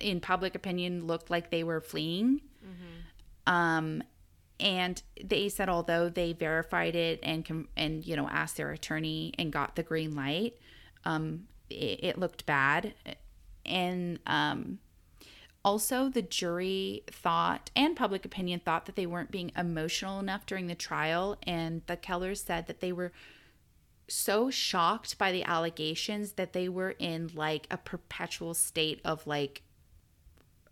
in 0.00 0.20
public 0.20 0.54
opinion, 0.54 1.06
looked 1.06 1.30
like 1.30 1.50
they 1.50 1.64
were 1.64 1.80
fleeing. 1.80 2.40
Um, 3.46 4.02
and 4.60 5.02
they 5.22 5.48
said 5.48 5.68
although 5.68 6.08
they 6.08 6.32
verified 6.32 6.94
it 6.94 7.18
and 7.24 7.66
and 7.76 8.06
you 8.06 8.14
know 8.14 8.28
asked 8.28 8.56
their 8.56 8.70
attorney 8.70 9.32
and 9.36 9.52
got 9.52 9.74
the 9.74 9.82
green 9.82 10.14
light, 10.14 10.54
um, 11.04 11.44
it, 11.68 12.04
it 12.04 12.18
looked 12.18 12.46
bad. 12.46 12.94
And 13.66 14.18
um, 14.26 14.78
also, 15.64 16.08
the 16.08 16.22
jury 16.22 17.04
thought, 17.08 17.70
and 17.76 17.96
public 17.96 18.24
opinion 18.24 18.60
thought, 18.60 18.86
that 18.86 18.96
they 18.96 19.06
weren't 19.06 19.30
being 19.30 19.52
emotional 19.56 20.18
enough 20.18 20.44
during 20.44 20.66
the 20.66 20.74
trial. 20.74 21.38
And 21.44 21.82
the 21.86 21.96
Kellers 21.96 22.44
said 22.44 22.66
that 22.66 22.80
they 22.80 22.92
were 22.92 23.12
so 24.08 24.50
shocked 24.50 25.16
by 25.18 25.30
the 25.30 25.44
allegations 25.44 26.32
that 26.32 26.52
they 26.52 26.68
were 26.68 26.96
in 26.98 27.30
like 27.34 27.66
a 27.70 27.76
perpetual 27.76 28.54
state 28.54 29.00
of 29.04 29.24
like 29.26 29.62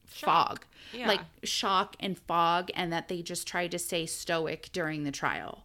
fog, 0.04 0.64
Yeah. 0.92 1.06
like 1.06 1.20
shock 1.44 1.94
and 2.00 2.18
fog, 2.18 2.70
and 2.74 2.92
that 2.92 3.06
they 3.08 3.22
just 3.22 3.46
tried 3.46 3.70
to 3.70 3.78
stay 3.78 4.06
stoic 4.06 4.70
during 4.72 5.04
the 5.04 5.12
trial. 5.12 5.64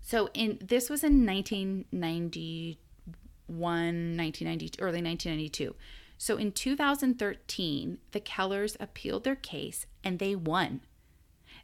So, 0.00 0.30
in 0.34 0.58
this 0.60 0.88
was 0.88 1.02
in 1.04 1.26
1991, 1.26 4.16
1990, 4.16 4.80
early 4.80 5.02
1992. 5.02 5.74
So 6.22 6.36
in 6.36 6.52
2013, 6.52 7.98
the 8.12 8.20
Kellers 8.20 8.76
appealed 8.78 9.24
their 9.24 9.34
case 9.34 9.86
and 10.04 10.20
they 10.20 10.36
won. 10.36 10.82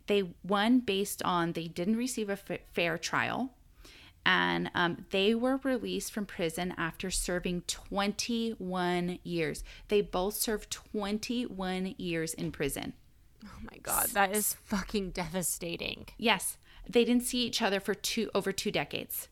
They 0.09 0.35
won 0.43 0.81
based 0.81 1.23
on 1.23 1.53
they 1.53 1.69
didn't 1.69 1.95
receive 1.95 2.29
a 2.29 2.37
fair 2.37 2.99
trial, 2.99 3.53
and 4.27 4.69
um, 4.75 5.07
they 5.11 5.33
were 5.33 5.61
released 5.63 6.11
from 6.11 6.27
prison 6.27 6.75
after 6.77 7.09
serving 7.09 7.63
21 7.69 9.21
years. 9.23 9.63
They 9.87 10.01
both 10.01 10.35
served 10.35 10.73
21 10.73 11.95
years 11.97 12.35
in 12.35 12.51
prison. 12.51 12.95
Oh 13.45 13.61
my 13.63 13.79
god. 13.81 14.09
That 14.09 14.35
is 14.35 14.55
fucking 14.65 15.11
devastating. 15.11 16.07
Yes, 16.17 16.57
they 16.85 17.05
didn't 17.05 17.23
see 17.23 17.45
each 17.47 17.63
other 17.63 17.79
for 17.79 17.95
two 17.95 18.29
over 18.35 18.51
two 18.51 18.73
decades. 18.73 19.29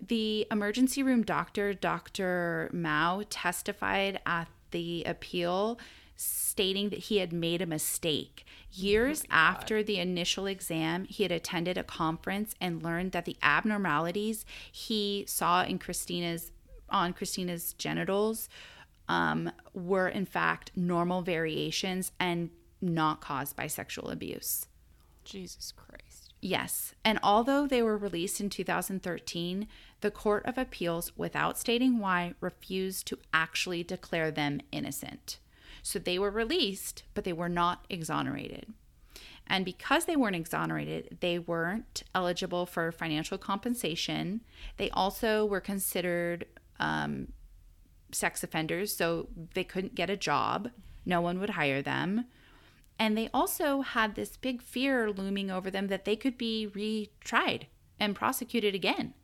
The 0.00 0.46
emergency 0.50 1.02
room 1.02 1.22
doctor, 1.22 1.72
Dr. 1.72 2.70
Mao, 2.72 3.22
testified 3.30 4.20
at 4.26 4.48
the 4.70 5.04
appeal 5.04 5.78
stating 6.16 6.88
that 6.90 6.98
he 6.98 7.18
had 7.18 7.32
made 7.32 7.60
a 7.60 7.66
mistake. 7.66 8.44
Years 8.72 9.24
after 9.30 9.82
the 9.82 9.98
initial 9.98 10.46
exam, 10.46 11.04
he 11.04 11.22
had 11.22 11.32
attended 11.32 11.78
a 11.78 11.82
conference 11.82 12.54
and 12.60 12.82
learned 12.82 13.12
that 13.12 13.26
the 13.26 13.36
abnormalities 13.42 14.44
he 14.72 15.24
saw 15.28 15.62
in 15.62 15.78
Christina's 15.78 16.52
on 16.88 17.12
Christina's 17.12 17.72
genitals 17.74 18.48
um, 19.08 19.50
were 19.74 20.08
in 20.08 20.24
fact 20.24 20.70
normal 20.76 21.22
variations 21.22 22.12
and 22.20 22.50
not 22.80 23.20
caused 23.20 23.56
by 23.56 23.66
sexual 23.66 24.08
abuse. 24.10 24.66
Jesus 25.24 25.72
Christ. 25.72 26.05
Yes. 26.46 26.94
And 27.04 27.18
although 27.24 27.66
they 27.66 27.82
were 27.82 27.98
released 27.98 28.40
in 28.40 28.50
2013, 28.50 29.66
the 30.00 30.12
Court 30.12 30.46
of 30.46 30.56
Appeals, 30.56 31.10
without 31.16 31.58
stating 31.58 31.98
why, 31.98 32.34
refused 32.40 33.08
to 33.08 33.18
actually 33.34 33.82
declare 33.82 34.30
them 34.30 34.60
innocent. 34.70 35.40
So 35.82 35.98
they 35.98 36.20
were 36.20 36.30
released, 36.30 37.02
but 37.14 37.24
they 37.24 37.32
were 37.32 37.48
not 37.48 37.84
exonerated. 37.90 38.72
And 39.48 39.64
because 39.64 40.04
they 40.04 40.14
weren't 40.14 40.36
exonerated, 40.36 41.18
they 41.20 41.40
weren't 41.40 42.04
eligible 42.14 42.64
for 42.64 42.92
financial 42.92 43.38
compensation. 43.38 44.40
They 44.76 44.88
also 44.90 45.44
were 45.44 45.60
considered 45.60 46.46
um, 46.78 47.32
sex 48.12 48.44
offenders, 48.44 48.94
so 48.94 49.30
they 49.54 49.64
couldn't 49.64 49.96
get 49.96 50.10
a 50.10 50.16
job. 50.16 50.70
No 51.04 51.20
one 51.20 51.40
would 51.40 51.50
hire 51.50 51.82
them. 51.82 52.26
And 52.98 53.16
they 53.16 53.28
also 53.34 53.82
had 53.82 54.14
this 54.14 54.36
big 54.36 54.62
fear 54.62 55.10
looming 55.10 55.50
over 55.50 55.70
them 55.70 55.88
that 55.88 56.04
they 56.04 56.16
could 56.16 56.38
be 56.38 56.68
retried 56.74 57.64
and 58.00 58.14
prosecuted 58.14 58.74
again. 58.74 59.14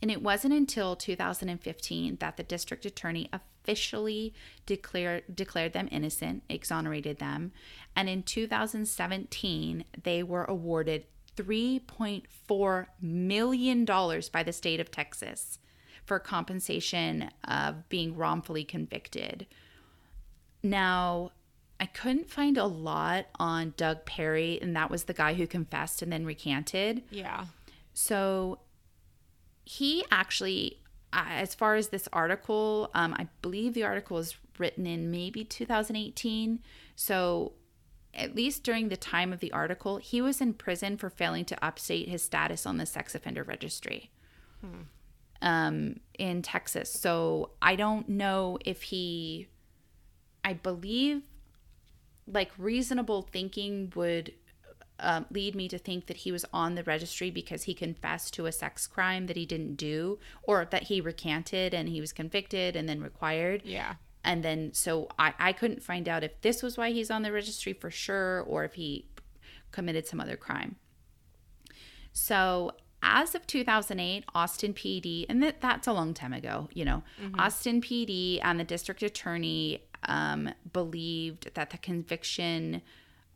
And 0.00 0.10
it 0.10 0.22
wasn't 0.22 0.54
until 0.54 0.96
2015 0.96 2.16
that 2.20 2.36
the 2.36 2.42
district 2.42 2.84
attorney 2.84 3.30
officially 3.32 4.34
declared 4.66 5.34
declared 5.34 5.72
them 5.72 5.88
innocent, 5.90 6.42
exonerated 6.48 7.18
them, 7.18 7.52
and 7.96 8.08
in 8.08 8.22
2017 8.22 9.84
they 10.02 10.22
were 10.22 10.44
awarded 10.44 11.06
3.4 11.36 12.86
million 13.00 13.84
dollars 13.84 14.28
by 14.28 14.42
the 14.42 14.52
state 14.52 14.78
of 14.78 14.90
Texas 14.90 15.58
for 16.04 16.18
compensation 16.18 17.30
of 17.48 17.88
being 17.88 18.14
wrongfully 18.14 18.64
convicted. 18.64 19.46
Now, 20.62 21.32
I 21.84 21.86
couldn't 21.88 22.30
find 22.30 22.56
a 22.56 22.64
lot 22.64 23.26
on 23.38 23.74
Doug 23.76 24.06
Perry, 24.06 24.58
and 24.62 24.74
that 24.74 24.90
was 24.90 25.04
the 25.04 25.12
guy 25.12 25.34
who 25.34 25.46
confessed 25.46 26.00
and 26.00 26.10
then 26.10 26.24
recanted. 26.24 27.02
Yeah. 27.10 27.44
So 27.92 28.60
he 29.66 30.02
actually, 30.10 30.80
as 31.12 31.54
far 31.54 31.74
as 31.74 31.88
this 31.88 32.08
article, 32.10 32.90
um, 32.94 33.12
I 33.12 33.28
believe 33.42 33.74
the 33.74 33.84
article 33.84 34.16
was 34.16 34.34
written 34.56 34.86
in 34.86 35.10
maybe 35.10 35.44
2018. 35.44 36.60
So 36.96 37.52
at 38.14 38.34
least 38.34 38.62
during 38.62 38.88
the 38.88 38.96
time 38.96 39.30
of 39.30 39.40
the 39.40 39.52
article, 39.52 39.98
he 39.98 40.22
was 40.22 40.40
in 40.40 40.54
prison 40.54 40.96
for 40.96 41.10
failing 41.10 41.44
to 41.44 41.56
update 41.56 42.08
his 42.08 42.22
status 42.22 42.64
on 42.64 42.78
the 42.78 42.86
sex 42.86 43.14
offender 43.14 43.42
registry 43.42 44.10
um, 45.42 46.00
in 46.18 46.40
Texas. 46.40 46.90
So 46.90 47.50
I 47.60 47.76
don't 47.76 48.08
know 48.08 48.56
if 48.64 48.84
he, 48.84 49.48
I 50.42 50.54
believe, 50.54 51.20
like 52.26 52.50
reasonable 52.58 53.22
thinking 53.22 53.92
would 53.94 54.32
um, 55.00 55.26
lead 55.30 55.54
me 55.54 55.68
to 55.68 55.78
think 55.78 56.06
that 56.06 56.18
he 56.18 56.32
was 56.32 56.44
on 56.52 56.74
the 56.74 56.84
registry 56.84 57.30
because 57.30 57.64
he 57.64 57.74
confessed 57.74 58.32
to 58.34 58.46
a 58.46 58.52
sex 58.52 58.86
crime 58.86 59.26
that 59.26 59.36
he 59.36 59.44
didn't 59.44 59.74
do, 59.74 60.18
or 60.44 60.64
that 60.70 60.84
he 60.84 61.00
recanted 61.00 61.74
and 61.74 61.88
he 61.88 62.00
was 62.00 62.12
convicted 62.12 62.76
and 62.76 62.88
then 62.88 63.00
required. 63.00 63.62
Yeah. 63.64 63.94
And 64.22 64.42
then, 64.42 64.72
so 64.72 65.08
I, 65.18 65.34
I 65.38 65.52
couldn't 65.52 65.82
find 65.82 66.08
out 66.08 66.24
if 66.24 66.40
this 66.40 66.62
was 66.62 66.78
why 66.78 66.92
he's 66.92 67.10
on 67.10 67.22
the 67.22 67.32
registry 67.32 67.72
for 67.72 67.90
sure 67.90 68.40
or 68.40 68.64
if 68.64 68.74
he 68.74 69.06
committed 69.70 70.06
some 70.06 70.20
other 70.20 70.36
crime. 70.36 70.76
So, 72.12 72.72
as 73.02 73.34
of 73.34 73.46
2008, 73.46 74.24
Austin 74.34 74.72
PD, 74.72 75.26
and 75.28 75.42
that, 75.42 75.60
that's 75.60 75.86
a 75.86 75.92
long 75.92 76.14
time 76.14 76.32
ago, 76.32 76.70
you 76.72 76.86
know, 76.86 77.02
Austin 77.38 77.82
PD 77.82 78.40
and 78.42 78.58
the 78.58 78.64
district 78.64 79.02
attorney 79.02 79.82
um, 80.06 80.50
believed 80.72 81.54
that 81.54 81.70
the 81.70 81.78
conviction, 81.78 82.82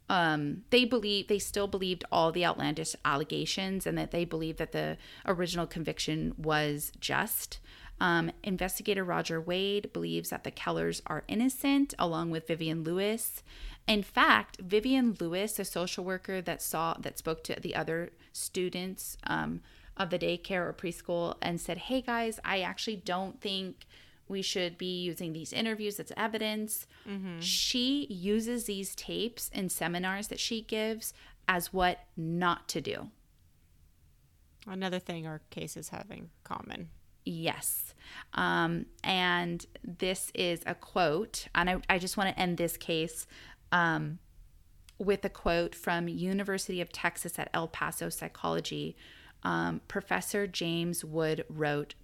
um, 0.09 0.65
they 0.70 0.85
believe 0.85 1.28
they 1.28 1.39
still 1.39 1.66
believed 1.66 2.05
all 2.11 2.32
the 2.32 2.45
outlandish 2.45 2.95
allegations 3.05 3.86
and 3.86 3.97
that 3.99 4.11
they 4.11 4.24
believed 4.24 4.59
that 4.59 4.73
the 4.73 4.97
original 5.27 5.66
conviction 5.66 6.35
was 6.36 6.93
just. 7.01 7.59
Um, 8.01 8.31
investigator 8.45 9.03
Roger 9.03 9.40
Wade 9.40 9.93
believes 9.93 10.31
that 10.31 10.45
the 10.45 10.51
Kellers 10.53 11.03
are 11.07 11.24
innocent, 11.27 11.95
along 11.99 12.31
with 12.31 12.47
Vivian 12.47 12.85
Lewis. 12.85 13.43
In 13.89 14.03
fact, 14.03 14.61
Vivian 14.61 15.16
Lewis, 15.19 15.59
a 15.59 15.65
social 15.65 16.05
worker 16.05 16.40
that 16.40 16.62
saw 16.62 16.95
that 17.01 17.19
spoke 17.19 17.43
to 17.45 17.59
the 17.61 17.74
other 17.74 18.11
students 18.32 19.16
um, 19.24 19.62
of 19.97 20.11
the 20.11 20.19
daycare 20.19 20.69
or 20.69 20.73
preschool, 20.73 21.36
and 21.43 21.61
said, 21.61 21.78
"Hey 21.78 22.01
guys, 22.03 22.39
I 22.45 22.61
actually 22.61 22.97
don't 22.97 23.40
think 23.40 23.86
we 24.28 24.42
should 24.42 24.78
be 24.78 25.00
using 25.00 25.32
these 25.32 25.52
interviews 25.52 25.98
as 25.98 26.12
evidence." 26.16 26.86
She 27.40 28.06
uses 28.10 28.64
these 28.64 28.94
tapes 28.94 29.48
in 29.48 29.68
seminars 29.68 30.28
that 30.28 30.40
she 30.40 30.62
gives 30.62 31.14
as 31.46 31.72
what 31.72 32.00
not 32.16 32.68
to 32.68 32.80
do. 32.80 33.10
Another 34.66 34.98
thing 34.98 35.26
our 35.26 35.40
cases 35.50 35.88
have 35.88 36.10
in 36.10 36.28
common. 36.44 36.90
Yes. 37.24 37.94
Um, 38.34 38.86
and 39.05 39.64
this 39.82 40.30
is 40.34 40.60
a 40.66 40.74
quote, 40.74 41.48
and 41.55 41.68
I, 41.70 41.76
I 41.88 41.98
just 41.98 42.16
want 42.16 42.30
to 42.34 42.40
end 42.40 42.56
this 42.56 42.76
case 42.76 43.26
um, 43.72 44.18
with 44.98 45.24
a 45.24 45.28
quote 45.28 45.74
from 45.74 46.09
University 46.09 46.80
of 46.80 46.90
Texas 46.90 47.38
at 47.38 47.50
El 47.52 47.68
Paso 47.68 48.09
Psychology. 48.09 48.96
Um, 49.42 49.80
Professor 49.88 50.46
James 50.46 51.05
Wood 51.05 51.44
wrote, 51.48 51.94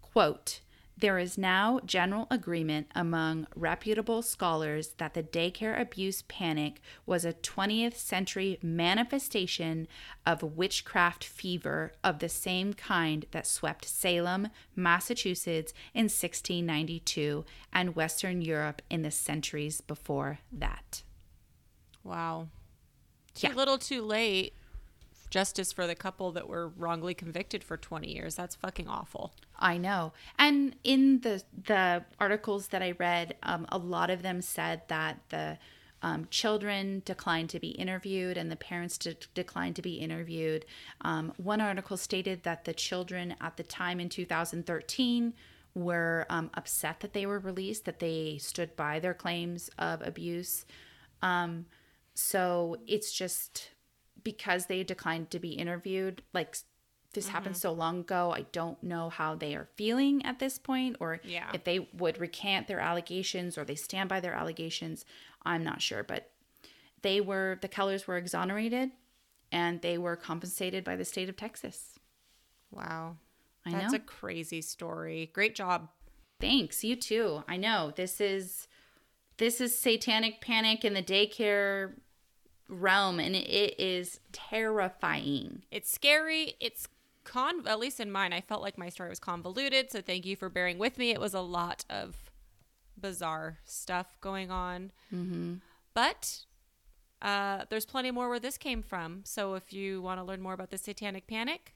quote, 0.00 0.60
there 0.98 1.18
is 1.18 1.36
now 1.36 1.78
general 1.84 2.26
agreement 2.30 2.86
among 2.94 3.46
reputable 3.54 4.22
scholars 4.22 4.94
that 4.96 5.12
the 5.12 5.22
daycare 5.22 5.78
abuse 5.78 6.22
panic 6.22 6.80
was 7.04 7.24
a 7.24 7.34
20th 7.34 7.96
century 7.96 8.58
manifestation 8.62 9.86
of 10.24 10.42
witchcraft 10.42 11.22
fever 11.22 11.92
of 12.02 12.18
the 12.20 12.30
same 12.30 12.72
kind 12.72 13.26
that 13.32 13.46
swept 13.46 13.84
Salem, 13.84 14.48
Massachusetts 14.74 15.74
in 15.92 16.04
1692 16.04 17.44
and 17.72 17.94
Western 17.94 18.40
Europe 18.40 18.80
in 18.88 19.02
the 19.02 19.10
centuries 19.10 19.82
before 19.82 20.38
that. 20.50 21.02
Wow. 22.02 22.48
Too 23.34 23.48
Yeah. 23.48 23.54
little 23.54 23.76
too 23.78 24.02
late. 24.02 24.54
Justice 25.30 25.72
for 25.72 25.86
the 25.86 25.94
couple 25.94 26.32
that 26.32 26.48
were 26.48 26.68
wrongly 26.68 27.14
convicted 27.14 27.64
for 27.64 27.76
20 27.76 28.12
years. 28.12 28.34
That's 28.34 28.54
fucking 28.54 28.88
awful. 28.88 29.32
I 29.58 29.78
know. 29.78 30.12
And 30.38 30.76
in 30.84 31.20
the 31.20 31.42
the 31.66 32.04
articles 32.20 32.68
that 32.68 32.82
I 32.82 32.92
read, 32.92 33.36
um, 33.42 33.66
a 33.70 33.78
lot 33.78 34.10
of 34.10 34.22
them 34.22 34.40
said 34.40 34.82
that 34.88 35.20
the 35.30 35.58
um, 36.02 36.28
children 36.30 37.02
declined 37.04 37.50
to 37.50 37.60
be 37.60 37.70
interviewed 37.70 38.36
and 38.36 38.50
the 38.50 38.56
parents 38.56 38.98
de- 38.98 39.16
declined 39.34 39.76
to 39.76 39.82
be 39.82 39.94
interviewed. 39.94 40.64
Um, 41.00 41.32
one 41.36 41.60
article 41.60 41.96
stated 41.96 42.42
that 42.42 42.64
the 42.64 42.74
children 42.74 43.34
at 43.40 43.56
the 43.56 43.62
time 43.62 43.98
in 43.98 44.08
2013 44.08 45.32
were 45.74 46.26
um, 46.30 46.50
upset 46.54 47.00
that 47.00 47.12
they 47.12 47.26
were 47.26 47.38
released, 47.38 47.84
that 47.84 47.98
they 47.98 48.38
stood 48.40 48.76
by 48.76 48.98
their 48.98 49.14
claims 49.14 49.68
of 49.78 50.00
abuse. 50.02 50.64
Um, 51.22 51.66
so 52.14 52.76
it's 52.86 53.12
just 53.12 53.70
because 54.26 54.66
they 54.66 54.82
declined 54.82 55.30
to 55.30 55.38
be 55.38 55.50
interviewed, 55.52 56.20
like 56.34 56.56
this 57.12 57.28
happened 57.28 57.54
mm-hmm. 57.54 57.60
so 57.60 57.72
long 57.72 58.00
ago. 58.00 58.34
I 58.34 58.44
don't 58.50 58.82
know 58.82 59.08
how 59.08 59.36
they 59.36 59.54
are 59.54 59.68
feeling 59.76 60.26
at 60.26 60.40
this 60.40 60.58
point 60.58 60.96
or 60.98 61.20
Yeah. 61.22 61.48
if 61.54 61.62
they 61.62 61.78
would 61.96 62.18
recant 62.18 62.66
their 62.66 62.80
allegations 62.80 63.56
or 63.56 63.64
they 63.64 63.76
stand 63.76 64.08
by 64.08 64.18
their 64.18 64.34
allegations. 64.34 65.04
I'm 65.44 65.62
not 65.62 65.80
sure, 65.80 66.02
but 66.02 66.32
they 67.02 67.20
were 67.20 67.58
the 67.62 67.68
Kellers 67.68 68.08
were 68.08 68.16
exonerated 68.16 68.90
and 69.52 69.80
they 69.80 69.96
were 69.96 70.16
compensated 70.16 70.82
by 70.82 70.96
the 70.96 71.04
state 71.04 71.28
of 71.28 71.36
Texas. 71.36 72.00
Wow. 72.72 73.18
I 73.64 73.70
know. 73.70 73.78
That's 73.78 73.92
know. 73.92 73.98
a 73.98 74.00
crazy 74.00 74.60
story. 74.60 75.30
Great 75.32 75.54
job. 75.54 75.88
Thanks, 76.40 76.82
you 76.82 76.96
too. 76.96 77.44
I 77.46 77.56
know. 77.56 77.92
This 77.94 78.20
is 78.20 78.66
this 79.36 79.60
is 79.60 79.78
satanic 79.78 80.40
panic 80.40 80.84
in 80.84 80.94
the 80.94 81.02
daycare 81.02 81.92
realm 82.68 83.20
and 83.20 83.36
it 83.36 83.80
is 83.80 84.20
terrifying. 84.32 85.62
It's 85.70 85.90
scary. 85.90 86.54
It's 86.60 86.88
con 87.24 87.66
at 87.66 87.78
least 87.78 88.00
in 88.00 88.10
mine, 88.10 88.32
I 88.32 88.40
felt 88.40 88.62
like 88.62 88.78
my 88.78 88.88
story 88.88 89.08
was 89.08 89.18
convoluted, 89.18 89.90
so 89.90 90.00
thank 90.00 90.24
you 90.24 90.36
for 90.36 90.48
bearing 90.48 90.78
with 90.78 90.96
me. 90.96 91.10
It 91.10 91.20
was 91.20 91.34
a 91.34 91.40
lot 91.40 91.84
of 91.90 92.16
bizarre 92.98 93.58
stuff 93.64 94.16
going 94.20 94.50
on. 94.50 94.92
Mm-hmm. 95.12 95.54
But 95.92 96.44
uh, 97.20 97.64
there's 97.68 97.84
plenty 97.84 98.10
more 98.10 98.28
where 98.28 98.40
this 98.40 98.56
came 98.56 98.82
from. 98.82 99.22
So 99.24 99.54
if 99.54 99.72
you 99.72 100.00
want 100.00 100.20
to 100.20 100.24
learn 100.24 100.40
more 100.40 100.52
about 100.52 100.70
the 100.70 100.78
satanic 100.78 101.26
panic, 101.26 101.74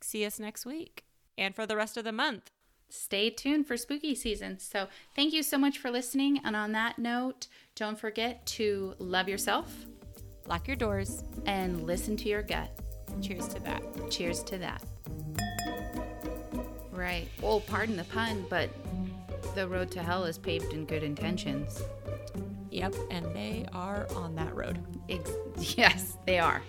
see 0.00 0.24
us 0.24 0.38
next 0.38 0.66
week 0.66 1.04
and 1.36 1.54
for 1.54 1.66
the 1.66 1.76
rest 1.76 1.96
of 1.96 2.04
the 2.04 2.12
month. 2.12 2.50
stay 2.90 3.28
tuned 3.30 3.66
for 3.66 3.76
spooky 3.76 4.14
season. 4.14 4.58
So, 4.58 4.88
thank 5.14 5.32
you 5.34 5.42
so 5.42 5.58
much 5.58 5.78
for 5.78 5.90
listening. 5.90 6.40
And 6.42 6.56
on 6.56 6.72
that 6.72 6.98
note, 6.98 7.46
don't 7.74 7.98
forget 7.98 8.46
to 8.46 8.94
love 8.98 9.28
yourself 9.28 9.86
Lock 10.48 10.66
your 10.66 10.76
doors. 10.76 11.22
and 11.46 11.86
listen 11.86 12.16
to 12.18 12.28
your 12.28 12.42
gut. 12.42 12.70
Cheers 13.22 13.48
to 13.48 13.60
that. 13.60 13.82
Cheers 14.10 14.42
to 14.44 14.58
that. 14.58 14.82
Right. 16.92 17.28
Oh, 17.42 17.60
pardon 17.60 17.96
the 17.96 18.04
pun, 18.04 18.44
but 18.50 18.70
the 19.54 19.66
road 19.68 19.90
to 19.92 20.02
hell 20.02 20.24
is 20.24 20.36
paved 20.38 20.72
in 20.72 20.84
good 20.84 21.02
intentions. 21.02 21.82
Yep, 22.70 22.94
and 23.10 23.24
they 23.34 23.66
are 23.72 24.06
on 24.14 24.34
that 24.36 24.54
road. 24.54 24.78
Ex- 25.08 25.30
yes, 25.76 26.16
they 26.26 26.38
are. 26.38 26.62